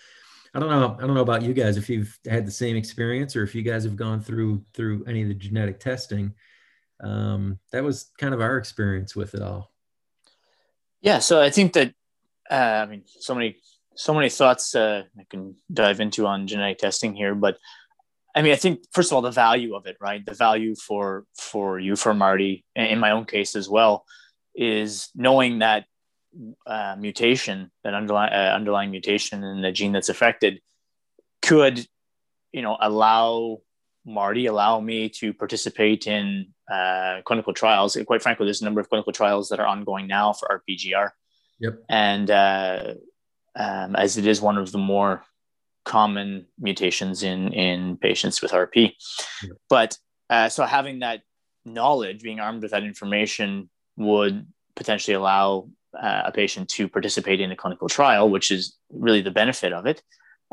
I 0.55 0.61
don't 0.61 0.71
know. 0.71 0.97
I 0.99 1.07
don't 1.07 1.15
know 1.15 1.23
about 1.23 1.43
you 1.43 1.53
guys 1.53 1.77
if 1.77 1.91
you've 1.91 2.17
had 2.29 2.47
the 2.47 2.53
same 2.53 2.77
experience 2.77 3.35
or 3.35 3.43
if 3.43 3.55
you 3.55 3.63
guys 3.63 3.83
have 3.85 3.97
gone 3.97 4.21
through 4.21 4.65
through 4.73 5.05
any 5.07 5.23
of 5.23 5.29
the 5.29 5.35
genetic 5.35 5.81
testing. 5.81 6.35
Um, 7.03 7.59
that 7.73 7.83
was 7.83 8.13
kind 8.19 8.33
of 8.33 8.41
our 8.41 8.57
experience 8.57 9.17
with 9.17 9.35
it 9.35 9.43
all. 9.43 9.73
Yeah. 11.01 11.19
So 11.19 11.43
I 11.43 11.51
think 11.51 11.73
that 11.73 11.93
uh, 12.49 12.55
I 12.55 12.87
mean, 12.87 13.03
so 13.07 13.35
many 13.35 13.57
so 13.97 14.15
many 14.15 14.29
thoughts 14.29 14.75
uh, 14.75 15.03
I 15.19 15.25
can 15.31 15.57
dive 15.73 16.01
into 16.01 16.27
on 16.27 16.47
genetic 16.47 16.79
testing 16.79 17.15
here, 17.15 17.35
but 17.35 17.59
I 18.35 18.43
mean, 18.43 18.53
I 18.53 18.57
think 18.57 18.85
first 18.93 19.13
of 19.13 19.17
all 19.17 19.23
the 19.23 19.31
value 19.31 19.75
of 19.75 19.87
it, 19.87 19.97
right? 20.01 20.25
The 20.25 20.35
value 20.35 20.75
for 20.75 21.25
for 21.37 21.79
you, 21.79 21.95
for 21.95 22.15
Marty, 22.15 22.65
in 22.75 22.99
my 22.99 23.13
own 23.13 23.27
case 23.27 23.55
as 23.55 23.69
well, 23.69 24.05
is 24.55 25.09
knowing 25.15 25.61
that 25.61 25.85
uh, 26.67 26.97
mutation, 26.99 27.71
that 27.85 27.95
underlying 27.95 28.33
uh, 28.33 28.53
underlying 28.55 28.91
mutation 28.91 29.45
in 29.45 29.63
the 29.63 29.71
gene 29.71 29.93
that's 29.93 30.09
affected, 30.09 30.61
could, 31.43 31.87
you 32.53 32.63
know, 32.63 32.77
allow 32.81 33.61
Marty, 34.05 34.47
allow 34.47 34.81
me 34.81 35.09
to 35.11 35.33
participate 35.33 36.09
in 36.09 36.49
uh, 36.71 37.21
clinical 37.25 37.55
trials. 37.55 37.95
And 37.95 38.07
quite 38.07 38.23
frankly, 38.23 38.47
there's 38.47 38.63
a 38.63 38.65
number 38.65 38.81
of 38.81 38.89
clinical 38.89 39.13
trials 39.13 39.49
that 39.51 39.61
are 39.61 39.67
ongoing 39.67 40.09
now 40.09 40.33
for 40.33 40.61
RPGR. 40.69 41.11
Yep. 41.61 41.85
And 41.89 42.31
uh, 42.31 42.95
um, 43.57 43.97
as 43.97 44.17
it 44.17 44.27
is 44.27 44.41
one 44.41 44.59
of 44.59 44.73
the 44.73 44.79
more 44.79 45.25
common 45.85 46.47
mutations 46.59 47.23
in 47.23 47.53
in 47.53 47.97
patients 47.97 48.43
with 48.43 48.53
RP. 48.53 48.93
But 49.69 49.97
uh, 50.31 50.49
so 50.49 50.65
having 50.65 51.01
that 51.01 51.21
knowledge, 51.65 52.23
being 52.23 52.41
armed 52.41 52.63
with 52.63 52.73
that 52.73 52.85
information, 52.85 53.69
would 53.97 54.47
potentially 54.77 55.15
allow 55.15 55.69
uh, 56.01 56.23
a 56.27 56.33
patient 56.33 56.69
to 56.71 56.89
participate 56.89 57.41
in 57.41 57.53
a 57.53 57.57
clinical 57.57 57.89
trial, 57.89 58.29
which 58.29 58.51
is 58.51 58.77
really 58.91 59.21
the 59.21 59.31
benefit 59.31 59.73
of 59.73 59.87
it, 59.87 60.03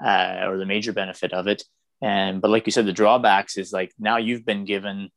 uh, 0.03 0.41
or 0.45 0.57
the 0.57 0.65
major 0.65 0.93
benefit 0.93 1.33
of 1.33 1.47
it. 1.47 1.63
And 2.01 2.41
but 2.41 2.51
like 2.51 2.65
you 2.65 2.71
said, 2.71 2.85
the 2.85 2.93
drawbacks 2.93 3.57
is 3.57 3.71
like 3.71 3.93
now 3.99 4.17
you've 4.17 4.45
been 4.45 4.65
given 4.65 5.09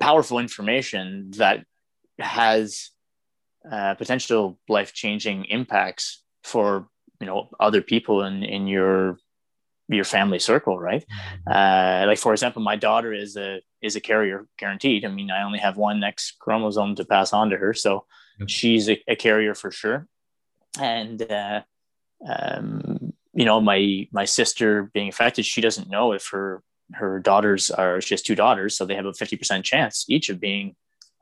powerful 0.00 0.38
information 0.38 1.30
that 1.36 1.64
has 2.18 2.90
uh, 3.70 3.94
potential 3.94 4.58
life 4.68 4.92
changing 4.92 5.44
impacts 5.44 6.22
for 6.42 6.88
you 7.20 7.26
know 7.26 7.48
other 7.60 7.82
people 7.82 8.24
in 8.24 8.42
in 8.42 8.66
your 8.66 9.18
your 9.88 10.04
family 10.04 10.38
circle, 10.38 10.78
right? 10.78 11.04
Mm-hmm. 11.46 11.52
Uh, 11.52 12.06
like 12.06 12.18
for 12.18 12.32
example, 12.32 12.62
my 12.62 12.76
daughter 12.76 13.12
is 13.12 13.36
a 13.36 13.60
is 13.80 13.96
a 13.96 14.00
carrier 14.00 14.46
guaranteed. 14.58 15.04
I 15.04 15.08
mean, 15.08 15.30
I 15.30 15.42
only 15.42 15.58
have 15.58 15.76
one 15.76 16.02
X 16.02 16.34
chromosome 16.38 16.94
to 16.96 17.04
pass 17.04 17.32
on 17.32 17.50
to 17.50 17.56
her, 17.56 17.74
so 17.74 18.06
yep. 18.38 18.48
she's 18.48 18.88
a, 18.88 19.02
a, 19.08 19.16
carrier 19.16 19.54
for 19.54 19.70
sure. 19.70 20.06
And 20.80 21.20
uh, 21.22 21.62
um, 22.26 23.12
you 23.34 23.44
know, 23.44 23.60
my 23.60 24.08
my 24.12 24.24
sister 24.24 24.84
being 24.94 25.08
affected, 25.08 25.44
she 25.44 25.60
doesn't 25.60 25.90
know 25.90 26.12
if 26.12 26.28
her 26.30 26.62
her 26.94 27.18
daughters 27.18 27.70
are. 27.70 28.00
She 28.00 28.14
has 28.14 28.22
two 28.22 28.34
daughters, 28.34 28.76
so 28.76 28.84
they 28.84 28.94
have 28.94 29.06
a 29.06 29.14
fifty 29.14 29.36
percent 29.36 29.64
chance 29.64 30.04
each 30.08 30.28
of 30.28 30.40
being 30.40 30.76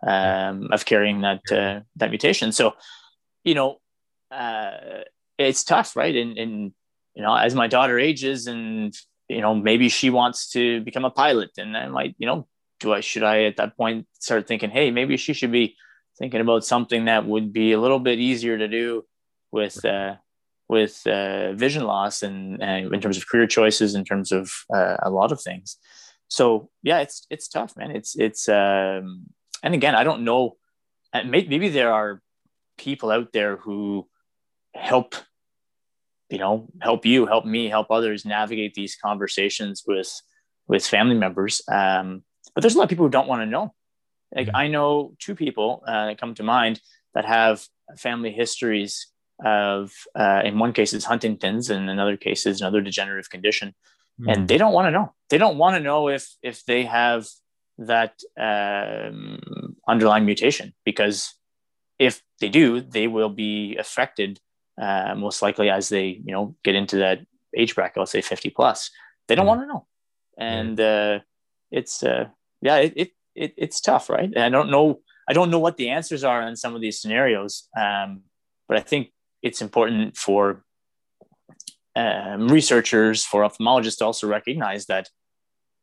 um, 0.07 0.69
of 0.73 0.85
carrying 0.85 1.23
that 1.23 1.41
uh, 1.51 1.81
that 1.97 2.11
mutation. 2.11 2.53
So, 2.53 2.75
you 3.45 3.55
know, 3.55 3.81
uh, 4.31 5.03
it's 5.39 5.65
tough, 5.65 5.97
right? 5.97 6.15
And 6.15 6.39
and 6.39 6.73
you 7.15 7.23
know, 7.23 7.35
as 7.35 7.55
my 7.55 7.67
daughter 7.67 7.99
ages 7.99 8.47
and 8.47 8.95
you 9.31 9.41
know, 9.41 9.55
maybe 9.55 9.89
she 9.89 10.11
wants 10.11 10.51
to 10.51 10.81
become 10.81 11.05
a 11.05 11.11
pilot 11.11 11.51
and 11.57 11.77
I 11.77 11.87
might, 11.87 12.17
you 12.19 12.27
know, 12.27 12.49
do 12.81 12.93
I, 12.93 13.01
should 13.01 13.23
I 13.23 13.45
at 13.45 13.59
that 13.59 13.77
point 13.77 14.07
start 14.19 14.49
thinking, 14.49 14.71
Hey, 14.71 14.91
maybe 14.91 15.17
she 15.17 15.33
should 15.35 15.53
be 15.53 15.77
thinking 16.19 16.41
about 16.41 16.65
something 16.65 17.05
that 17.05 17.27
would 17.27 17.53
be 17.53 17.73
a 17.73 17.81
little 17.81 18.01
bit 18.01 18.19
easier 18.19 18.59
to 18.59 18.67
do 18.67 19.05
with, 19.53 19.85
uh, 19.85 20.17
with 20.69 21.07
uh, 21.07 21.53
vision 21.53 21.85
loss 21.85 22.23
and, 22.25 22.61
and 22.61 22.93
in 22.93 23.01
terms 23.01 23.17
of 23.17 23.29
career 23.29 23.47
choices, 23.47 23.95
in 23.95 24.05
terms 24.05 24.33
of 24.33 24.53
uh, 24.75 24.97
a 25.01 25.11
lot 25.11 25.31
of 25.31 25.41
things. 25.41 25.77
So 26.27 26.69
yeah, 26.83 26.99
it's, 26.99 27.25
it's 27.31 27.47
tough, 27.47 27.77
man. 27.77 27.93
It's, 27.93 28.17
it's, 28.19 28.49
um, 28.49 29.27
and 29.63 29.75
again, 29.75 29.95
I 29.95 30.03
don't 30.03 30.25
know, 30.25 30.57
maybe 31.25 31.69
there 31.69 31.93
are 31.93 32.21
people 32.79 33.13
out 33.13 33.33
there 33.33 33.57
who 33.57 34.09
help 34.75 35.15
you 36.31 36.39
know 36.39 36.69
help 36.81 37.05
you 37.05 37.27
help 37.27 37.45
me 37.45 37.69
help 37.69 37.91
others 37.91 38.25
navigate 38.25 38.75
these 38.75 38.97
conversations 38.97 39.83
with 39.87 40.11
with 40.69 40.87
family 40.87 41.17
members 41.17 41.61
um, 41.71 42.23
but 42.55 42.63
there's 42.63 42.75
a 42.75 42.79
lot 42.79 42.85
of 42.85 42.91
people 42.91 43.05
who 43.05 43.11
don't 43.11 43.29
want 43.29 43.43
to 43.43 43.47
know 43.47 43.75
like 44.35 44.47
mm-hmm. 44.47 44.57
i 44.57 44.69
know 44.69 45.15
two 45.19 45.35
people 45.35 45.83
uh, 45.87 46.07
that 46.07 46.19
come 46.19 46.35
to 46.35 46.43
mind 46.43 46.81
that 47.15 47.25
have 47.25 47.67
family 47.99 48.31
histories 48.31 49.09
of 49.45 49.93
uh, 50.15 50.43
in 50.45 50.59
one 50.59 50.73
case 50.73 50.93
it's 50.93 51.05
huntington's 51.05 51.71
and 51.71 51.83
in 51.83 51.89
another 51.89 52.17
case 52.17 52.47
is 52.47 52.61
another 52.61 52.81
degenerative 52.81 53.31
condition 53.31 53.75
mm-hmm. 54.21 54.31
and 54.31 54.49
they 54.49 54.59
don't 54.59 54.73
want 54.73 54.87
to 54.87 54.91
know 54.91 55.13
they 55.29 55.39
don't 55.39 55.59
want 55.59 55.77
to 55.77 55.83
know 55.83 56.09
if 56.09 56.37
if 56.43 56.65
they 56.65 56.85
have 56.85 57.27
that 57.79 58.21
um, 58.39 59.77
underlying 59.89 60.27
mutation 60.27 60.75
because 60.85 61.35
if 61.99 62.23
they 62.41 62.49
do 62.49 62.81
they 62.81 63.07
will 63.07 63.31
be 63.31 63.77
affected 63.77 64.39
uh, 64.81 65.15
most 65.17 65.43
likely 65.43 65.71
as 65.71 65.89
they 65.89 66.07
you 66.25 66.33
know 66.33 66.57
get 66.65 66.75
into 66.75 66.97
that 66.97 67.21
age 67.57 67.75
bracket 67.75 67.99
let's 67.99 68.13
say 68.13 68.21
50 68.21 68.51
plus 68.51 68.91
they 69.29 69.35
don't 69.35 69.47
mm-hmm. 69.47 69.49
want 69.49 69.61
to 69.63 69.67
know 69.67 69.87
and 70.39 70.81
uh, 70.81 71.19
it's 71.71 72.03
uh, 72.03 72.27
yeah 72.63 72.77
it, 72.77 72.93
it, 72.97 73.11
it, 73.35 73.55
it's 73.57 73.81
tough 73.81 74.09
right? 74.09 74.25
And 74.35 74.39
i 74.39 74.49
don't 74.49 74.71
know 74.71 75.01
i 75.29 75.33
don't 75.33 75.51
know 75.51 75.59
what 75.59 75.77
the 75.77 75.91
answers 75.91 76.25
are 76.25 76.43
in 76.43 76.57
some 76.57 76.75
of 76.75 76.81
these 76.81 77.01
scenarios 77.01 77.69
um, 77.79 78.23
but 78.69 78.77
i 78.77 78.81
think 78.81 79.13
it's 79.43 79.63
important 79.63 80.17
for 80.17 80.65
um, 81.97 82.49
researchers 82.49 83.25
for 83.25 83.43
ophthalmologists 83.43 83.99
to 83.99 84.05
also 84.05 84.27
recognize 84.27 84.87
that 84.87 85.09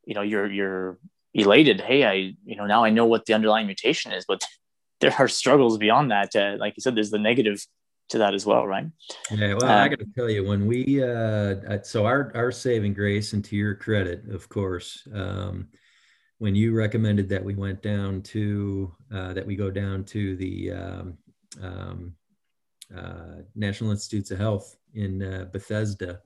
you 0.05 0.13
know 0.13 0.21
you're 0.21 0.49
you're 0.51 0.97
elated. 1.33 1.81
Hey 1.81 2.05
i 2.05 2.13
you 2.45 2.55
know 2.55 2.65
now 2.65 2.83
i 2.83 2.89
know 2.89 3.05
what 3.05 3.25
the 3.25 3.33
underlying 3.33 3.67
mutation 3.67 4.11
is 4.11 4.25
but 4.27 4.41
there 4.99 5.13
are 5.19 5.27
struggles 5.27 5.77
beyond 5.77 6.09
that. 6.09 6.35
Uh, 6.35 6.55
like 6.57 6.73
you 6.75 6.81
said 6.81 6.95
there's 6.95 7.11
the 7.11 7.19
negative 7.19 7.63
to 8.09 8.17
that 8.19 8.33
as 8.33 8.45
well, 8.45 8.65
right? 8.65 8.85
Yeah, 9.31 9.55
well, 9.55 9.65
I 9.65 9.83
um, 9.83 9.89
got 9.89 9.99
to 9.99 10.07
tell 10.15 10.29
you, 10.29 10.45
when 10.45 10.65
we 10.65 11.03
uh, 11.03 11.81
so 11.83 12.05
our 12.05 12.31
our 12.35 12.51
saving 12.51 12.93
grace, 12.93 13.33
and 13.33 13.43
to 13.45 13.55
your 13.55 13.75
credit, 13.75 14.29
of 14.29 14.47
course, 14.49 15.07
um, 15.13 15.67
when 16.39 16.55
you 16.55 16.75
recommended 16.75 17.29
that 17.29 17.43
we 17.43 17.55
went 17.55 17.81
down 17.81 18.21
to 18.21 18.93
uh, 19.13 19.33
that 19.33 19.45
we 19.45 19.55
go 19.55 19.71
down 19.71 20.03
to 20.05 20.35
the 20.37 20.71
um, 20.71 21.17
um, 21.61 22.13
uh, 22.95 23.41
National 23.55 23.91
Institutes 23.91 24.31
of 24.31 24.37
Health 24.37 24.75
in 24.93 25.21
uh, 25.21 25.45
Bethesda. 25.51 26.21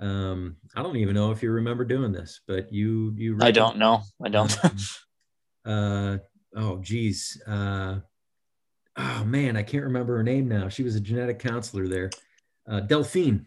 Um, 0.00 0.56
I 0.76 0.82
don't 0.82 0.96
even 0.96 1.14
know 1.14 1.30
if 1.32 1.42
you 1.42 1.50
remember 1.50 1.84
doing 1.84 2.12
this, 2.12 2.40
but 2.46 2.72
you 2.72 3.14
you. 3.16 3.38
I 3.40 3.50
don't 3.50 3.78
know. 3.78 4.02
I 4.22 4.28
don't. 4.28 4.56
uh, 5.64 6.18
oh, 6.54 6.78
geez. 6.78 7.40
Uh, 7.46 8.00
oh 8.98 9.24
man, 9.24 9.56
I 9.56 9.62
can't 9.62 9.84
remember 9.84 10.16
her 10.16 10.22
name 10.22 10.48
now. 10.48 10.68
She 10.68 10.82
was 10.82 10.96
a 10.96 11.00
genetic 11.00 11.38
counselor 11.38 11.88
there, 11.88 12.10
uh, 12.68 12.80
Delphine. 12.80 13.46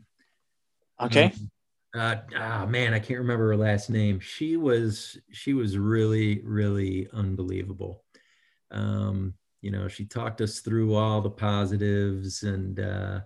Okay. 1.00 1.26
Um, 1.26 1.52
uh, 1.94 2.16
oh 2.40 2.66
man, 2.68 2.94
I 2.94 3.00
can't 3.00 3.20
remember 3.20 3.50
her 3.50 3.58
last 3.58 3.90
name. 3.90 4.20
She 4.20 4.56
was 4.56 5.18
she 5.32 5.54
was 5.54 5.78
really 5.78 6.42
really 6.44 7.08
unbelievable. 7.14 8.04
Um, 8.72 9.34
you 9.62 9.72
know, 9.72 9.88
she 9.88 10.06
talked 10.06 10.42
us 10.42 10.60
through 10.60 10.96
all 10.96 11.22
the 11.22 11.30
positives 11.30 12.44
and 12.44 12.80
uh, 12.80 13.20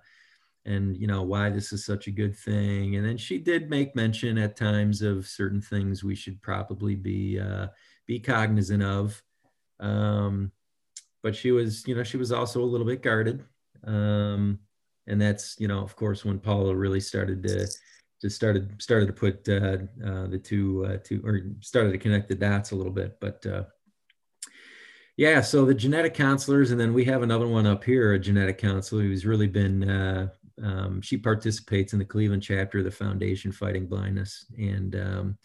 and 0.66 0.98
you 0.98 1.06
know 1.06 1.22
why 1.22 1.50
this 1.52 1.72
is 1.72 1.86
such 1.86 2.08
a 2.08 2.12
good 2.12 2.36
thing. 2.36 2.96
And 2.96 3.06
then 3.06 3.18
she 3.18 3.38
did 3.38 3.70
make 3.70 3.96
mention 3.96 4.38
at 4.40 4.56
times 4.56 5.02
of 5.02 5.28
certain 5.28 5.62
things 5.62 6.04
we 6.04 6.16
should 6.16 6.42
probably 6.42 6.96
be 6.96 7.40
uh, 7.40 7.68
be 8.08 8.20
cognizant 8.20 8.82
of. 8.82 9.22
Um, 9.80 10.52
but 11.26 11.36
she 11.36 11.52
was, 11.52 11.88
you 11.88 11.96
know, 11.96 12.04
she 12.04 12.18
was 12.18 12.32
also 12.32 12.62
a 12.62 12.72
little 12.72 12.86
bit 12.86 13.02
guarded. 13.02 13.44
Um, 13.84 14.60
and 15.08 15.20
that's, 15.20 15.56
you 15.58 15.68
know, 15.68 15.80
of 15.80 15.96
course, 15.96 16.24
when 16.24 16.38
Paula 16.38 16.76
really 16.76 17.00
started 17.00 17.42
to, 17.42 17.68
just 18.22 18.36
started 18.36 18.80
started 18.80 19.08
to 19.08 19.14
put 19.14 19.50
uh, 19.50 19.78
uh, 20.06 20.28
the 20.28 20.38
two 20.38 20.86
uh, 20.86 20.98
two 21.04 21.24
or 21.26 21.42
started 21.62 21.94
to 21.94 21.98
connect 21.98 22.30
the 22.30 22.36
dots 22.36 22.72
a 22.72 22.76
little 22.76 22.92
bit. 22.92 23.20
But 23.20 23.44
uh, 23.44 23.64
yeah, 25.18 25.42
so 25.42 25.66
the 25.66 25.74
genetic 25.74 26.14
counselors, 26.14 26.70
and 26.70 26.80
then 26.80 26.94
we 26.94 27.04
have 27.06 27.24
another 27.24 27.48
one 27.48 27.66
up 27.66 27.84
here, 27.84 28.14
a 28.14 28.20
genetic 28.20 28.60
counselor 28.60 29.02
who's 29.02 29.26
really 29.26 29.48
been. 29.48 29.90
Uh, 29.90 30.28
um, 30.62 31.02
she 31.02 31.18
participates 31.18 31.94
in 31.94 32.00
the 32.00 32.06
Cleveland 32.06 32.44
chapter 32.44 32.78
of 32.78 32.86
the 32.86 32.92
Foundation 32.92 33.52
Fighting 33.52 33.88
Blindness, 33.88 34.46
and 34.60 34.96
um, 34.96 35.38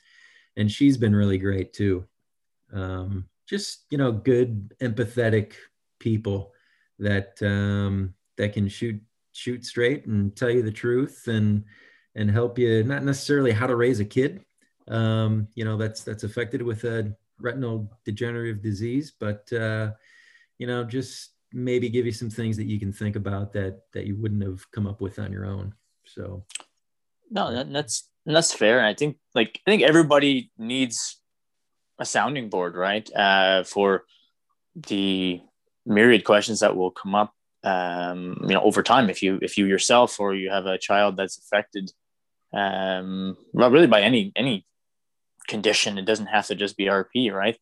and 0.58 0.70
she's 0.70 0.98
been 0.98 1.16
really 1.16 1.38
great 1.38 1.72
too. 1.72 2.04
Um, 2.70 3.29
just 3.50 3.86
you 3.90 3.98
know, 3.98 4.12
good, 4.12 4.72
empathetic 4.80 5.54
people 5.98 6.52
that 7.00 7.42
um, 7.42 8.14
that 8.36 8.52
can 8.52 8.68
shoot 8.68 8.98
shoot 9.32 9.64
straight 9.64 10.06
and 10.06 10.34
tell 10.36 10.50
you 10.50 10.62
the 10.62 10.70
truth 10.70 11.26
and 11.26 11.64
and 12.14 12.30
help 12.30 12.58
you 12.58 12.84
not 12.84 13.02
necessarily 13.02 13.50
how 13.50 13.66
to 13.66 13.76
raise 13.76 13.98
a 14.00 14.04
kid. 14.04 14.44
Um, 14.88 15.48
you 15.54 15.64
know 15.64 15.76
that's 15.76 16.04
that's 16.04 16.24
affected 16.24 16.62
with 16.62 16.84
a 16.84 17.14
retinal 17.38 17.90
degenerative 18.04 18.60
disease 18.60 19.14
but 19.18 19.50
uh, 19.52 19.92
you 20.58 20.66
know 20.66 20.84
just 20.84 21.30
maybe 21.52 21.88
give 21.88 22.06
you 22.06 22.12
some 22.12 22.28
things 22.28 22.56
that 22.56 22.66
you 22.66 22.78
can 22.78 22.92
think 22.92 23.16
about 23.16 23.52
that 23.52 23.82
that 23.92 24.06
you 24.06 24.16
wouldn't 24.16 24.42
have 24.42 24.70
come 24.72 24.86
up 24.86 25.00
with 25.00 25.18
on 25.18 25.32
your 25.32 25.46
own. 25.46 25.74
So 26.06 26.44
no 27.30 27.52
that, 27.52 27.72
that's 27.72 28.08
that's 28.26 28.52
fair. 28.52 28.78
And 28.78 28.86
i 28.86 28.94
think 28.94 29.16
like 29.34 29.60
i 29.66 29.70
think 29.70 29.82
everybody 29.82 30.50
needs 30.58 31.19
a 32.00 32.04
sounding 32.04 32.48
board 32.48 32.74
right? 32.74 33.08
Uh, 33.14 33.62
for 33.62 34.04
the 34.74 35.40
myriad 35.86 36.24
questions 36.24 36.60
that 36.60 36.76
will 36.76 36.90
come 36.90 37.14
up 37.14 37.34
um, 37.62 38.38
you 38.42 38.54
know 38.54 38.62
over 38.62 38.82
time 38.82 39.10
if 39.10 39.22
you 39.22 39.38
if 39.42 39.58
you 39.58 39.66
yourself 39.66 40.18
or 40.18 40.34
you 40.34 40.50
have 40.50 40.66
a 40.66 40.78
child 40.78 41.16
that's 41.16 41.38
affected 41.38 41.92
um, 42.52 43.36
well, 43.52 43.70
really 43.70 43.86
by 43.86 44.00
any 44.00 44.32
any 44.34 44.66
condition 45.46 45.98
it 45.98 46.06
doesn't 46.06 46.26
have 46.26 46.46
to 46.46 46.54
just 46.54 46.76
be 46.76 46.86
rp 46.86 47.32
right? 47.32 47.58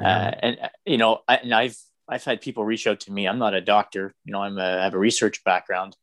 Uh, 0.00 0.30
and 0.42 0.58
you 0.86 0.96
know 0.96 1.20
I, 1.28 1.36
and 1.36 1.52
i've 1.52 1.76
i've 2.08 2.24
had 2.24 2.40
people 2.40 2.64
reach 2.64 2.86
out 2.86 3.00
to 3.00 3.12
me. 3.12 3.26
I'm 3.26 3.38
not 3.38 3.54
a 3.54 3.60
doctor 3.60 4.14
you 4.24 4.32
know 4.32 4.42
i'm 4.42 4.58
a, 4.58 4.78
i 4.80 4.84
have 4.84 4.94
a 4.94 4.98
research 4.98 5.42
background 5.44 5.96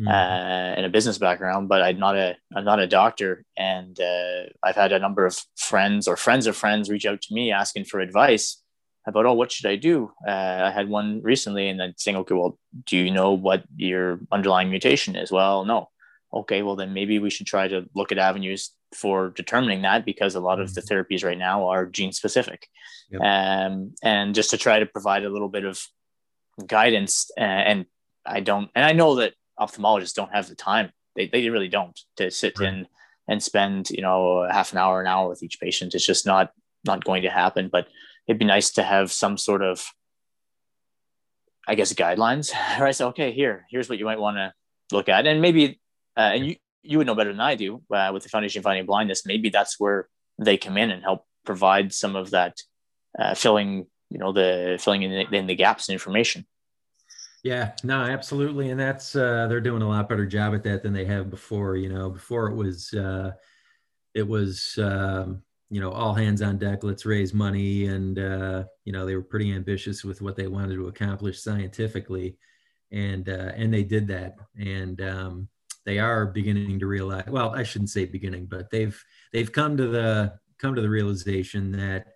mm-hmm. 0.00 0.08
uh, 0.08 0.74
and 0.76 0.86
a 0.86 0.88
business 0.88 1.18
background 1.18 1.68
but 1.68 1.82
i'm 1.82 1.98
not 1.98 2.16
a 2.16 2.36
i'm 2.56 2.64
not 2.64 2.80
a 2.80 2.86
doctor 2.86 3.44
and 3.56 4.00
uh, 4.00 4.42
i've 4.62 4.76
had 4.76 4.92
a 4.92 4.98
number 4.98 5.26
of 5.26 5.38
friends 5.56 6.08
or 6.08 6.16
friends 6.16 6.46
of 6.46 6.56
friends 6.56 6.90
reach 6.90 7.06
out 7.06 7.20
to 7.20 7.34
me 7.34 7.52
asking 7.52 7.84
for 7.84 8.00
advice 8.00 8.62
about 9.06 9.26
oh 9.26 9.34
what 9.34 9.52
should 9.52 9.70
i 9.70 9.76
do 9.76 10.10
uh, 10.26 10.60
i 10.64 10.70
had 10.70 10.88
one 10.88 11.20
recently 11.22 11.68
and 11.68 11.78
then 11.78 11.94
saying 11.96 12.16
okay 12.16 12.34
well 12.34 12.58
do 12.86 12.96
you 12.96 13.10
know 13.10 13.32
what 13.32 13.64
your 13.76 14.20
underlying 14.32 14.70
mutation 14.70 15.16
is 15.16 15.30
well 15.30 15.64
no 15.64 15.88
okay 16.32 16.62
well 16.62 16.76
then 16.76 16.94
maybe 16.94 17.18
we 17.18 17.30
should 17.30 17.46
try 17.46 17.66
to 17.66 17.88
look 17.94 18.12
at 18.12 18.18
avenues 18.18 18.70
for 18.94 19.30
determining 19.30 19.82
that 19.82 20.04
because 20.04 20.34
a 20.34 20.40
lot 20.40 20.60
of 20.60 20.74
the 20.74 20.80
mm-hmm. 20.80 20.94
therapies 20.94 21.24
right 21.24 21.38
now 21.38 21.68
are 21.68 21.86
gene 21.86 22.12
specific 22.12 22.68
yep. 23.10 23.20
um, 23.22 23.94
and 24.02 24.34
just 24.34 24.50
to 24.50 24.58
try 24.58 24.78
to 24.78 24.86
provide 24.86 25.24
a 25.24 25.30
little 25.30 25.48
bit 25.48 25.64
of 25.64 25.80
guidance 26.66 27.30
uh, 27.38 27.42
and 27.42 27.86
i 28.26 28.40
don't 28.40 28.70
and 28.74 28.84
i 28.84 28.92
know 28.92 29.16
that 29.16 29.34
ophthalmologists 29.60 30.14
don't 30.14 30.32
have 30.32 30.48
the 30.48 30.54
time. 30.54 30.90
They, 31.16 31.28
they 31.28 31.48
really 31.50 31.68
don't 31.68 31.98
to 32.16 32.30
sit 32.30 32.58
right. 32.58 32.68
in 32.68 32.86
and 33.28 33.42
spend 33.42 33.90
you 33.90 34.02
know 34.02 34.48
half 34.50 34.72
an 34.72 34.78
hour 34.78 35.00
an 35.00 35.06
hour 35.06 35.28
with 35.28 35.42
each 35.42 35.60
patient. 35.60 35.94
It's 35.94 36.06
just 36.06 36.26
not 36.26 36.50
not 36.84 37.04
going 37.04 37.22
to 37.22 37.30
happen. 37.30 37.68
But 37.70 37.88
it'd 38.26 38.38
be 38.38 38.44
nice 38.44 38.70
to 38.72 38.82
have 38.82 39.10
some 39.10 39.36
sort 39.36 39.62
of 39.62 39.84
i 41.68 41.74
guess 41.74 41.92
guidelines 41.92 42.52
right? 42.80 42.94
So 42.94 43.08
okay 43.08 43.32
here 43.32 43.66
here's 43.70 43.88
what 43.88 43.98
you 43.98 44.04
might 44.04 44.20
want 44.20 44.36
to 44.36 44.52
look 44.92 45.08
at. 45.08 45.26
And 45.26 45.42
maybe 45.42 45.80
uh, 46.16 46.30
and 46.34 46.46
you 46.46 46.56
you 46.82 46.98
would 46.98 47.06
know 47.06 47.14
better 47.14 47.32
than 47.32 47.40
i 47.40 47.54
do 47.54 47.82
uh, 47.94 48.10
with 48.12 48.22
the 48.22 48.28
foundation 48.28 48.62
fighting 48.62 48.86
blindness. 48.86 49.26
Maybe 49.26 49.50
that's 49.50 49.78
where 49.78 50.08
they 50.38 50.56
come 50.56 50.76
in 50.78 50.90
and 50.90 51.02
help 51.02 51.24
provide 51.44 51.92
some 51.92 52.16
of 52.16 52.30
that 52.30 52.56
uh, 53.18 53.34
filling 53.34 53.86
you 54.08 54.18
know 54.18 54.32
the 54.32 54.78
filling 54.80 55.02
in 55.02 55.10
the, 55.10 55.36
in 55.36 55.46
the 55.46 55.54
gaps 55.54 55.88
in 55.88 55.92
information 55.92 56.46
yeah, 57.42 57.72
no, 57.82 58.02
absolutely, 58.02 58.70
and 58.70 58.78
that's 58.78 59.16
uh, 59.16 59.46
they're 59.48 59.60
doing 59.60 59.82
a 59.82 59.88
lot 59.88 60.08
better 60.08 60.26
job 60.26 60.54
at 60.54 60.62
that 60.64 60.82
than 60.82 60.92
they 60.92 61.06
have 61.06 61.30
before. 61.30 61.76
You 61.76 61.88
know, 61.88 62.10
before 62.10 62.50
it 62.50 62.54
was 62.54 62.92
uh, 62.92 63.32
it 64.14 64.26
was 64.26 64.78
um, 64.78 65.42
you 65.70 65.80
know 65.80 65.90
all 65.90 66.12
hands 66.12 66.42
on 66.42 66.58
deck, 66.58 66.84
let's 66.84 67.06
raise 67.06 67.32
money, 67.32 67.86
and 67.86 68.18
uh, 68.18 68.64
you 68.84 68.92
know 68.92 69.06
they 69.06 69.16
were 69.16 69.22
pretty 69.22 69.52
ambitious 69.52 70.04
with 70.04 70.20
what 70.20 70.36
they 70.36 70.48
wanted 70.48 70.74
to 70.74 70.88
accomplish 70.88 71.42
scientifically, 71.42 72.36
and 72.92 73.30
uh, 73.30 73.52
and 73.54 73.72
they 73.72 73.84
did 73.84 74.06
that, 74.08 74.36
and 74.58 75.00
um, 75.00 75.48
they 75.86 75.98
are 75.98 76.26
beginning 76.26 76.78
to 76.78 76.86
realize. 76.86 77.24
Well, 77.26 77.54
I 77.54 77.62
shouldn't 77.62 77.90
say 77.90 78.04
beginning, 78.04 78.46
but 78.46 78.70
they've 78.70 79.02
they've 79.32 79.50
come 79.50 79.78
to 79.78 79.86
the 79.86 80.34
come 80.58 80.74
to 80.74 80.82
the 80.82 80.90
realization 80.90 81.72
that 81.72 82.08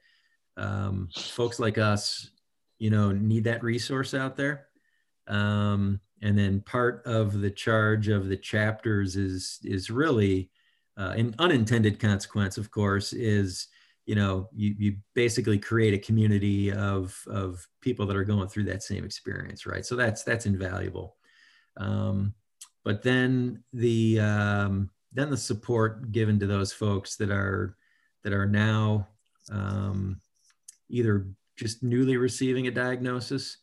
um, 0.58 1.08
folks 1.16 1.58
like 1.58 1.78
us, 1.78 2.30
you 2.78 2.90
know, 2.90 3.10
need 3.10 3.44
that 3.44 3.62
resource 3.62 4.12
out 4.12 4.36
there 4.36 4.66
um, 5.26 6.00
and 6.22 6.38
then 6.38 6.60
part 6.60 7.02
of 7.06 7.40
the 7.40 7.50
charge 7.50 8.08
of 8.08 8.28
the 8.28 8.36
chapters 8.36 9.16
is 9.16 9.58
is 9.62 9.90
really 9.90 10.50
uh, 10.96 11.14
an 11.16 11.34
unintended 11.38 11.98
consequence, 11.98 12.56
of 12.56 12.70
course, 12.70 13.12
is 13.12 13.68
you 14.06 14.14
know 14.14 14.48
you, 14.52 14.74
you 14.78 14.96
basically 15.14 15.58
create 15.58 15.94
a 15.94 15.98
community 15.98 16.72
of 16.72 17.18
of 17.28 17.66
people 17.80 18.06
that 18.06 18.16
are 18.16 18.24
going 18.24 18.48
through 18.48 18.64
that 18.64 18.82
same 18.82 19.04
experience, 19.04 19.66
right? 19.66 19.84
So 19.84 19.96
that's 19.96 20.22
that's 20.24 20.46
invaluable. 20.46 21.16
Um, 21.76 22.34
but 22.84 23.02
then 23.02 23.62
the 23.72 24.20
um, 24.20 24.90
then 25.12 25.30
the 25.30 25.36
support 25.36 26.12
given 26.12 26.38
to 26.40 26.46
those 26.46 26.72
folks 26.72 27.16
that 27.16 27.30
are 27.30 27.76
that 28.22 28.32
are 28.32 28.46
now 28.46 29.08
um, 29.50 30.20
either 30.88 31.26
just 31.56 31.82
newly 31.82 32.16
receiving 32.16 32.66
a 32.66 32.70
diagnosis 32.70 33.58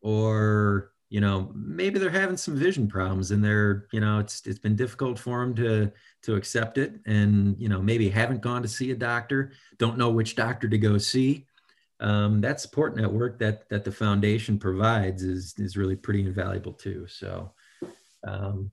or 0.00 0.92
you 1.14 1.20
know 1.20 1.52
maybe 1.54 2.00
they're 2.00 2.10
having 2.10 2.36
some 2.36 2.56
vision 2.56 2.88
problems 2.88 3.30
and 3.30 3.42
they're 3.44 3.86
you 3.92 4.00
know 4.00 4.18
it's 4.18 4.44
it's 4.46 4.58
been 4.58 4.74
difficult 4.74 5.16
for 5.16 5.38
them 5.38 5.54
to 5.54 5.88
to 6.22 6.34
accept 6.34 6.76
it 6.76 6.94
and 7.06 7.54
you 7.56 7.68
know 7.68 7.80
maybe 7.80 8.08
haven't 8.08 8.42
gone 8.42 8.62
to 8.62 8.66
see 8.66 8.90
a 8.90 8.96
doctor 8.96 9.52
don't 9.78 9.96
know 9.96 10.10
which 10.10 10.34
doctor 10.34 10.68
to 10.68 10.76
go 10.76 10.98
see 10.98 11.46
um, 12.00 12.40
that 12.40 12.60
support 12.60 12.96
network 12.96 13.38
that 13.38 13.68
that 13.68 13.84
the 13.84 13.92
foundation 13.92 14.58
provides 14.58 15.22
is 15.22 15.54
is 15.58 15.76
really 15.76 15.94
pretty 15.94 16.22
invaluable 16.26 16.72
too 16.72 17.06
so 17.06 17.52
um, 18.26 18.72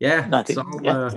yeah, 0.00 0.26
it's 0.40 0.56
all, 0.56 0.80
yeah. 0.82 0.96
Uh, 0.96 1.16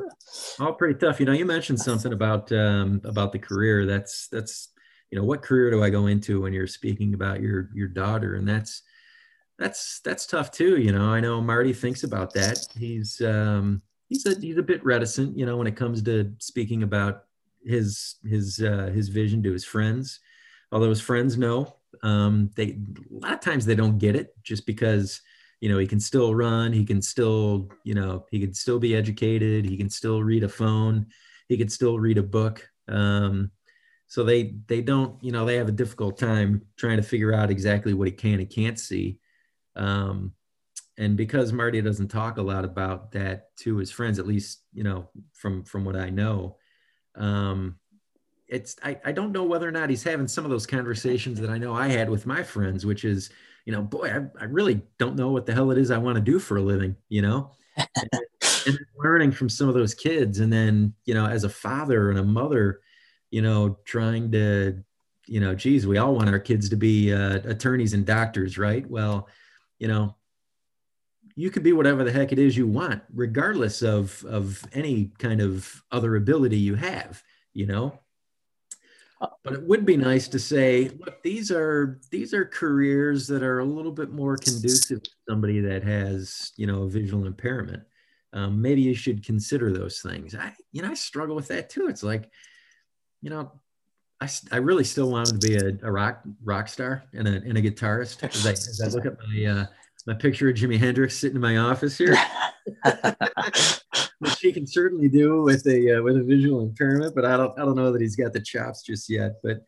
all 0.59 0.73
pretty 0.73 0.99
tough. 0.99 1.19
You 1.19 1.25
know, 1.25 1.31
you 1.31 1.45
mentioned 1.45 1.79
something 1.79 2.13
about 2.13 2.51
um, 2.51 3.01
about 3.03 3.31
the 3.31 3.39
career. 3.39 3.87
That's 3.87 4.27
that's 4.27 4.69
you 5.09 5.17
know, 5.17 5.25
what 5.25 5.41
career 5.41 5.71
do 5.71 5.83
I 5.83 5.89
go 5.89 6.05
into 6.05 6.41
when 6.41 6.53
you're 6.53 6.67
speaking 6.67 7.15
about 7.15 7.41
your 7.41 7.71
your 7.73 7.87
daughter, 7.87 8.35
and 8.35 8.47
that's 8.47 8.83
that's 9.57 10.01
that's 10.01 10.25
tough 10.25 10.51
too. 10.51 10.77
You 10.77 10.91
know, 10.91 11.09
I 11.09 11.19
know 11.19 11.41
Marty 11.41 11.73
thinks 11.73 12.03
about 12.03 12.33
that. 12.33 12.67
He's 12.77 13.21
um, 13.21 13.81
he's 14.09 14.25
a 14.25 14.39
he's 14.39 14.57
a 14.57 14.63
bit 14.63 14.83
reticent, 14.83 15.37
you 15.37 15.45
know, 15.45 15.57
when 15.57 15.67
it 15.67 15.75
comes 15.75 16.01
to 16.03 16.33
speaking 16.39 16.83
about 16.83 17.23
his 17.65 18.15
his 18.25 18.61
uh, 18.61 18.91
his 18.93 19.09
vision 19.09 19.41
to 19.43 19.51
his 19.51 19.65
friends. 19.65 20.19
Although 20.71 20.89
his 20.89 21.01
friends 21.01 21.37
know, 21.37 21.77
um, 22.03 22.49
they 22.55 22.79
a 23.11 23.25
lot 23.25 23.33
of 23.33 23.39
times 23.39 23.65
they 23.65 23.75
don't 23.75 23.97
get 23.97 24.15
it 24.15 24.35
just 24.43 24.65
because 24.65 25.21
you 25.61 25.69
know 25.69 25.77
he 25.77 25.87
can 25.87 25.99
still 25.99 26.35
run, 26.35 26.73
he 26.73 26.85
can 26.85 27.01
still 27.01 27.69
you 27.83 27.93
know 27.93 28.25
he 28.31 28.39
can 28.39 28.53
still 28.53 28.79
be 28.79 28.95
educated, 28.95 29.65
he 29.65 29.77
can 29.77 29.89
still 29.89 30.21
read 30.21 30.43
a 30.43 30.49
phone, 30.49 31.07
he 31.47 31.57
can 31.57 31.69
still 31.69 31.97
read 31.97 32.17
a 32.17 32.23
book. 32.23 32.67
Um, 32.89 33.51
so 34.07 34.23
they 34.23 34.55
they 34.67 34.81
don't 34.81 35.23
you 35.23 35.31
know 35.31 35.45
they 35.45 35.55
have 35.55 35.69
a 35.69 35.73
difficult 35.73 36.17
time 36.17 36.61
trying 36.75 36.97
to 36.97 37.03
figure 37.03 37.33
out 37.33 37.49
exactly 37.49 37.93
what 37.93 38.07
he 38.07 38.11
can 38.11 38.39
and 38.39 38.49
can't 38.49 38.77
see 38.77 39.17
um, 39.75 40.33
and 40.97 41.17
because 41.17 41.51
Marty 41.51 41.81
doesn't 41.81 42.07
talk 42.07 42.37
a 42.37 42.41
lot 42.41 42.63
about 42.63 43.11
that 43.11 43.55
to 43.57 43.77
his 43.77 43.91
friends, 43.91 44.19
at 44.19 44.27
least 44.27 44.61
you 44.73 44.83
know 44.83 45.09
from 45.33 45.63
from 45.63 45.83
what 45.83 45.95
I 45.95 46.09
know, 46.09 46.57
um, 47.15 47.75
it's 48.47 48.75
I, 48.83 48.99
I 49.03 49.11
don't 49.11 49.31
know 49.31 49.43
whether 49.43 49.67
or 49.67 49.71
not 49.71 49.89
he's 49.89 50.03
having 50.03 50.27
some 50.27 50.45
of 50.45 50.51
those 50.51 50.65
conversations 50.65 51.39
that 51.41 51.49
I 51.49 51.57
know 51.57 51.73
I 51.73 51.87
had 51.87 52.09
with 52.09 52.25
my 52.25 52.43
friends, 52.43 52.85
which 52.85 53.03
is 53.03 53.29
you 53.65 53.73
know 53.73 53.81
boy 53.81 54.09
I, 54.09 54.41
I 54.41 54.45
really 54.45 54.81
don't 54.97 55.15
know 55.15 55.31
what 55.31 55.45
the 55.45 55.53
hell 55.53 55.71
it 55.71 55.77
is 55.77 55.91
I 55.91 55.97
want 55.97 56.15
to 56.15 56.21
do 56.21 56.39
for 56.39 56.57
a 56.57 56.61
living, 56.61 56.95
you 57.09 57.21
know, 57.21 57.51
and, 57.77 58.09
and 58.65 58.79
learning 58.97 59.31
from 59.31 59.49
some 59.49 59.67
of 59.67 59.75
those 59.75 59.93
kids, 59.93 60.39
and 60.39 60.51
then 60.51 60.93
you 61.05 61.13
know 61.13 61.25
as 61.25 61.43
a 61.43 61.49
father 61.49 62.09
and 62.09 62.19
a 62.19 62.23
mother, 62.23 62.79
you 63.31 63.41
know 63.41 63.79
trying 63.83 64.31
to 64.31 64.81
you 65.27 65.39
know 65.41 65.55
geez 65.55 65.87
we 65.87 65.97
all 65.97 66.15
want 66.15 66.29
our 66.29 66.39
kids 66.39 66.69
to 66.69 66.77
be 66.77 67.11
uh, 67.11 67.39
attorneys 67.43 67.93
and 67.93 68.05
doctors, 68.05 68.57
right? 68.57 68.89
Well 68.89 69.27
you 69.85 69.91
know, 69.91 70.15
you 71.35 71.51
could 71.51 71.61
be 71.61 71.71
whatever 71.71 72.03
the 72.03 72.11
heck 72.11 72.31
it 72.31 72.39
is 72.39 72.57
you 72.57 72.65
want, 72.65 73.03
regardless 73.13 73.83
of 73.83 74.25
of 74.25 74.65
any 74.73 75.11
kind 75.19 75.41
of 75.41 75.83
other 75.91 76.15
ability 76.15 76.57
you 76.57 76.73
have, 76.73 77.21
you 77.53 77.67
know. 77.67 77.99
But 79.43 79.53
it 79.53 79.61
would 79.61 79.85
be 79.85 79.95
nice 79.95 80.27
to 80.29 80.39
say, 80.39 80.89
look, 81.05 81.21
these 81.21 81.51
are 81.51 81.99
these 82.09 82.33
are 82.33 82.45
careers 82.45 83.27
that 83.27 83.43
are 83.43 83.59
a 83.59 83.63
little 83.65 83.91
bit 83.91 84.09
more 84.09 84.37
conducive 84.37 85.03
to 85.03 85.11
somebody 85.29 85.59
that 85.59 85.83
has, 85.83 86.51
you 86.57 86.65
know, 86.65 86.81
a 86.81 86.89
visual 86.89 87.27
impairment. 87.27 87.83
Um, 88.33 88.59
maybe 88.59 88.81
you 88.81 88.95
should 88.95 89.23
consider 89.23 89.71
those 89.71 90.01
things. 90.01 90.33
I, 90.33 90.51
you 90.71 90.81
know, 90.81 90.89
I 90.89 90.95
struggle 90.95 91.35
with 91.35 91.49
that 91.49 91.69
too. 91.69 91.89
It's 91.89 92.01
like, 92.01 92.31
you 93.21 93.29
know, 93.29 93.51
I, 94.21 94.29
I 94.51 94.57
really 94.57 94.83
still 94.83 95.11
wanted 95.11 95.41
to 95.41 95.47
be 95.47 95.55
a, 95.55 95.87
a 95.87 95.91
rock 95.91 96.21
rock 96.43 96.67
star 96.67 97.03
and 97.13 97.27
a, 97.27 97.31
and 97.31 97.57
a 97.57 97.61
guitarist. 97.61 98.23
As 98.23 98.45
I, 98.45 98.51
as 98.51 98.81
I 98.83 98.87
look 98.87 99.05
at 99.05 99.17
my 99.27 99.45
uh, 99.45 99.65
my 100.07 100.13
picture 100.13 100.49
of 100.49 100.55
Jimi 100.55 100.77
Hendrix 100.77 101.17
sitting 101.17 101.35
in 101.35 101.41
my 101.41 101.57
office 101.57 101.97
here, 101.97 102.15
which 104.19 104.39
he 104.39 104.53
can 104.53 104.65
certainly 104.65 105.09
do 105.09 105.41
with 105.41 105.65
a 105.67 105.97
uh, 105.97 106.01
with 106.01 106.17
a 106.17 106.23
visual 106.23 106.61
impairment, 106.61 107.13
but 107.13 107.25
I 107.25 107.35
don't 107.35 107.57
I 107.59 107.65
don't 107.65 107.75
know 107.75 107.91
that 107.91 108.01
he's 108.01 108.15
got 108.15 108.31
the 108.31 108.39
chops 108.39 108.83
just 108.83 109.09
yet. 109.09 109.33
But 109.43 109.65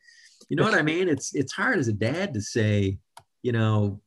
you 0.48 0.56
know 0.56 0.64
what 0.64 0.76
I 0.76 0.82
mean? 0.82 1.10
It's 1.10 1.36
it's 1.36 1.54
hard 1.54 1.78
as 1.78 1.90
a 1.90 1.94
dad 1.94 2.34
to 2.34 2.42
say, 2.42 3.00
you 3.42 3.52
know, 3.52 4.02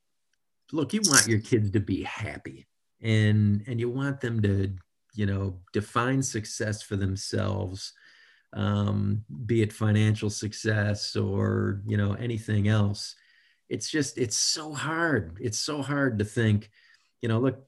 look, 0.72 0.95
you 0.95 1.03
want 1.05 1.26
your 1.26 1.41
kids 1.41 1.70
to 1.72 1.80
be 1.80 2.03
happy, 2.03 2.66
and 3.03 3.62
and 3.66 3.78
you 3.78 3.91
want 3.91 4.22
them 4.22 4.41
to 4.43 4.72
you 5.14 5.26
know 5.26 5.61
define 5.74 6.22
success 6.22 6.82
for 6.82 6.97
themselves 6.97 7.93
um, 8.53 9.24
be 9.46 9.62
it 9.62 9.72
financial 9.72 10.30
success 10.30 11.16
or 11.16 11.82
you 11.86 11.96
know 11.96 12.14
anything 12.14 12.68
else. 12.68 13.14
It's 13.68 13.90
just 13.90 14.18
it's 14.18 14.36
so 14.36 14.72
hard. 14.72 15.38
It's 15.40 15.59
so 15.59 15.82
hard 15.82 16.18
to 16.18 16.24
think 16.24 16.70
you 17.22 17.28
know 17.28 17.38
look 17.38 17.64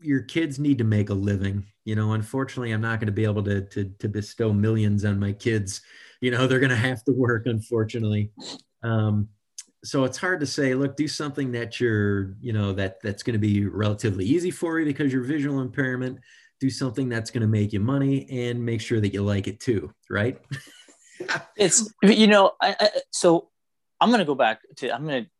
your 0.00 0.22
kids 0.22 0.58
need 0.58 0.78
to 0.78 0.84
make 0.84 1.10
a 1.10 1.14
living 1.14 1.66
you 1.84 1.96
know 1.96 2.12
unfortunately 2.12 2.70
i'm 2.70 2.80
not 2.80 3.00
going 3.00 3.06
to 3.06 3.12
be 3.12 3.24
able 3.24 3.42
to, 3.42 3.62
to 3.62 3.92
to 3.98 4.08
bestow 4.08 4.52
millions 4.52 5.04
on 5.04 5.18
my 5.18 5.32
kids 5.32 5.82
you 6.20 6.30
know 6.30 6.46
they're 6.48 6.60
going 6.60 6.70
to 6.70 6.76
have 6.76 7.02
to 7.04 7.12
work 7.12 7.46
unfortunately. 7.46 8.30
Um, 8.82 9.28
so 9.84 10.04
it's 10.04 10.18
hard 10.18 10.40
to 10.40 10.46
say 10.46 10.74
look 10.74 10.96
do 10.96 11.06
something 11.06 11.52
that 11.52 11.80
you're 11.80 12.34
you 12.40 12.52
know 12.52 12.72
that 12.72 13.00
that's 13.02 13.22
going 13.22 13.34
to 13.34 13.38
be 13.38 13.64
relatively 13.64 14.24
easy 14.24 14.50
for 14.50 14.78
you 14.78 14.84
because 14.84 15.12
your 15.12 15.22
visual 15.22 15.60
impairment 15.60 16.18
do 16.60 16.70
something 16.70 17.08
that's 17.08 17.30
going 17.30 17.42
to 17.42 17.48
make 17.48 17.72
you 17.72 17.80
money 17.80 18.26
and 18.30 18.64
make 18.64 18.80
sure 18.80 19.00
that 19.00 19.12
you 19.12 19.22
like 19.22 19.46
it 19.46 19.60
too 19.60 19.92
right 20.10 20.40
it's 21.56 21.92
you 22.02 22.26
know 22.26 22.52
I, 22.60 22.76
I, 22.78 22.90
so 23.10 23.48
i'm 24.00 24.10
going 24.10 24.20
to 24.20 24.24
go 24.24 24.34
back 24.34 24.60
to 24.76 24.94
i'm 24.94 25.06
going 25.06 25.24
to 25.24 25.30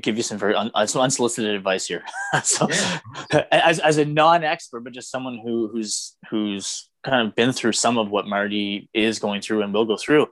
give 0.00 0.16
you 0.16 0.22
some 0.22 0.38
very 0.38 0.54
un, 0.54 0.70
some 0.86 1.02
unsolicited 1.02 1.54
advice 1.54 1.86
here 1.86 2.04
so 2.44 2.68
yeah. 2.70 3.44
as, 3.50 3.78
as 3.78 3.98
a 3.98 4.04
non-expert 4.04 4.80
but 4.80 4.92
just 4.92 5.10
someone 5.10 5.40
who 5.42 5.68
who's 5.68 6.16
who's 6.30 6.90
kind 7.02 7.26
of 7.26 7.34
been 7.34 7.52
through 7.52 7.72
some 7.72 7.98
of 7.98 8.10
what 8.10 8.26
marty 8.26 8.88
is 8.92 9.18
going 9.18 9.40
through 9.40 9.62
and 9.62 9.72
will 9.72 9.86
go 9.86 9.96
through 9.96 10.26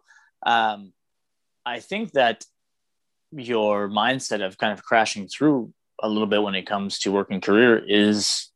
um, 0.44 0.92
i 1.64 1.80
think 1.80 2.12
that 2.12 2.44
your 3.32 3.88
mindset 3.88 4.44
of 4.44 4.58
kind 4.58 4.72
of 4.72 4.82
crashing 4.84 5.28
through 5.28 5.72
a 6.00 6.08
little 6.08 6.26
bit 6.26 6.42
when 6.42 6.54
it 6.54 6.66
comes 6.66 6.98
to 6.98 7.12
working 7.12 7.40
career 7.40 7.82
is 7.86 8.50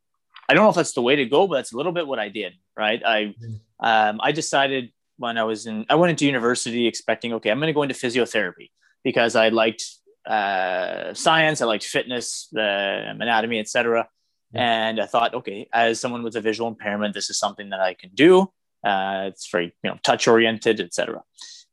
I 0.48 0.54
don't 0.54 0.64
know 0.64 0.70
if 0.70 0.76
that's 0.76 0.92
the 0.92 1.02
way 1.02 1.16
to 1.16 1.24
go, 1.24 1.46
but 1.46 1.56
that's 1.56 1.72
a 1.72 1.76
little 1.76 1.92
bit 1.92 2.06
what 2.06 2.18
I 2.18 2.28
did. 2.28 2.54
Right. 2.76 3.02
I 3.04 3.34
mm-hmm. 3.40 3.84
um, 3.84 4.20
I 4.22 4.32
decided 4.32 4.92
when 5.18 5.38
I 5.38 5.44
was 5.44 5.66
in 5.66 5.86
I 5.88 5.94
went 5.94 6.10
into 6.10 6.26
university 6.26 6.86
expecting 6.86 7.32
okay 7.34 7.50
I'm 7.50 7.58
going 7.58 7.68
to 7.68 7.72
go 7.72 7.82
into 7.82 7.94
physiotherapy 7.94 8.70
because 9.04 9.36
I 9.36 9.48
liked 9.48 9.84
uh, 10.26 11.14
science, 11.14 11.60
I 11.60 11.66
liked 11.66 11.84
fitness, 11.84 12.48
the 12.52 13.04
anatomy, 13.20 13.58
etc. 13.60 14.08
And 14.54 15.00
I 15.00 15.06
thought, 15.06 15.34
okay, 15.34 15.66
as 15.72 15.98
someone 15.98 16.22
with 16.22 16.36
a 16.36 16.40
visual 16.40 16.68
impairment, 16.68 17.14
this 17.14 17.30
is 17.30 17.38
something 17.38 17.70
that 17.70 17.80
I 17.80 17.94
can 17.94 18.10
do. 18.14 18.52
Uh, 18.84 19.28
it's 19.28 19.48
very 19.50 19.74
you 19.82 19.90
know 19.90 19.98
touch 20.02 20.28
oriented, 20.28 20.80
etc. 20.80 21.22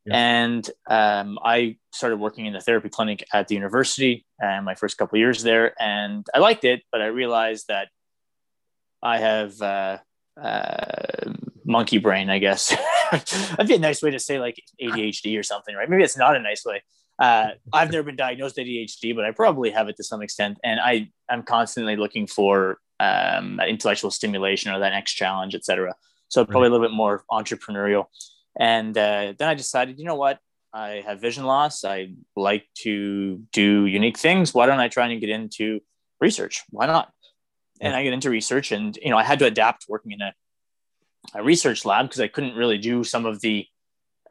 Yeah. 0.06 0.16
And 0.16 0.70
um, 0.90 1.38
I 1.44 1.78
started 1.94 2.18
working 2.18 2.46
in 2.46 2.54
the 2.54 2.62
therapy 2.62 2.90
clinic 2.90 3.26
at 3.34 3.48
the 3.48 3.56
university 3.56 4.26
and 4.40 4.64
my 4.64 4.76
first 4.76 4.98
couple 4.98 5.18
years 5.20 5.44
there, 5.44 5.74
and 5.82 6.26
I 6.34 6.40
liked 6.40 6.64
it, 6.64 6.84
but 6.92 7.02
I 7.02 7.08
realized 7.08 7.66
that 7.68 7.90
I 9.02 9.20
have 9.20 9.62
uh, 9.62 9.98
uh, 10.42 11.34
monkey 11.66 11.98
brain, 11.98 12.30
I 12.30 12.40
guess. 12.40 12.76
That'd 13.12 13.68
be 13.68 13.76
a 13.76 13.80
nice 13.80 14.02
way 14.02 14.12
to 14.12 14.20
say 14.20 14.40
like 14.40 14.62
ADHD 14.82 15.40
or 15.40 15.44
something, 15.44 15.76
right? 15.76 15.90
Maybe 15.90 16.04
it's 16.04 16.18
not 16.18 16.36
a 16.36 16.40
nice 16.40 16.66
way. 16.66 16.84
Uh, 17.18 17.50
I've 17.74 17.92
never 17.92 18.04
been 18.04 18.16
diagnosed 18.16 18.58
ADHD, 18.58 19.16
but 19.16 19.26
I 19.26 19.32
probably 19.32 19.72
have 19.72 19.90
it 19.90 19.98
to 19.98 20.04
some 20.04 20.22
extent, 20.22 20.58
and 20.64 20.80
I 20.80 21.10
am 21.30 21.44
constantly 21.44 21.98
looking 21.98 22.28
for 22.28 22.80
um, 23.00 23.60
intellectual 23.60 24.12
stimulation 24.12 24.72
or 24.72 24.80
that 24.80 24.92
next 24.92 25.14
challenge, 25.14 25.56
etc. 25.56 25.96
So 26.30 26.46
probably 26.46 26.64
right. 26.64 26.68
a 26.68 26.72
little 26.72 26.88
bit 26.88 26.96
more 26.96 27.24
entrepreneurial. 27.32 28.06
And 28.58 28.98
uh, 28.98 29.34
then 29.38 29.48
I 29.48 29.54
decided, 29.54 30.00
you 30.00 30.06
know 30.06 30.16
what? 30.16 30.40
I 30.74 31.04
have 31.06 31.20
vision 31.20 31.46
loss. 31.46 31.84
I 31.84 32.14
like 32.36 32.66
to 32.84 33.42
do 33.52 33.86
unique 33.86 34.20
things. 34.20 34.54
Why 34.54 34.66
don't 34.66 34.80
I 34.80 34.88
try 34.88 35.08
and 35.08 35.20
get 35.20 35.30
into 35.30 35.80
research? 36.22 36.64
Why 36.70 36.86
not? 36.86 37.12
And 37.82 37.96
I 37.96 38.04
get 38.04 38.14
into 38.14 38.30
research, 38.30 38.72
and 38.72 38.98
you 39.02 39.10
know, 39.10 39.18
I 39.18 39.24
had 39.24 39.40
to 39.40 39.46
adapt 39.46 39.86
working 39.88 40.12
in 40.12 40.22
a, 40.22 40.34
a 41.36 41.44
research 41.44 41.86
lab 41.86 42.06
because 42.06 42.20
I 42.20 42.28
couldn't 42.28 42.56
really 42.56 42.78
do 42.78 43.04
some 43.04 43.26
of 43.26 43.40
the 43.42 43.66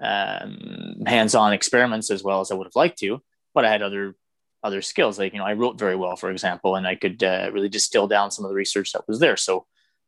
um, 0.01 1.03
hands-on 1.07 1.53
experiments 1.53 2.11
as 2.11 2.23
well 2.23 2.41
as 2.41 2.51
I 2.51 2.55
would 2.55 2.67
have 2.67 2.77
liked 2.77 2.99
to. 2.99 3.23
But 3.55 3.65
I 3.65 3.71
had 3.71 3.83
other 3.83 4.15
other 4.63 4.83
skills, 4.83 5.19
like 5.19 5.33
you 5.33 5.39
know, 5.39 5.47
I 5.47 5.55
wrote 5.55 5.79
very 5.79 5.97
well, 5.97 6.17
for 6.17 6.31
example, 6.31 6.77
and 6.77 6.87
I 6.87 6.95
could 6.95 7.23
uh, 7.23 7.51
really 7.53 7.69
distill 7.69 8.09
down 8.09 8.31
some 8.31 8.45
of 8.45 8.51
the 8.51 8.57
research 8.57 8.93
that 8.93 9.07
was 9.09 9.21
there. 9.21 9.37
So 9.37 9.67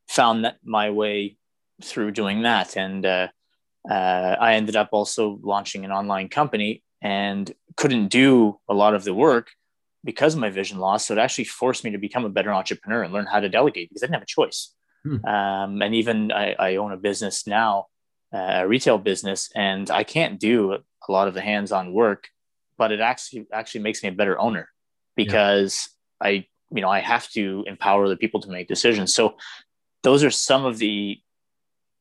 found 0.08 0.44
that 0.44 0.56
my 0.64 0.90
way 0.90 1.36
through 1.82 2.10
doing 2.10 2.42
that, 2.42 2.76
and 2.76 3.06
uh, 3.06 3.28
uh, 3.88 4.36
I 4.38 4.54
ended 4.54 4.76
up 4.76 4.90
also 4.92 5.38
launching 5.42 5.84
an 5.84 5.92
online 5.92 6.28
company 6.28 6.82
and 7.00 7.50
couldn't 7.76 8.08
do 8.08 8.58
a 8.68 8.74
lot 8.74 8.94
of 8.94 9.04
the 9.04 9.14
work 9.14 9.50
because 10.04 10.34
of 10.34 10.40
my 10.40 10.50
vision 10.50 10.78
loss. 10.78 11.06
So 11.06 11.14
it 11.14 11.18
actually 11.18 11.44
forced 11.44 11.84
me 11.84 11.90
to 11.90 11.98
become 11.98 12.24
a 12.24 12.30
better 12.30 12.52
entrepreneur 12.52 13.02
and 13.02 13.12
learn 13.12 13.26
how 13.26 13.40
to 13.40 13.48
delegate 13.48 13.88
because 13.88 14.02
I 14.02 14.06
didn't 14.06 14.14
have 14.14 14.22
a 14.22 14.26
choice. 14.26 14.74
Hmm. 15.04 15.24
Um, 15.24 15.82
and 15.82 15.94
even 15.94 16.32
I, 16.32 16.54
I, 16.58 16.76
own 16.76 16.92
a 16.92 16.96
business 16.96 17.46
now, 17.46 17.86
uh, 18.34 18.60
a 18.62 18.68
retail 18.68 18.98
business, 18.98 19.50
and 19.54 19.90
I 19.90 20.04
can't 20.04 20.38
do 20.38 20.72
a 20.74 21.12
lot 21.12 21.26
of 21.26 21.32
the 21.34 21.40
hands-on 21.40 21.94
work, 21.94 22.28
but 22.76 22.92
it 22.92 23.00
actually 23.00 23.46
actually 23.50 23.80
makes 23.80 24.02
me 24.02 24.10
a 24.10 24.12
better 24.12 24.38
owner 24.38 24.68
because 25.16 25.88
yeah. 26.22 26.28
I, 26.28 26.30
you 26.70 26.82
know, 26.82 26.90
I 26.90 27.00
have 27.00 27.30
to 27.30 27.64
empower 27.66 28.08
the 28.08 28.16
people 28.16 28.40
to 28.42 28.50
make 28.50 28.68
decisions. 28.68 29.14
So 29.14 29.36
those 30.02 30.22
are 30.22 30.30
some 30.30 30.66
of 30.66 30.76
the 30.76 31.18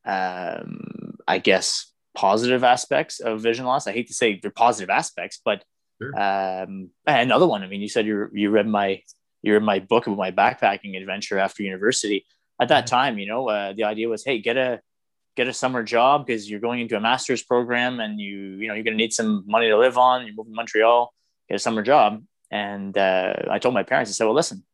um, 0.04 1.18
I 1.26 1.38
guess, 1.38 1.92
positive 2.14 2.64
aspects 2.64 3.20
of 3.20 3.40
vision 3.40 3.64
loss. 3.64 3.86
I 3.86 3.92
hate 3.92 4.08
to 4.08 4.14
say 4.14 4.38
they're 4.40 4.50
positive 4.50 4.90
aspects, 4.90 5.40
but 5.44 5.64
sure. 6.00 6.20
um, 6.20 6.90
another 7.06 7.46
one. 7.46 7.62
I 7.62 7.66
mean, 7.66 7.80
you 7.80 7.88
said 7.88 8.06
you 8.06 8.28
you 8.32 8.50
read 8.50 8.66
my 8.66 9.02
you 9.42 9.54
read 9.54 9.62
my 9.62 9.78
book 9.78 10.06
about 10.06 10.18
my 10.18 10.30
backpacking 10.30 11.00
adventure 11.00 11.38
after 11.38 11.62
university. 11.62 12.26
At 12.60 12.68
that 12.68 12.86
mm-hmm. 12.86 12.94
time, 12.94 13.18
you 13.18 13.26
know, 13.26 13.48
uh, 13.48 13.72
the 13.72 13.84
idea 13.84 14.08
was, 14.08 14.24
hey, 14.24 14.40
get 14.40 14.56
a 14.56 14.80
get 15.36 15.48
a 15.48 15.52
summer 15.52 15.82
job 15.82 16.26
because 16.26 16.50
you're 16.50 16.60
going 16.60 16.80
into 16.80 16.96
a 16.96 17.00
master's 17.00 17.42
program 17.42 18.00
and 18.00 18.20
you 18.20 18.36
you 18.36 18.68
know 18.68 18.74
you're 18.74 18.84
going 18.84 18.96
to 18.96 19.02
need 19.02 19.12
some 19.12 19.44
money 19.46 19.68
to 19.68 19.78
live 19.78 19.98
on. 19.98 20.26
You're 20.26 20.34
moving 20.34 20.52
to 20.52 20.56
Montreal, 20.56 21.12
get 21.48 21.56
a 21.56 21.58
summer 21.58 21.82
job. 21.82 22.22
And 22.50 22.96
uh, 22.98 23.34
I 23.50 23.58
told 23.58 23.74
my 23.74 23.84
parents, 23.84 24.10
I 24.10 24.12
said, 24.12 24.24
well, 24.24 24.34
listen, 24.34 24.64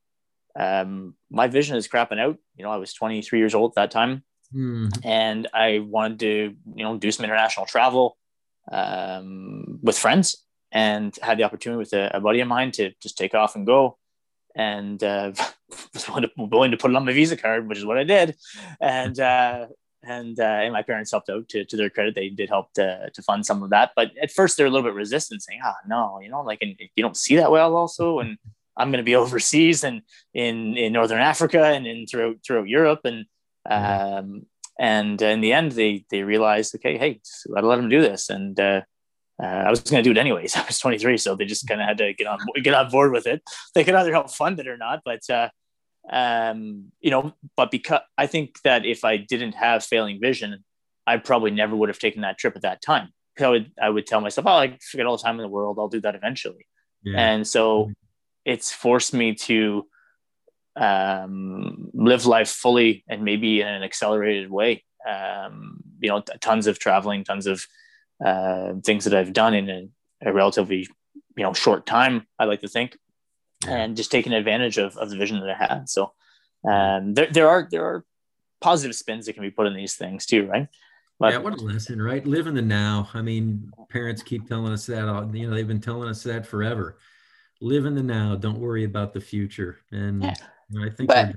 um, 0.59 1.15
my 1.31 1.47
vision 1.47 1.77
is 1.77 1.89
crapping 1.89 2.19
out. 2.19 2.39
You 2.57 2.65
know, 2.65 2.71
I 2.71 2.79
was 2.79 2.95
23 2.95 3.39
years 3.39 3.55
old 3.55 3.73
at 3.73 3.75
that 3.75 3.91
time. 3.91 4.25
Mm. 4.55 5.05
And 5.05 5.47
I 5.53 5.81
wanted 5.81 6.21
to, 6.21 6.55
you 6.75 6.85
know, 6.85 6.97
do 6.97 7.11
some 7.11 7.25
international 7.25 7.67
travel 7.67 8.17
um, 8.73 9.79
with 9.83 9.99
friends 9.99 10.46
and 10.73 11.17
had 11.23 11.39
the 11.39 11.45
opportunity 11.45 11.79
with 11.79 11.93
a, 11.93 12.17
a, 12.17 12.21
buddy 12.21 12.41
of 12.41 12.49
mine 12.49 12.73
to 12.73 12.93
just 13.01 13.17
take 13.17 13.35
off 13.35 13.55
and 13.57 13.67
go. 13.67 13.99
And 14.55 15.03
uh, 15.03 15.33
was 15.95 16.09
willing 16.09 16.71
to, 16.71 16.77
put 16.77 16.91
it 16.91 16.97
on 16.97 17.05
my 17.05 17.13
Visa 17.13 17.37
card, 17.37 17.69
which 17.69 17.79
is 17.79 17.85
what 17.85 17.99
I 17.99 18.05
did. 18.05 18.37
And, 18.81 19.19
uh, 19.19 19.67
and, 20.03 20.39
uh, 20.39 20.43
and 20.43 20.73
my 20.73 20.83
parents 20.83 21.11
helped 21.11 21.31
out 21.31 21.49
to, 21.51 21.65
to 21.65 21.77
their 21.77 21.91
credit. 21.91 22.15
They 22.15 22.29
did 22.29 22.49
help 22.49 22.73
to, 22.75 23.11
to 23.13 23.23
fund 23.23 23.45
some 23.45 23.63
of 23.63 23.71
that. 23.71 23.93
But 23.97 24.13
at 24.21 24.31
first 24.31 24.57
they're 24.57 24.67
a 24.67 24.71
little 24.71 24.89
bit 24.89 24.95
resistant 24.95 25.43
saying, 25.43 25.61
ah, 25.65 25.75
oh, 25.75 25.89
no, 25.89 26.21
you 26.21 26.31
know, 26.31 26.43
like, 26.43 26.59
and 26.63 26.75
you 26.95 27.03
don't 27.03 27.17
see 27.17 27.37
that 27.37 27.51
well 27.51 27.77
also. 27.77 28.21
And 28.21 28.39
I'm 28.77 28.91
going 28.91 29.03
to 29.03 29.05
be 29.05 29.17
overseas 29.17 29.85
and 29.85 30.03
in, 30.35 30.77
in 30.77 30.93
Northern 30.93 31.21
Africa 31.21 31.65
and 31.65 31.87
in 31.87 32.07
throughout, 32.07 32.37
throughout 32.47 32.69
Europe. 32.69 33.01
And, 33.05 33.27
um, 33.69 34.47
and 34.79 35.21
in 35.23 35.41
the 35.41 35.53
end, 35.53 35.73
they 35.73 36.05
they 36.11 36.23
realized, 36.23 36.75
okay, 36.75 36.99
hey, 36.99 37.21
I 37.57 37.61
let 37.61 37.77
them 37.77 37.89
do 37.89 38.03
this, 38.03 38.29
and 38.29 38.59
uh, 38.61 38.83
uh, 39.43 39.47
I 39.47 39.71
was 39.71 39.81
going 39.81 40.03
to 40.03 40.09
do 40.09 40.19
it 40.19 40.21
anyways. 40.21 40.57
I 40.57 40.65
was 40.67 40.79
23, 40.79 41.19
so 41.19 41.35
they 41.35 41.45
just 41.45 41.69
kind 41.69 41.81
of 41.81 41.87
had 41.87 41.99
to 41.99 42.15
get 42.15 42.27
on 42.27 42.39
get 42.63 42.75
on 42.75 42.91
board 42.91 43.13
with 43.13 43.27
it. 43.27 43.43
They 43.75 43.85
could 43.85 43.95
either 43.95 44.13
help 44.13 44.31
fund 44.31 44.59
it 44.61 44.69
or 44.69 44.77
not, 44.77 45.03
but 45.05 45.29
uh, 45.31 45.49
um, 46.11 46.93
you 47.01 47.11
know, 47.11 47.35
but 47.57 47.71
because 47.71 48.01
I 48.17 48.27
think 48.27 48.61
that 48.63 48.87
if 48.87 49.05
I 49.05 49.17
didn't 49.17 49.53
have 49.53 49.85
failing 49.85 50.21
vision, 50.21 50.65
I 51.07 51.19
probably 51.19 51.51
never 51.51 51.77
would 51.77 51.89
have 51.89 51.99
taken 51.99 52.23
that 52.23 52.39
trip 52.39 52.57
at 52.57 52.63
that 52.63 52.83
time. 52.83 53.11
I 53.39 53.49
would 53.49 53.73
I 53.81 53.91
would 53.91 54.07
tell 54.07 54.21
myself, 54.21 54.47
oh, 54.47 54.53
I 54.53 54.79
forget 54.91 55.07
all 55.07 55.17
the 55.17 55.23
time 55.23 55.37
in 55.37 55.43
the 55.43 55.49
world. 55.49 55.77
I'll 55.79 55.89
do 55.89 56.01
that 56.01 56.15
eventually. 56.15 56.67
Yeah. 57.05 57.21
And 57.21 57.47
so 57.47 57.93
it's 58.45 58.73
forced 58.73 59.13
me 59.13 59.35
to 59.35 59.87
um, 60.77 61.91
live 61.93 62.27
life 62.27 62.49
fully 62.49 63.05
and 63.09 63.25
maybe 63.25 63.61
in 63.61 63.69
an 63.69 63.83
accelerated 63.83 64.51
way. 64.51 64.85
Um, 65.07 65.81
you 66.01 66.09
know, 66.09 66.23
tons 66.41 66.67
of 66.67 66.79
traveling, 66.79 67.25
tons 67.25 67.47
of 67.47 67.65
uh, 68.25 68.75
things 68.85 69.05
that 69.05 69.15
I've 69.15 69.33
done 69.33 69.55
in 69.55 69.71
a, 69.71 69.89
a, 70.29 70.33
relatively, 70.33 70.89
you 71.37 71.43
know, 71.43 71.53
short 71.53 71.87
time. 71.87 72.27
I 72.39 72.45
like 72.45 72.61
to 72.61 72.69
think, 72.69 72.97
and 73.67 73.97
just 73.97 74.11
taking 74.11 74.33
advantage 74.33 74.79
of, 74.79 74.97
of 74.97 75.11
the 75.11 75.17
vision 75.17 75.41
that 75.41 75.51
I 75.51 75.55
had. 75.55 75.89
So 75.89 76.13
um, 76.69 77.15
there, 77.15 77.29
there 77.31 77.49
are 77.49 77.69
there 77.71 77.85
are 77.85 78.05
positive 78.61 78.97
spins 78.97 79.27
that 79.27 79.35
can 79.35 79.43
be 79.43 79.51
put 79.51 79.67
in 79.67 79.75
these 79.75 79.95
things 79.95 80.27
too, 80.27 80.47
right? 80.47 80.69
But, 81.19 81.33
yeah, 81.33 81.39
what 81.39 81.55
a 81.55 81.65
lesson, 81.65 82.01
right? 82.03 82.27
Live 82.27 82.47
in 82.47 82.55
the 82.55 82.63
now. 82.63 83.09
I 83.15 83.23
mean, 83.23 83.71
parents 83.89 84.23
keep 84.23 84.47
telling 84.47 84.73
us 84.73 84.85
that. 84.87 85.31
You 85.33 85.49
know, 85.49 85.55
they've 85.55 85.67
been 85.67 85.81
telling 85.81 86.11
us 86.11 86.23
that 86.25 86.47
forever. 86.47 86.99
Live 87.63 87.87
in 87.87 87.95
the 87.95 88.03
now. 88.03 88.37
Don't 88.37 88.59
worry 88.59 88.85
about 88.85 89.15
the 89.15 89.21
future. 89.21 89.79
And 89.93 90.23
yeah 90.23 90.35
I 90.75 90.91
think 90.91 91.09
but, 91.09 91.37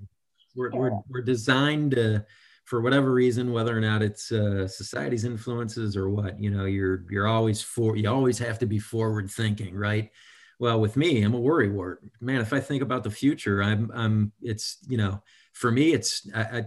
we're, 0.55 0.71
we're, 0.71 0.91
we're, 1.07 1.21
designed 1.21 1.91
to, 1.91 2.25
for 2.69 2.81
whatever 2.81 3.11
reason, 3.11 3.51
whether 3.51 3.75
or 3.75 3.81
not 3.81 4.03
it's 4.03 4.31
uh, 4.31 4.67
society's 4.67 5.25
influences 5.25 5.97
or 5.97 6.07
what, 6.07 6.39
you 6.39 6.51
know, 6.51 6.65
you're, 6.65 7.03
you're 7.09 7.25
always 7.25 7.63
for, 7.63 7.97
you 7.97 8.07
always 8.07 8.37
have 8.37 8.59
to 8.59 8.67
be 8.67 8.77
forward 8.77 9.27
thinking, 9.31 9.73
right? 9.73 10.11
Well, 10.59 10.79
with 10.79 10.95
me, 10.95 11.23
I'm 11.23 11.33
a 11.33 11.39
worrywart. 11.39 11.97
man. 12.21 12.41
If 12.41 12.53
I 12.53 12.59
think 12.59 12.83
about 12.83 13.03
the 13.03 13.09
future, 13.09 13.63
I'm, 13.63 13.89
I'm, 13.91 14.31
it's, 14.43 14.77
you 14.87 14.97
know, 14.97 15.23
for 15.53 15.71
me, 15.71 15.93
it's, 15.93 16.29
I, 16.35 16.41
I 16.41 16.65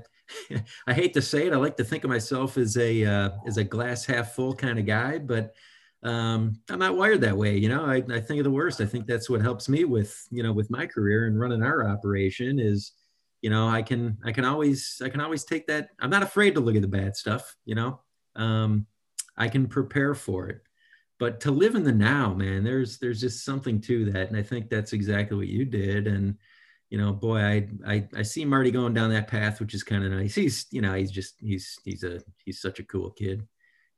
I 0.88 0.92
hate 0.92 1.14
to 1.14 1.22
say 1.22 1.46
it. 1.46 1.52
I 1.52 1.56
like 1.56 1.76
to 1.76 1.84
think 1.84 2.02
of 2.02 2.10
myself 2.10 2.56
as 2.56 2.76
a 2.78 3.04
uh, 3.04 3.30
as 3.46 3.58
a 3.58 3.64
glass 3.64 4.06
half 4.06 4.32
full 4.32 4.54
kind 4.54 4.78
of 4.78 4.86
guy, 4.86 5.18
but 5.18 5.54
um, 6.02 6.54
I'm 6.70 6.78
not 6.78 6.96
wired 6.96 7.20
that 7.20 7.36
way. 7.36 7.58
You 7.58 7.68
know, 7.68 7.84
I, 7.84 8.02
I 8.10 8.18
think 8.20 8.38
of 8.38 8.44
the 8.44 8.50
worst. 8.50 8.80
I 8.80 8.86
think 8.86 9.06
that's 9.06 9.28
what 9.28 9.42
helps 9.42 9.68
me 9.68 9.84
with, 9.84 10.26
you 10.30 10.42
know, 10.42 10.52
with 10.52 10.70
my 10.70 10.86
career 10.86 11.26
and 11.26 11.38
running 11.38 11.62
our 11.62 11.86
operation 11.86 12.58
is, 12.58 12.92
you 13.42 13.50
know, 13.50 13.68
I 13.68 13.82
can, 13.82 14.16
I 14.24 14.32
can 14.32 14.44
always, 14.44 15.02
I 15.04 15.08
can 15.08 15.20
always 15.20 15.44
take 15.44 15.66
that. 15.66 15.90
I'm 15.98 16.10
not 16.10 16.22
afraid 16.22 16.54
to 16.54 16.60
look 16.60 16.76
at 16.76 16.82
the 16.82 16.88
bad 16.88 17.16
stuff, 17.16 17.54
you 17.64 17.74
know, 17.74 18.00
um, 18.36 18.86
I 19.36 19.48
can 19.48 19.66
prepare 19.66 20.14
for 20.14 20.48
it, 20.48 20.62
but 21.18 21.40
to 21.40 21.50
live 21.50 21.74
in 21.74 21.84
the 21.84 21.92
now, 21.92 22.32
man, 22.32 22.64
there's, 22.64 22.98
there's 22.98 23.20
just 23.20 23.44
something 23.44 23.80
to 23.82 24.10
that. 24.12 24.28
And 24.28 24.36
I 24.36 24.42
think 24.42 24.70
that's 24.70 24.92
exactly 24.94 25.36
what 25.36 25.48
you 25.48 25.64
did. 25.64 26.06
And, 26.06 26.36
you 26.88 26.98
know, 26.98 27.12
boy, 27.12 27.40
I, 27.40 27.68
I, 27.86 28.08
I 28.16 28.22
see 28.22 28.44
Marty 28.44 28.70
going 28.70 28.94
down 28.94 29.10
that 29.10 29.28
path, 29.28 29.60
which 29.60 29.74
is 29.74 29.82
kind 29.82 30.04
of 30.04 30.12
nice. 30.12 30.34
He's, 30.34 30.66
you 30.70 30.80
know, 30.80 30.94
he's 30.94 31.10
just, 31.10 31.34
he's, 31.40 31.78
he's 31.84 32.04
a, 32.04 32.20
he's 32.44 32.60
such 32.60 32.78
a 32.78 32.84
cool 32.84 33.10
kid. 33.10 33.46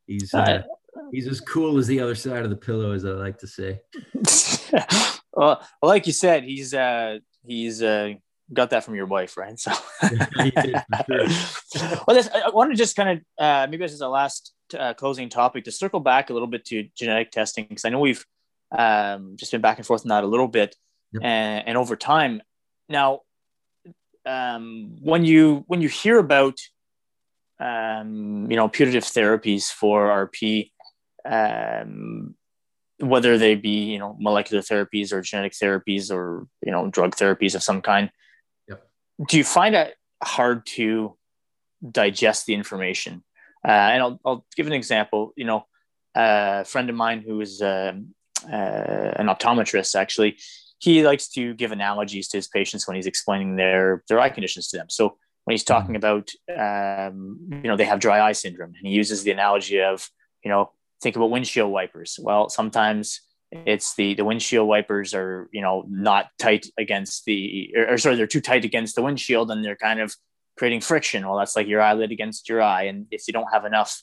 He's, 0.07 0.33
uh, 0.33 0.63
He's 1.11 1.27
as 1.27 1.41
cool 1.41 1.77
as 1.77 1.87
the 1.87 1.99
other 1.99 2.15
side 2.15 2.43
of 2.43 2.49
the 2.49 2.55
pillow, 2.55 2.91
as 2.91 3.05
I 3.05 3.09
like 3.09 3.37
to 3.39 3.47
say. 3.47 3.81
well, 5.33 5.61
like 5.81 6.07
you 6.07 6.13
said, 6.13 6.43
he's 6.43 6.73
uh, 6.73 7.19
he's 7.45 7.81
uh, 7.81 8.13
got 8.53 8.69
that 8.71 8.83
from 8.83 8.95
your 8.95 9.05
wife, 9.05 9.37
right? 9.37 9.59
So, 9.59 9.71
did, 10.01 10.75
sure. 11.07 11.25
well, 12.07 12.15
this, 12.15 12.29
I 12.33 12.49
want 12.49 12.71
to 12.71 12.77
just 12.77 12.95
kind 12.95 13.09
of 13.09 13.43
uh, 13.43 13.67
maybe 13.69 13.83
this 13.83 13.93
is 13.93 14.01
a 14.01 14.07
last 14.07 14.53
uh, 14.77 14.93
closing 14.93 15.29
topic 15.29 15.65
to 15.65 15.71
circle 15.71 15.99
back 15.99 16.29
a 16.29 16.33
little 16.33 16.47
bit 16.47 16.65
to 16.65 16.87
genetic 16.95 17.31
testing 17.31 17.65
because 17.67 17.85
I 17.85 17.89
know 17.89 17.99
we've 17.99 18.25
um, 18.71 19.35
just 19.37 19.51
been 19.51 19.61
back 19.61 19.77
and 19.77 19.85
forth 19.85 20.03
on 20.05 20.09
that 20.09 20.23
a 20.23 20.27
little 20.27 20.47
bit, 20.47 20.75
yep. 21.13 21.23
and, 21.23 21.67
and 21.67 21.77
over 21.77 21.95
time. 21.95 22.41
Now, 22.89 23.21
um, 24.25 24.97
when 25.01 25.25
you 25.25 25.63
when 25.67 25.81
you 25.81 25.89
hear 25.89 26.17
about 26.19 26.59
um, 27.59 28.47
you 28.49 28.57
know 28.57 28.67
putative 28.67 29.03
therapies 29.03 29.71
for 29.71 30.29
RP, 30.29 30.71
um, 31.25 32.35
whether 32.99 33.37
they 33.37 33.55
be 33.55 33.85
you 33.85 33.99
know 33.99 34.15
molecular 34.19 34.61
therapies 34.61 35.11
or 35.11 35.21
genetic 35.21 35.53
therapies 35.53 36.11
or 36.11 36.47
you 36.63 36.71
know 36.71 36.89
drug 36.89 37.15
therapies 37.15 37.55
of 37.55 37.63
some 37.63 37.81
kind. 37.81 38.11
Do 39.23 39.37
you 39.37 39.43
find 39.43 39.75
it 39.75 39.95
hard 40.23 40.65
to 40.77 41.17
digest 41.89 42.45
the 42.45 42.53
information? 42.53 43.23
Uh, 43.65 43.71
and 43.71 44.01
I'll, 44.01 44.19
I'll 44.25 44.45
give 44.55 44.67
an 44.67 44.73
example. 44.73 45.33
You 45.35 45.45
know, 45.45 45.65
a 46.15 46.65
friend 46.65 46.89
of 46.89 46.95
mine 46.95 47.23
who 47.25 47.41
is 47.41 47.61
um, 47.61 48.13
uh, 48.43 49.11
an 49.15 49.27
optometrist 49.27 49.95
actually, 49.95 50.37
he 50.79 51.05
likes 51.05 51.29
to 51.29 51.53
give 51.53 51.71
analogies 51.71 52.27
to 52.29 52.37
his 52.37 52.47
patients 52.47 52.87
when 52.87 52.95
he's 52.95 53.07
explaining 53.07 53.55
their 53.55 54.03
their 54.07 54.19
eye 54.19 54.29
conditions 54.29 54.67
to 54.69 54.77
them. 54.77 54.89
So 54.89 55.17
when 55.45 55.53
he's 55.53 55.63
talking 55.63 55.95
mm-hmm. 55.95 56.29
about, 56.49 57.09
um, 57.09 57.39
you 57.51 57.69
know, 57.69 57.77
they 57.77 57.85
have 57.85 57.99
dry 57.99 58.19
eye 58.19 58.33
syndrome, 58.33 58.73
and 58.77 58.87
he 58.87 58.93
uses 58.93 59.23
the 59.23 59.31
analogy 59.31 59.81
of, 59.81 60.09
you 60.43 60.49
know, 60.51 60.71
think 61.01 61.15
about 61.15 61.31
windshield 61.31 61.71
wipers. 61.71 62.19
Well, 62.21 62.49
sometimes 62.49 63.21
it's 63.65 63.95
the 63.95 64.13
the 64.13 64.25
windshield 64.25 64.67
wipers 64.67 65.13
are 65.13 65.49
you 65.51 65.61
know 65.61 65.85
not 65.89 66.27
tight 66.39 66.67
against 66.77 67.25
the 67.25 67.71
or, 67.75 67.93
or, 67.93 67.97
sorry 67.97 68.15
they're 68.15 68.27
too 68.27 68.41
tight 68.41 68.65
against 68.65 68.95
the 68.95 69.01
windshield 69.01 69.51
and 69.51 69.63
they're 69.63 69.75
kind 69.75 69.99
of 69.99 70.15
creating 70.57 70.81
friction. 70.81 71.25
Well 71.27 71.37
that's 71.37 71.55
like 71.55 71.67
your 71.67 71.81
eyelid 71.81 72.11
against 72.11 72.47
your 72.49 72.61
eye. 72.61 72.83
And 72.83 73.07
if 73.11 73.27
you 73.27 73.33
don't 73.33 73.51
have 73.51 73.65
enough 73.65 74.01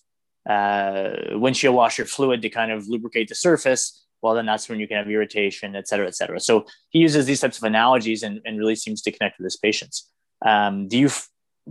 uh, 0.48 1.12
windshield 1.32 1.74
washer 1.74 2.04
fluid 2.04 2.42
to 2.42 2.48
kind 2.48 2.72
of 2.72 2.88
lubricate 2.88 3.28
the 3.28 3.34
surface 3.34 4.04
well 4.22 4.34
then 4.34 4.46
that's 4.46 4.68
when 4.68 4.80
you 4.80 4.88
can 4.88 4.96
have 4.96 5.08
irritation 5.08 5.76
et 5.76 5.86
cetera 5.86 6.06
et 6.06 6.14
cetera. 6.14 6.40
So 6.40 6.66
he 6.90 6.98
uses 6.98 7.26
these 7.26 7.40
types 7.40 7.58
of 7.58 7.64
analogies 7.64 8.22
and, 8.22 8.40
and 8.44 8.58
really 8.58 8.76
seems 8.76 9.02
to 9.02 9.12
connect 9.12 9.38
with 9.38 9.44
his 9.44 9.56
patients. 9.56 10.10
Um, 10.44 10.88
do 10.88 10.98
you 10.98 11.10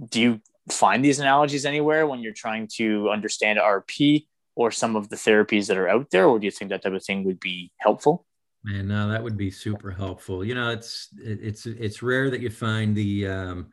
do 0.09 0.21
you 0.21 0.41
find 0.69 1.03
these 1.03 1.19
analogies 1.19 1.65
anywhere 1.65 2.07
when 2.07 2.19
you're 2.19 2.34
trying 2.34 2.67
to 2.75 3.09
understand 3.09 3.59
rp 3.59 4.25
or 4.55 4.71
some 4.71 4.95
of 4.95 5.09
the 5.09 5.15
therapies 5.15 5.67
that 5.67 5.77
are 5.77 5.87
out 5.87 6.09
there 6.11 6.27
or 6.27 6.39
do 6.39 6.45
you 6.45 6.51
think 6.51 6.69
that 6.69 6.83
type 6.83 6.93
of 6.93 7.03
thing 7.03 7.23
would 7.23 7.39
be 7.39 7.71
helpful? 7.77 8.25
Man 8.63 8.87
no 8.87 9.09
that 9.09 9.23
would 9.23 9.37
be 9.37 9.51
super 9.51 9.91
helpful. 9.91 10.45
You 10.45 10.55
know 10.55 10.69
it's 10.69 11.09
it's 11.17 11.65
it's 11.65 12.03
rare 12.03 12.29
that 12.29 12.41
you 12.41 12.49
find 12.49 12.95
the 12.95 13.27
um, 13.27 13.67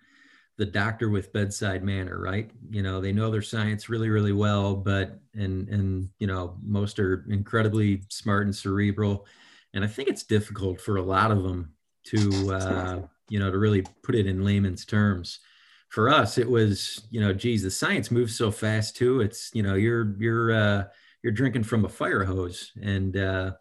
the 0.56 0.66
doctor 0.66 1.10
with 1.10 1.32
bedside 1.32 1.82
manner 1.84 2.18
right? 2.20 2.50
You 2.70 2.82
know 2.82 3.00
they 3.00 3.12
know 3.12 3.30
their 3.30 3.42
science 3.42 3.88
really 3.88 4.08
really 4.08 4.32
well 4.32 4.74
but 4.74 5.20
and 5.34 5.68
and 5.68 6.08
you 6.18 6.26
know 6.26 6.56
most 6.62 6.98
are 6.98 7.24
incredibly 7.28 8.02
smart 8.08 8.46
and 8.46 8.54
cerebral. 8.54 9.26
And 9.74 9.84
i 9.84 9.86
think 9.86 10.08
it's 10.08 10.22
difficult 10.24 10.80
for 10.80 10.96
a 10.96 11.02
lot 11.02 11.30
of 11.30 11.42
them 11.42 11.74
to 12.06 12.52
uh, 12.54 13.02
you 13.28 13.38
know 13.38 13.50
to 13.50 13.58
really 13.58 13.84
put 14.02 14.14
it 14.14 14.26
in 14.26 14.42
layman's 14.42 14.84
terms 14.84 15.40
for 15.89 16.11
us 16.11 16.39
it 16.39 16.49
was 16.49 17.03
you 17.11 17.20
know 17.20 17.32
geez 17.32 17.62
the 17.62 17.70
science 17.70 18.11
moves 18.11 18.36
so 18.36 18.51
fast 18.51 18.97
too. 18.97 19.20
It's 19.20 19.51
you 19.55 19.62
know 19.62 19.74
you're 19.74 20.14
you're 20.18 20.53
uh 20.53 20.84
you're 21.22 21.32
drinking 21.32 21.64
from 21.64 21.84
a 21.84 21.89
fire 21.89 22.24
hose. 22.24 22.72
And 22.82 23.16
uh 23.16 23.53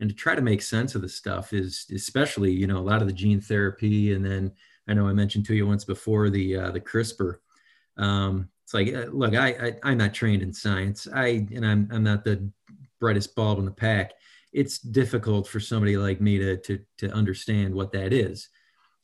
and 0.00 0.08
to 0.08 0.16
try 0.16 0.34
to 0.34 0.42
make 0.42 0.62
sense 0.62 0.94
of 0.94 1.02
the 1.02 1.08
stuff 1.08 1.52
is 1.52 1.86
especially 1.94 2.52
you 2.52 2.66
know 2.66 2.78
a 2.78 2.88
lot 2.88 3.02
of 3.02 3.08
the 3.08 3.14
gene 3.14 3.40
therapy. 3.40 4.12
And 4.12 4.24
then 4.24 4.52
i 4.88 4.94
know 4.94 5.06
i 5.06 5.12
mentioned 5.12 5.46
to 5.46 5.54
you 5.54 5.66
once 5.66 5.84
before 5.84 6.30
the 6.30 6.56
uh 6.56 6.70
the 6.70 6.80
crispr. 6.80 7.36
Um 7.96 8.48
it's 8.64 8.74
like 8.74 8.94
uh, 8.94 9.10
look 9.10 9.34
I, 9.34 9.48
I 9.48 9.72
i'm 9.82 9.98
not 9.98 10.14
trained 10.14 10.42
in 10.42 10.52
science. 10.52 11.08
I 11.12 11.46
and 11.52 11.66
i'm 11.66 11.88
i'm 11.92 12.04
not 12.04 12.24
the 12.24 12.48
brightest 13.00 13.34
bulb 13.34 13.58
in 13.58 13.64
the 13.64 13.72
pack. 13.72 14.12
It's 14.52 14.78
difficult 14.78 15.48
for 15.48 15.58
somebody 15.58 15.96
like 15.96 16.20
me 16.20 16.38
to 16.38 16.56
to 16.58 16.78
to 16.98 17.10
understand 17.10 17.74
what 17.74 17.90
that 17.92 18.12
is 18.12 18.48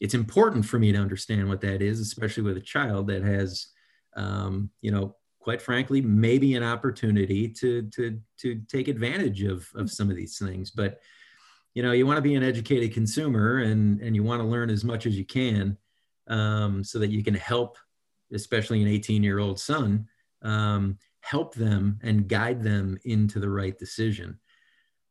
it's 0.00 0.14
important 0.14 0.64
for 0.64 0.78
me 0.78 0.92
to 0.92 0.98
understand 0.98 1.48
what 1.48 1.60
that 1.62 1.82
is, 1.82 2.00
especially 2.00 2.42
with 2.42 2.56
a 2.56 2.62
child 2.62 3.08
that 3.08 3.22
has, 3.22 3.68
um, 4.16 4.70
you 4.80 4.90
know, 4.90 5.16
quite 5.40 5.62
frankly, 5.62 6.00
maybe 6.00 6.54
an 6.54 6.62
opportunity 6.62 7.48
to 7.48 7.82
to 7.90 8.20
to 8.38 8.60
take 8.68 8.88
advantage 8.88 9.42
of 9.42 9.68
of 9.74 9.90
some 9.90 10.10
of 10.10 10.16
these 10.16 10.38
things. 10.38 10.70
But 10.70 11.00
you 11.74 11.82
know, 11.82 11.92
you 11.92 12.06
want 12.06 12.16
to 12.18 12.22
be 12.22 12.34
an 12.34 12.42
educated 12.42 12.92
consumer, 12.92 13.58
and 13.58 14.00
and 14.00 14.14
you 14.14 14.22
want 14.22 14.40
to 14.42 14.46
learn 14.46 14.70
as 14.70 14.84
much 14.84 15.06
as 15.06 15.16
you 15.16 15.24
can, 15.24 15.76
um, 16.28 16.84
so 16.84 16.98
that 16.98 17.10
you 17.10 17.24
can 17.24 17.34
help, 17.34 17.76
especially 18.32 18.82
an 18.82 18.88
18 18.88 19.22
year 19.22 19.38
old 19.38 19.58
son, 19.58 20.06
um, 20.42 20.98
help 21.20 21.54
them 21.54 21.98
and 22.02 22.28
guide 22.28 22.62
them 22.62 22.98
into 23.04 23.40
the 23.40 23.50
right 23.50 23.78
decision. 23.78 24.38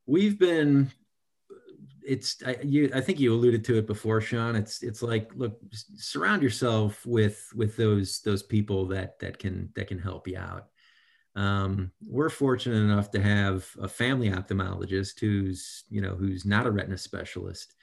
We've 0.06 0.40
been 0.40 0.92
it's 2.08 2.42
I, 2.46 2.58
you, 2.64 2.90
I 2.96 3.02
think 3.02 3.20
you 3.20 3.34
alluded 3.34 3.66
to 3.66 3.78
it 3.78 3.86
before, 3.86 4.22
Sean. 4.22 4.56
It's 4.56 4.82
it's 4.82 5.04
like 5.04 5.30
look, 5.36 5.60
surround 5.96 6.42
yourself 6.42 7.06
with 7.06 7.52
with 7.54 7.76
those 7.76 8.22
those 8.22 8.42
people 8.42 8.86
that 8.88 9.20
that 9.20 9.38
can 9.38 9.70
that 9.76 9.88
can 9.88 10.00
help 10.00 10.28
you 10.28 10.38
out. 10.38 10.68
Um, 11.36 11.92
we're 12.08 12.30
fortunate 12.30 12.78
enough 12.78 13.12
to 13.12 13.22
have 13.22 13.68
a 13.80 13.88
family 13.88 14.30
ophthalmologist 14.30 15.20
who's 15.20 15.84
you 15.90 16.02
know 16.02 16.16
who's 16.16 16.46
not 16.46 16.66
a 16.66 16.72
retina 16.72 16.98
specialist, 16.98 17.76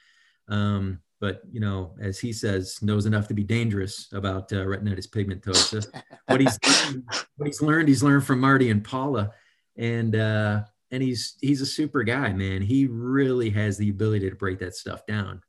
um, 0.49 0.99
but 1.21 1.41
you 1.51 1.59
know 1.59 1.95
as 2.01 2.19
he 2.19 2.33
says 2.33 2.81
knows 2.81 3.05
enough 3.05 3.27
to 3.27 3.35
be 3.35 3.43
dangerous 3.43 4.11
about 4.11 4.51
uh, 4.51 4.57
retinitis 4.57 5.07
pigmentosa. 5.07 5.85
what 6.25 6.41
he's 6.41 6.57
what 7.37 7.45
he's 7.45 7.61
learned, 7.61 7.87
he's 7.87 8.03
learned 8.03 8.25
from 8.25 8.39
Marty 8.39 8.71
and 8.71 8.83
Paula, 8.83 9.31
and 9.77 10.15
uh, 10.15 10.63
and 10.95 11.03
he's 11.03 11.35
he's 11.41 11.59
a 11.59 11.65
super 11.65 12.03
guy, 12.03 12.31
man. 12.31 12.61
He 12.61 12.87
really 12.87 13.49
has 13.49 13.77
the 13.77 13.89
ability 13.89 14.29
to 14.29 14.35
break 14.37 14.59
that 14.59 14.75
stuff 14.75 15.05
down. 15.05 15.41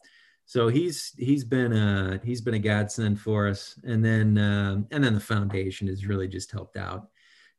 So 0.44 0.66
he's 0.66 1.12
he's 1.18 1.44
been 1.44 1.72
a 1.72 2.20
he's 2.24 2.40
been 2.40 2.54
a 2.54 2.58
godsend 2.58 3.20
for 3.20 3.46
us, 3.46 3.78
and 3.84 4.04
then 4.04 4.38
um, 4.38 4.88
and 4.90 5.04
then 5.04 5.14
the 5.14 5.20
foundation 5.20 5.86
has 5.86 6.04
really 6.04 6.26
just 6.26 6.50
helped 6.50 6.76
out. 6.76 7.10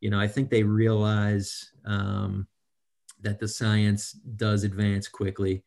You 0.02 0.10
know, 0.10 0.20
I 0.20 0.28
think 0.28 0.50
they 0.50 0.64
realize 0.64 1.72
um, 1.86 2.46
that 3.22 3.40
the 3.40 3.48
science 3.48 4.12
does 4.12 4.66
advance 4.66 5.08
quickly, 5.08 5.64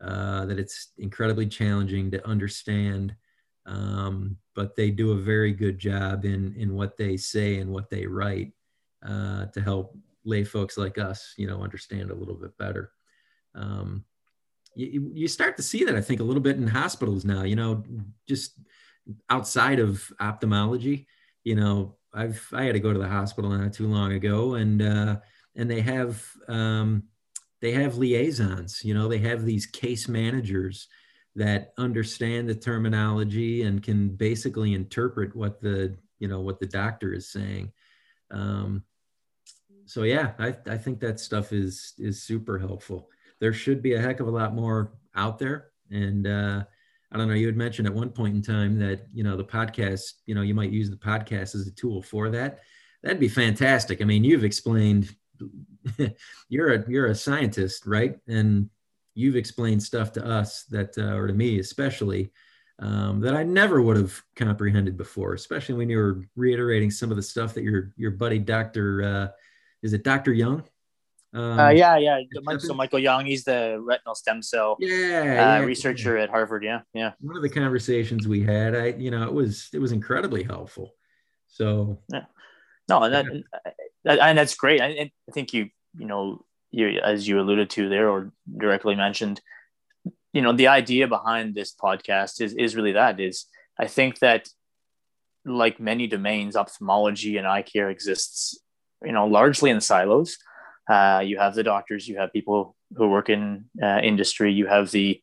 uh, 0.00 0.46
that 0.46 0.60
it's 0.60 0.92
incredibly 0.98 1.46
challenging 1.46 2.08
to 2.12 2.24
understand, 2.24 3.16
um, 3.66 4.36
but 4.54 4.76
they 4.76 4.92
do 4.92 5.10
a 5.10 5.16
very 5.16 5.52
good 5.52 5.80
job 5.80 6.24
in 6.24 6.54
in 6.56 6.72
what 6.72 6.96
they 6.96 7.16
say 7.16 7.56
and 7.56 7.68
what 7.68 7.90
they 7.90 8.06
write 8.06 8.52
uh, 9.04 9.46
to 9.46 9.60
help 9.60 9.96
lay 10.24 10.44
folks 10.44 10.76
like 10.78 10.98
us, 10.98 11.34
you 11.36 11.46
know, 11.46 11.62
understand 11.62 12.10
a 12.10 12.14
little 12.14 12.34
bit 12.34 12.56
better. 12.58 12.90
Um, 13.54 14.04
you, 14.74 15.10
you 15.14 15.28
start 15.28 15.56
to 15.56 15.62
see 15.62 15.84
that, 15.84 15.94
I 15.94 16.00
think, 16.00 16.20
a 16.20 16.24
little 16.24 16.42
bit 16.42 16.56
in 16.56 16.66
hospitals 16.66 17.24
now, 17.24 17.42
you 17.42 17.56
know, 17.56 17.84
just 18.26 18.58
outside 19.30 19.78
of 19.78 20.10
ophthalmology, 20.20 21.06
you 21.44 21.54
know, 21.54 21.96
I've, 22.12 22.46
I 22.52 22.64
had 22.64 22.72
to 22.72 22.80
go 22.80 22.92
to 22.92 22.98
the 22.98 23.08
hospital 23.08 23.50
not 23.50 23.72
too 23.72 23.86
long 23.86 24.12
ago 24.12 24.54
and, 24.54 24.82
uh, 24.82 25.16
and 25.56 25.70
they 25.70 25.80
have, 25.80 26.24
um, 26.48 27.04
they 27.60 27.72
have 27.72 27.96
liaisons, 27.96 28.82
you 28.84 28.94
know, 28.94 29.08
they 29.08 29.18
have 29.18 29.44
these 29.44 29.66
case 29.66 30.08
managers 30.08 30.88
that 31.36 31.72
understand 31.78 32.48
the 32.48 32.54
terminology 32.54 33.62
and 33.62 33.82
can 33.82 34.08
basically 34.08 34.74
interpret 34.74 35.34
what 35.34 35.60
the, 35.60 35.96
you 36.18 36.28
know, 36.28 36.40
what 36.40 36.60
the 36.60 36.66
doctor 36.66 37.12
is 37.12 37.30
saying. 37.30 37.72
Um, 38.30 38.84
so 39.86 40.02
yeah, 40.02 40.32
I, 40.38 40.56
I 40.66 40.78
think 40.78 41.00
that 41.00 41.20
stuff 41.20 41.52
is 41.52 41.94
is 41.98 42.22
super 42.22 42.58
helpful. 42.58 43.10
There 43.40 43.52
should 43.52 43.82
be 43.82 43.94
a 43.94 44.00
heck 44.00 44.20
of 44.20 44.28
a 44.28 44.30
lot 44.30 44.54
more 44.54 44.92
out 45.14 45.38
there. 45.38 45.68
And 45.90 46.26
uh, 46.26 46.64
I 47.12 47.16
don't 47.16 47.28
know, 47.28 47.34
you 47.34 47.46
had 47.46 47.56
mentioned 47.56 47.86
at 47.86 47.94
one 47.94 48.10
point 48.10 48.34
in 48.34 48.42
time 48.42 48.78
that, 48.78 49.06
you 49.12 49.22
know, 49.22 49.36
the 49.36 49.44
podcast, 49.44 50.14
you 50.26 50.34
know, 50.34 50.42
you 50.42 50.54
might 50.54 50.70
use 50.70 50.90
the 50.90 50.96
podcast 50.96 51.54
as 51.54 51.66
a 51.66 51.74
tool 51.74 52.02
for 52.02 52.30
that. 52.30 52.60
That'd 53.02 53.20
be 53.20 53.28
fantastic. 53.28 54.00
I 54.00 54.04
mean, 54.04 54.24
you've 54.24 54.44
explained 54.44 55.14
you're 56.48 56.74
a 56.74 56.84
you're 56.88 57.06
a 57.06 57.14
scientist, 57.14 57.86
right? 57.86 58.18
And 58.26 58.70
you've 59.14 59.36
explained 59.36 59.82
stuff 59.82 60.12
to 60.12 60.24
us 60.24 60.64
that 60.64 60.96
uh, 60.98 61.14
or 61.14 61.26
to 61.26 61.32
me 61.34 61.58
especially 61.58 62.32
um, 62.80 63.20
that 63.20 63.34
I 63.34 63.44
never 63.44 63.80
would 63.80 63.96
have 63.96 64.20
comprehended 64.34 64.96
before, 64.96 65.34
especially 65.34 65.76
when 65.76 65.88
you 65.88 65.98
were 65.98 66.24
reiterating 66.34 66.90
some 66.90 67.10
of 67.10 67.16
the 67.16 67.22
stuff 67.22 67.54
that 67.54 67.62
your 67.62 67.92
your 67.96 68.10
buddy 68.10 68.38
Dr. 68.38 69.02
Uh, 69.02 69.28
is 69.84 69.92
it 69.92 70.02
Dr. 70.02 70.32
Young? 70.32 70.64
Um, 71.34 71.58
uh, 71.58 71.68
yeah, 71.70 71.96
yeah. 71.98 72.20
So 72.58 72.74
Michael 72.74 73.00
Young, 73.00 73.26
he's 73.26 73.44
the 73.44 73.78
retinal 73.84 74.14
stem 74.14 74.40
cell 74.40 74.76
yeah, 74.80 75.20
uh, 75.20 75.24
yeah 75.24 75.58
researcher 75.58 76.16
yeah. 76.16 76.24
at 76.24 76.30
Harvard. 76.30 76.64
Yeah, 76.64 76.80
yeah. 76.94 77.12
One 77.20 77.36
of 77.36 77.42
the 77.42 77.50
conversations 77.50 78.26
we 78.26 78.42
had, 78.42 78.74
I 78.74 78.86
you 78.86 79.10
know, 79.10 79.24
it 79.24 79.32
was 79.32 79.68
it 79.72 79.78
was 79.78 79.92
incredibly 79.92 80.42
helpful. 80.42 80.94
So 81.48 82.00
yeah. 82.10 82.24
no, 82.88 83.02
and 83.02 83.14
that, 83.14 83.26
that 84.04 84.18
and 84.20 84.38
that's 84.38 84.54
great. 84.54 84.80
I, 84.80 84.86
I 84.88 85.32
think 85.32 85.52
you 85.52 85.68
you 85.98 86.06
know 86.06 86.44
you 86.70 87.00
as 87.00 87.28
you 87.28 87.40
alluded 87.40 87.68
to 87.70 87.88
there 87.88 88.08
or 88.08 88.32
directly 88.56 88.94
mentioned, 88.94 89.40
you 90.32 90.40
know, 90.40 90.52
the 90.52 90.68
idea 90.68 91.08
behind 91.08 91.54
this 91.54 91.74
podcast 91.74 92.40
is 92.40 92.54
is 92.54 92.76
really 92.76 92.92
that 92.92 93.18
is 93.18 93.46
I 93.78 93.88
think 93.88 94.20
that 94.20 94.48
like 95.44 95.80
many 95.80 96.06
domains, 96.06 96.56
ophthalmology 96.56 97.36
and 97.36 97.46
eye 97.46 97.62
care 97.62 97.90
exists 97.90 98.60
you 99.04 99.12
know 99.12 99.26
largely 99.26 99.70
in 99.70 99.80
silos. 99.80 100.38
Uh, 100.88 101.22
you 101.24 101.38
have 101.38 101.54
the 101.54 101.62
doctors, 101.62 102.06
you 102.06 102.18
have 102.18 102.32
people 102.32 102.76
who 102.96 103.08
work 103.08 103.30
in 103.30 103.64
uh, 103.82 104.00
industry, 104.02 104.52
you 104.52 104.66
have 104.66 104.90
the 104.90 105.20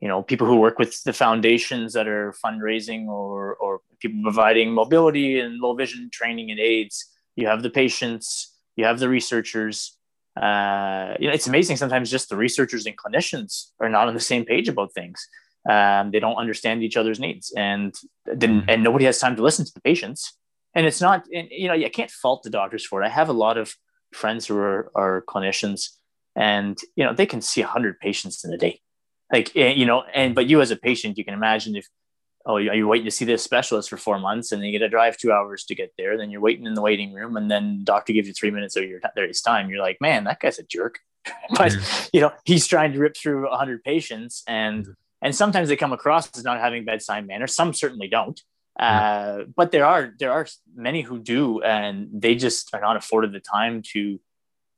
you 0.00 0.08
know 0.08 0.22
people 0.22 0.46
who 0.46 0.56
work 0.56 0.78
with 0.78 1.02
the 1.04 1.12
foundations 1.12 1.92
that 1.92 2.08
are 2.08 2.34
fundraising 2.44 3.06
or 3.06 3.54
or 3.56 3.80
people 4.00 4.20
providing 4.22 4.72
mobility 4.72 5.40
and 5.40 5.58
low 5.58 5.74
vision 5.74 6.08
training 6.12 6.50
and 6.50 6.60
aids. 6.60 7.06
You 7.36 7.46
have 7.46 7.62
the 7.62 7.70
patients, 7.70 8.56
you 8.76 8.84
have 8.84 8.98
the 8.98 9.08
researchers. 9.08 9.96
Uh, 10.40 11.14
you 11.18 11.26
know, 11.26 11.34
it's 11.34 11.48
amazing 11.48 11.76
sometimes 11.76 12.10
just 12.10 12.28
the 12.28 12.36
researchers 12.36 12.86
and 12.86 12.96
clinicians 12.96 13.70
are 13.80 13.88
not 13.88 14.06
on 14.08 14.14
the 14.14 14.20
same 14.20 14.44
page 14.44 14.68
about 14.68 14.94
things. 14.94 15.28
Um, 15.68 16.12
they 16.12 16.20
don't 16.20 16.36
understand 16.36 16.82
each 16.82 16.96
other's 16.96 17.20
needs, 17.20 17.52
and 17.56 17.94
then 18.24 18.60
mm-hmm. 18.60 18.70
and 18.70 18.82
nobody 18.82 19.04
has 19.04 19.18
time 19.18 19.36
to 19.36 19.42
listen 19.42 19.64
to 19.64 19.74
the 19.74 19.82
patients 19.82 20.34
and 20.74 20.86
it's 20.86 21.00
not, 21.00 21.26
and, 21.32 21.48
you 21.50 21.68
know, 21.68 21.74
you 21.74 21.90
can't 21.90 22.10
fault 22.10 22.42
the 22.42 22.50
doctors 22.50 22.86
for 22.86 23.02
it. 23.02 23.06
I 23.06 23.08
have 23.08 23.28
a 23.28 23.34
lot 23.34 23.58
of 23.58 23.74
friends 24.12 24.46
who 24.46 24.56
are, 24.56 24.90
are 24.94 25.24
clinicians 25.28 25.90
and, 26.36 26.78
you 26.96 27.04
know, 27.04 27.12
they 27.12 27.26
can 27.26 27.40
see 27.40 27.60
hundred 27.60 27.98
patients 27.98 28.44
in 28.44 28.52
a 28.52 28.58
day. 28.58 28.80
Like, 29.32 29.54
eh, 29.56 29.72
you 29.72 29.86
know, 29.86 30.04
and, 30.14 30.34
but 30.34 30.46
you 30.46 30.60
as 30.60 30.70
a 30.70 30.76
patient, 30.76 31.18
you 31.18 31.24
can 31.24 31.34
imagine 31.34 31.76
if, 31.76 31.88
oh, 32.46 32.54
are 32.54 32.60
you 32.60 32.88
waiting 32.88 33.04
to 33.04 33.10
see 33.10 33.24
this 33.24 33.42
specialist 33.42 33.90
for 33.90 33.96
four 33.96 34.18
months 34.18 34.50
and 34.50 34.60
then 34.60 34.66
you 34.66 34.72
get 34.72 34.84
to 34.84 34.88
drive 34.88 35.16
two 35.16 35.32
hours 35.32 35.64
to 35.64 35.74
get 35.74 35.92
there. 35.98 36.16
Then 36.16 36.30
you're 36.30 36.40
waiting 36.40 36.66
in 36.66 36.74
the 36.74 36.82
waiting 36.82 37.12
room 37.12 37.36
and 37.36 37.50
then 37.50 37.82
doctor 37.84 38.12
gives 38.12 38.28
you 38.28 38.34
three 38.34 38.50
minutes 38.50 38.76
of 38.76 38.84
your 38.84 39.00
there's 39.14 39.40
time. 39.40 39.70
You're 39.70 39.82
like, 39.82 39.98
man, 40.00 40.24
that 40.24 40.40
guy's 40.40 40.58
a 40.58 40.62
jerk. 40.62 41.00
but 41.56 41.76
you 42.12 42.20
know, 42.20 42.32
he's 42.44 42.66
trying 42.66 42.92
to 42.92 42.98
rip 42.98 43.16
through 43.16 43.46
hundred 43.50 43.84
patients 43.84 44.42
and, 44.46 44.86
and 45.20 45.34
sometimes 45.34 45.68
they 45.68 45.76
come 45.76 45.92
across 45.92 46.34
as 46.36 46.44
not 46.44 46.58
having 46.58 46.84
bedside 46.84 47.26
manner. 47.26 47.46
Some 47.46 47.74
certainly 47.74 48.08
don't. 48.08 48.40
Uh, 48.80 49.44
but 49.54 49.72
there 49.72 49.84
are 49.84 50.14
there 50.18 50.32
are 50.32 50.46
many 50.74 51.02
who 51.02 51.18
do, 51.18 51.60
and 51.62 52.08
they 52.12 52.34
just 52.34 52.70
are 52.74 52.80
not 52.80 52.96
afforded 52.96 53.32
the 53.32 53.40
time 53.40 53.82
to 53.92 54.18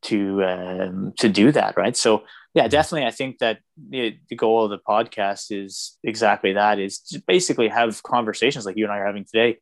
to 0.03 0.45
um, 0.45 1.13
to 1.19 1.29
do 1.29 1.53
that, 1.53 1.77
right? 1.77 1.97
So 1.97 2.25
yeah, 2.53 2.67
definitely, 2.67 3.07
I 3.07 3.13
think 3.13 3.39
that 3.39 3.61
the, 3.77 4.19
the 4.29 4.35
goal 4.35 4.65
of 4.65 4.71
the 4.71 4.79
podcast 4.79 5.47
is 5.51 5.99
exactly 6.03 6.55
that: 6.55 6.81
is 6.81 6.99
to 7.11 7.23
basically 7.29 7.69
have 7.69 8.03
conversations 8.03 8.67
like 8.67 8.77
you 8.77 8.85
and 8.85 8.93
I 8.93 8.99
are 8.99 9.07
having 9.07 9.25
today 9.25 9.59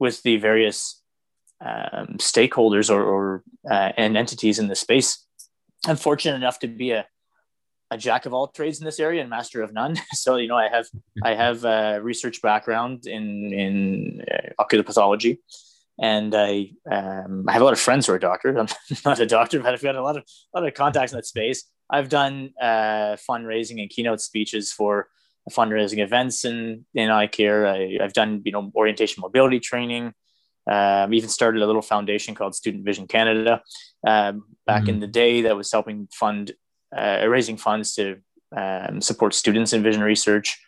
with 0.00 0.20
the 0.24 0.38
various 0.38 1.00
um, 1.64 2.16
stakeholders 2.18 2.90
or, 2.90 3.02
or 3.02 3.44
uh, 3.70 3.92
and 3.96 4.16
entities 4.16 4.58
in 4.58 4.66
the 4.66 4.74
space. 4.74 5.24
I'm 5.86 5.96
fortunate 5.96 6.34
enough 6.34 6.58
to 6.60 6.66
be 6.66 6.90
a 6.90 7.06
a 7.94 7.98
jack 7.98 8.26
of 8.26 8.34
all 8.34 8.48
trades 8.48 8.80
in 8.80 8.84
this 8.84 8.98
area 8.98 9.20
and 9.20 9.30
master 9.30 9.62
of 9.62 9.72
none. 9.72 9.96
So 10.14 10.36
you 10.36 10.48
know, 10.48 10.56
I 10.56 10.68
have 10.68 10.86
I 11.22 11.34
have 11.34 11.64
a 11.64 12.00
research 12.02 12.42
background 12.42 13.06
in 13.06 13.52
in 13.52 14.24
uh, 14.30 14.50
ocular 14.58 14.84
pathology, 14.84 15.40
and 16.00 16.34
I 16.34 16.72
um, 16.90 17.44
I 17.48 17.52
have 17.52 17.62
a 17.62 17.64
lot 17.64 17.72
of 17.72 17.80
friends 17.80 18.06
who 18.06 18.12
are 18.12 18.18
doctors. 18.18 18.56
I'm 18.58 18.68
not 19.04 19.20
a 19.20 19.26
doctor, 19.26 19.60
but 19.60 19.72
I've 19.72 19.82
got 19.82 19.96
a 19.96 20.02
lot 20.02 20.16
of 20.16 20.24
a 20.54 20.58
lot 20.58 20.68
of 20.68 20.74
contacts 20.74 21.12
in 21.12 21.18
that 21.18 21.26
space. 21.26 21.64
I've 21.88 22.08
done 22.08 22.52
uh, 22.60 23.16
fundraising 23.28 23.80
and 23.80 23.88
keynote 23.88 24.20
speeches 24.20 24.72
for 24.72 25.08
fundraising 25.50 26.02
events 26.02 26.44
in 26.44 26.84
in 26.94 27.10
eye 27.10 27.28
care. 27.28 27.66
I, 27.66 27.98
have 28.00 28.12
done 28.12 28.42
you 28.44 28.52
know 28.52 28.72
orientation 28.74 29.20
mobility 29.20 29.60
training. 29.60 30.12
Um, 30.66 31.12
even 31.12 31.28
started 31.28 31.60
a 31.60 31.66
little 31.66 31.82
foundation 31.82 32.34
called 32.34 32.54
Student 32.54 32.86
Vision 32.86 33.06
Canada 33.06 33.60
um, 34.06 34.44
back 34.66 34.82
mm-hmm. 34.82 34.90
in 34.90 35.00
the 35.00 35.06
day 35.06 35.42
that 35.42 35.54
was 35.54 35.70
helping 35.70 36.08
fund 36.10 36.52
uh, 36.96 37.26
raising 37.28 37.56
funds 37.56 37.94
to 37.94 38.16
um, 38.56 39.00
support 39.00 39.34
students 39.34 39.72
in 39.72 39.82
vision 39.82 40.02
research. 40.02 40.58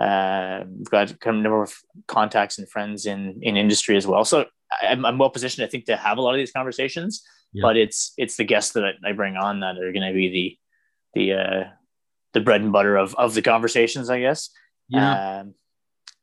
Uh, 0.00 0.64
we've 0.66 0.90
got 0.90 1.10
a 1.10 1.32
number 1.32 1.62
of 1.62 1.74
contacts 2.08 2.58
and 2.58 2.68
friends 2.68 3.06
in 3.06 3.40
in 3.42 3.56
industry 3.56 3.96
as 3.96 4.06
well. 4.06 4.24
So 4.24 4.46
I'm, 4.80 5.04
I'm 5.04 5.18
well 5.18 5.30
positioned, 5.30 5.64
I 5.66 5.68
think, 5.68 5.84
to 5.86 5.96
have 5.96 6.18
a 6.18 6.22
lot 6.22 6.34
of 6.34 6.38
these 6.38 6.52
conversations. 6.52 7.22
Yeah. 7.52 7.62
But 7.62 7.76
it's 7.76 8.14
it's 8.16 8.36
the 8.36 8.44
guests 8.44 8.72
that 8.72 8.94
I 9.04 9.12
bring 9.12 9.36
on 9.36 9.60
that 9.60 9.76
are 9.76 9.92
going 9.92 10.06
to 10.06 10.14
be 10.14 10.58
the 11.14 11.20
the 11.20 11.32
uh, 11.32 11.64
the 12.32 12.40
bread 12.40 12.62
and 12.62 12.72
butter 12.72 12.96
of 12.96 13.14
of 13.16 13.34
the 13.34 13.42
conversations, 13.42 14.08
I 14.08 14.20
guess. 14.20 14.50
Yeah. 14.88 15.40
Um, 15.40 15.54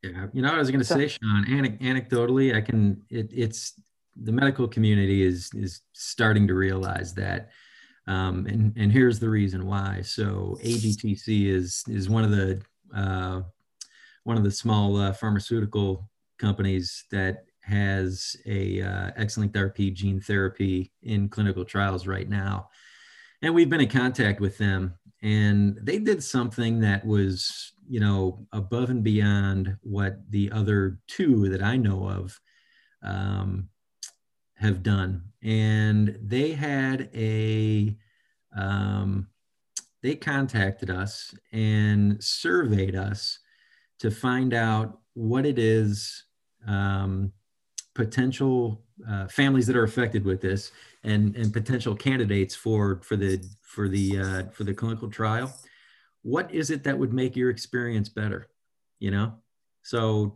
yeah. 0.01 0.27
You 0.33 0.41
know, 0.41 0.53
I 0.53 0.57
was 0.57 0.71
going 0.71 0.79
to 0.79 0.85
so, 0.85 0.95
say, 0.95 1.07
Sean. 1.07 1.45
anecdotally, 1.45 2.55
I 2.55 2.61
can. 2.61 3.01
It, 3.09 3.29
it's 3.31 3.79
the 4.15 4.31
medical 4.31 4.67
community 4.67 5.21
is 5.21 5.51
is 5.53 5.81
starting 5.93 6.47
to 6.47 6.55
realize 6.55 7.13
that 7.15 7.49
um, 8.09 8.47
and, 8.47 8.75
and 8.75 8.91
here's 8.91 9.19
the 9.19 9.29
reason 9.29 9.67
why. 9.67 10.01
So 10.01 10.57
AGTC 10.63 11.45
is 11.45 11.83
is 11.87 12.09
one 12.09 12.23
of 12.23 12.31
the 12.31 12.59
uh, 12.93 13.41
one 14.23 14.35
of 14.35 14.43
the 14.43 14.51
small 14.51 14.97
uh, 14.97 15.13
pharmaceutical 15.13 16.09
companies 16.39 17.05
that 17.11 17.45
has 17.61 18.35
a 18.47 18.81
uh, 18.81 19.11
X-linked 19.15 19.55
RP 19.55 19.93
gene 19.93 20.19
therapy 20.19 20.91
in 21.03 21.29
clinical 21.29 21.63
trials 21.63 22.07
right 22.07 22.27
now, 22.27 22.69
and 23.43 23.53
we've 23.53 23.69
been 23.69 23.81
in 23.81 23.89
contact 23.89 24.41
with 24.41 24.57
them. 24.57 24.95
And 25.21 25.77
they 25.83 25.99
did 25.99 26.23
something 26.23 26.79
that 26.79 27.05
was, 27.05 27.73
you 27.87 27.99
know, 27.99 28.47
above 28.53 28.89
and 28.89 29.03
beyond 29.03 29.77
what 29.81 30.17
the 30.31 30.51
other 30.51 30.97
two 31.07 31.49
that 31.49 31.61
I 31.61 31.75
know 31.75 32.07
of 32.07 32.39
um, 33.03 33.67
have 34.59 34.83
done. 34.83 35.23
And 35.41 36.17
they 36.21 36.51
had 36.51 37.09
a, 37.13 37.95
um, 38.55 39.27
they 40.01 40.15
contacted 40.15 40.89
us 40.89 41.33
and 41.51 42.21
surveyed 42.23 42.95
us 42.95 43.39
to 43.99 44.11
find 44.11 44.53
out 44.53 44.99
what 45.13 45.45
it 45.45 45.59
is 45.59 46.23
um, 46.67 47.31
potential 47.95 48.81
uh, 49.09 49.27
families 49.27 49.65
that 49.67 49.75
are 49.75 49.83
affected 49.83 50.25
with 50.25 50.41
this 50.41 50.71
and, 51.03 51.35
and 51.35 51.53
potential 51.53 51.95
candidates 51.95 52.55
for, 52.55 53.01
for 53.03 53.15
the, 53.15 53.41
for 53.61 53.87
the, 53.87 54.19
uh, 54.19 54.43
for 54.51 54.63
the 54.65 54.73
clinical 54.73 55.09
trial. 55.09 55.53
What 56.21 56.53
is 56.53 56.69
it 56.69 56.83
that 56.83 56.97
would 56.97 57.13
make 57.13 57.35
your 57.35 57.49
experience 57.49 58.09
better? 58.09 58.49
You 58.99 59.11
know, 59.11 59.33
so 59.83 60.35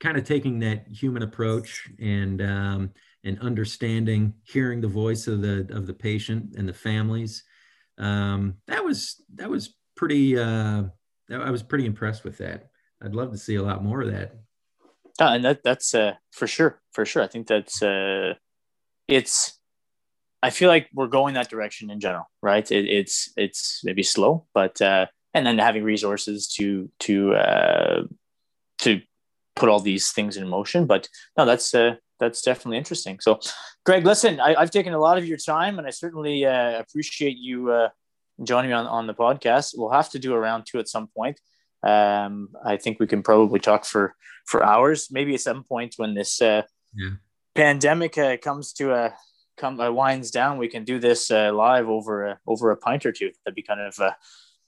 kind 0.00 0.16
of 0.16 0.24
taking 0.24 0.58
that 0.60 0.86
human 0.88 1.22
approach 1.22 1.88
and 1.98 2.42
um, 2.42 2.90
and 3.24 3.40
understanding, 3.40 4.34
hearing 4.44 4.80
the 4.80 4.88
voice 4.88 5.26
of 5.26 5.40
the 5.40 5.66
of 5.70 5.86
the 5.86 5.94
patient 5.94 6.54
and 6.56 6.68
the 6.68 6.74
families. 6.74 7.42
Um, 7.98 8.56
that 8.66 8.84
was 8.84 9.22
that 9.34 9.48
was 9.48 9.74
pretty. 9.96 10.38
Uh, 10.38 10.84
I 11.30 11.50
was 11.50 11.62
pretty 11.62 11.86
impressed 11.86 12.22
with 12.24 12.38
that. 12.38 12.68
I'd 13.02 13.14
love 13.14 13.32
to 13.32 13.38
see 13.38 13.56
a 13.56 13.62
lot 13.62 13.82
more 13.82 14.02
of 14.02 14.12
that. 14.12 14.36
Uh, 15.20 15.34
and 15.34 15.44
that 15.44 15.62
that's 15.62 15.94
uh, 15.94 16.14
for 16.32 16.46
sure, 16.46 16.80
for 16.92 17.04
sure. 17.04 17.22
I 17.22 17.26
think 17.28 17.46
that's 17.46 17.82
uh, 17.82 18.34
it's. 19.08 19.58
I 20.42 20.50
feel 20.50 20.68
like 20.68 20.88
we're 20.92 21.06
going 21.06 21.34
that 21.34 21.48
direction 21.48 21.90
in 21.90 22.00
general, 22.00 22.30
right? 22.42 22.70
It, 22.70 22.86
it's 22.86 23.32
it's 23.36 23.80
maybe 23.84 24.02
slow, 24.02 24.46
but 24.52 24.82
uh, 24.82 25.06
and 25.32 25.46
then 25.46 25.58
having 25.58 25.84
resources 25.84 26.48
to 26.56 26.90
to 27.00 27.34
uh, 27.34 28.02
to 28.80 29.00
put 29.56 29.68
all 29.68 29.80
these 29.80 30.12
things 30.12 30.36
in 30.36 30.48
motion. 30.48 30.86
But 30.86 31.08
no, 31.38 31.46
that's 31.46 31.74
uh, 31.74 31.94
that's 32.20 32.42
definitely 32.42 32.78
interesting. 32.78 33.18
So, 33.20 33.40
Greg, 33.84 34.04
listen, 34.04 34.40
I, 34.40 34.58
have 34.58 34.70
taken 34.70 34.92
a 34.92 34.98
lot 34.98 35.18
of 35.18 35.26
your 35.26 35.38
time, 35.38 35.78
and 35.78 35.86
I 35.86 35.90
certainly 35.90 36.44
uh, 36.44 36.78
appreciate 36.78 37.36
you 37.36 37.70
uh, 37.70 37.88
joining 38.42 38.70
me 38.70 38.74
on, 38.74 38.86
on 38.86 39.06
the 39.06 39.14
podcast. 39.14 39.74
We'll 39.76 39.90
have 39.90 40.10
to 40.10 40.18
do 40.18 40.34
a 40.34 40.38
round 40.38 40.66
two 40.66 40.78
at 40.78 40.88
some 40.88 41.08
point. 41.08 41.40
Um, 41.82 42.48
I 42.64 42.76
think 42.76 42.98
we 42.98 43.06
can 43.06 43.22
probably 43.22 43.60
talk 43.60 43.84
for 43.84 44.14
for 44.46 44.64
hours. 44.64 45.08
Maybe 45.10 45.34
at 45.34 45.40
some 45.40 45.64
point 45.64 45.94
when 45.96 46.14
this 46.14 46.40
uh, 46.40 46.62
yeah. 46.94 47.10
pandemic 47.54 48.16
uh, 48.16 48.36
comes 48.38 48.72
to 48.74 48.92
a 48.92 49.14
come 49.56 49.78
uh, 49.80 49.90
winds 49.90 50.30
down, 50.30 50.58
we 50.58 50.68
can 50.68 50.84
do 50.84 50.98
this 50.98 51.30
uh, 51.30 51.52
live 51.52 51.88
over 51.88 52.26
a, 52.26 52.38
over 52.46 52.70
a 52.70 52.76
pint 52.76 53.06
or 53.06 53.12
two. 53.12 53.30
That'd 53.44 53.54
be 53.54 53.62
kind 53.62 53.80
of 53.80 53.98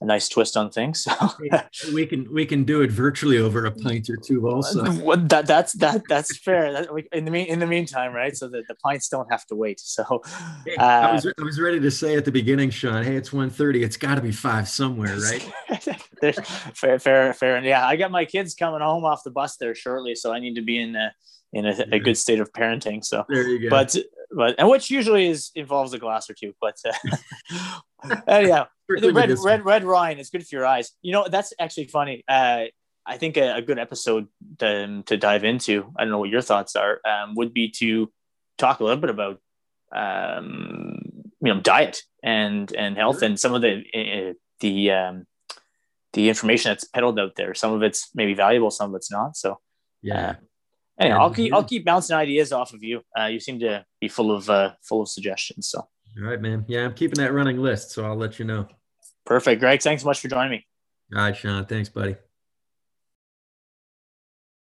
a 0.01 0.05
nice 0.05 0.29
twist 0.29 0.57
on 0.57 0.71
things. 0.71 1.07
So 1.73 1.93
we 1.93 2.07
can 2.07 2.33
we 2.33 2.47
can 2.47 2.65
do 2.65 2.81
it 2.83 2.91
virtually 2.91 3.39
over 3.39 3.67
a 3.67 3.71
pint 3.71 4.09
or 4.09 4.17
two 4.17 4.49
also. 4.49 4.83
that 5.17 5.47
that's 5.47 5.75
that 5.75 6.03
that's 6.09 6.37
fair. 6.39 6.73
That, 6.73 6.89
in 7.13 7.25
the 7.25 7.31
mean 7.31 7.47
in 7.47 7.59
the 7.59 7.67
meantime, 7.67 8.13
right? 8.13 8.37
So 8.37 8.49
that 8.49 8.67
the 8.69 8.75
pints 8.77 9.09
don't 9.09 9.31
have 9.31 9.47
to 9.47 9.55
wait. 9.55 9.81
So 9.81 10.23
uh, 10.79 10.83
I 10.83 11.13
was 11.13 11.27
I 11.27 11.43
was 11.43 11.61
ready 11.61 11.81
to 11.81 11.91
say 11.91 12.17
at 12.17 12.25
the 12.25 12.33
beginning, 12.33 12.71
Sean. 12.71 13.05
Hey, 13.05 13.17
it's 13.17 13.31
1.30. 13.31 13.85
It's 13.85 13.97
got 13.97 14.17
to 14.17 14.21
be 14.21 14.33
five 14.33 14.69
somewhere, 14.69 15.17
right? 15.19 15.53
fair, 16.75 16.99
fair, 16.99 17.33
fair. 17.33 17.57
And 17.57 17.67
yeah, 17.67 17.87
I 17.87 17.97
got 17.97 18.11
my 18.11 18.25
kids 18.25 18.55
coming 18.55 18.81
home 18.81 19.05
off 19.05 19.23
the 19.25 19.31
bus 19.31 19.57
there 19.57 19.75
shortly, 19.75 20.15
so 20.15 20.33
I 20.33 20.41
need 20.41 20.55
to 20.55 20.63
be 20.63 20.81
in 20.81 20.97
a 20.97 21.13
in 21.53 21.67
a, 21.67 21.75
a 21.93 21.99
good 21.99 22.17
state 22.17 22.41
of 22.41 22.53
parenting. 22.53 23.05
So 23.05 23.25
there 23.29 23.49
you 23.49 23.59
go. 23.59 23.71
But 23.71 23.97
but 24.31 24.55
and 24.59 24.69
which 24.69 24.91
usually 24.91 25.29
is 25.29 25.51
involves 25.55 25.93
a 25.93 25.99
glass 25.99 26.29
or 26.29 26.35
two. 26.35 26.55
But 26.61 26.77
uh, 26.85 28.21
anyhow, 28.29 28.67
the 28.89 29.13
red 29.13 29.37
red 29.45 29.65
red 29.65 29.85
wine 29.85 30.19
is 30.19 30.31
good 30.31 30.47
for 30.47 30.57
your 30.57 30.67
eyes. 30.67 30.93
You 31.03 31.13
know 31.13 31.27
that's 31.29 31.53
actually 31.59 31.89
funny. 31.89 32.25
Uh, 32.29 32.65
I 33.09 33.19
think 33.19 33.37
a, 33.37 33.57
a, 33.57 33.63
good 33.63 33.79
episode 33.79 34.27
to, 34.59 35.03
to 35.07 35.17
dive 35.17 35.45
into. 35.45 35.93
I 35.97 36.03
don't 36.03 36.11
know 36.11 36.19
what 36.19 36.29
your 36.29 36.41
thoughts 36.41 36.75
are. 36.75 37.01
Um, 37.05 37.37
would 37.37 37.55
be 37.55 37.71
to 37.79 38.11
talk 38.59 38.81
a 38.81 38.85
little 38.85 39.01
bit 39.01 39.11
about 39.11 39.41
um, 39.95 40.99
you 41.41 41.55
know 41.55 41.61
diet 41.61 42.03
and 42.23 42.73
and 42.75 42.97
health 42.97 43.23
and 43.23 43.39
some 43.39 43.55
of 43.55 43.63
the 43.63 43.85
uh, 43.95 44.33
the 44.61 44.91
um, 44.91 45.27
the 46.13 46.29
information 46.29 46.71
that's 46.71 46.85
peddled 46.85 47.19
out 47.19 47.37
there. 47.37 47.55
Some 47.55 47.73
of 47.73 47.83
it's 47.83 48.11
maybe 48.15 48.35
valuable, 48.35 48.71
some 48.71 48.91
of 48.91 48.97
it's 48.97 49.11
not. 49.11 49.37
So 49.37 49.61
yeah. 50.03 50.31
Uh, 50.31 50.35
Anyway, 50.99 51.19
I'll 51.19 51.33
keep 51.33 51.53
I'll 51.53 51.65
keep 51.65 51.85
bouncing 51.85 52.17
ideas 52.17 52.53
off 52.53 52.73
of 52.73 52.83
you. 52.83 53.03
Uh, 53.19 53.27
you 53.27 53.39
seem 53.39 53.61
to 53.61 53.85
be 54.01 54.09
full 54.09 54.33
of 54.33 54.49
uh, 54.49 54.73
full 54.83 55.03
of 55.03 55.09
suggestions. 55.09 55.69
So. 55.69 55.81
All 55.81 56.29
right, 56.29 56.41
man. 56.41 56.65
Yeah, 56.67 56.85
I'm 56.85 56.95
keeping 56.95 57.23
that 57.23 57.35
running 57.35 57.59
list, 57.59 57.91
so 57.91 58.07
I'll 58.07 58.17
let 58.17 58.39
you 58.39 58.47
know. 58.47 58.67
Perfect, 59.27 59.61
Greg. 59.61 59.83
Thanks 59.83 60.03
so 60.03 60.09
much 60.09 60.21
for 60.21 60.29
joining 60.29 60.53
me. 60.53 60.67
All 61.15 61.23
right, 61.23 61.37
Sean. 61.37 61.67
Thanks, 61.67 61.91
buddy. 61.91 62.17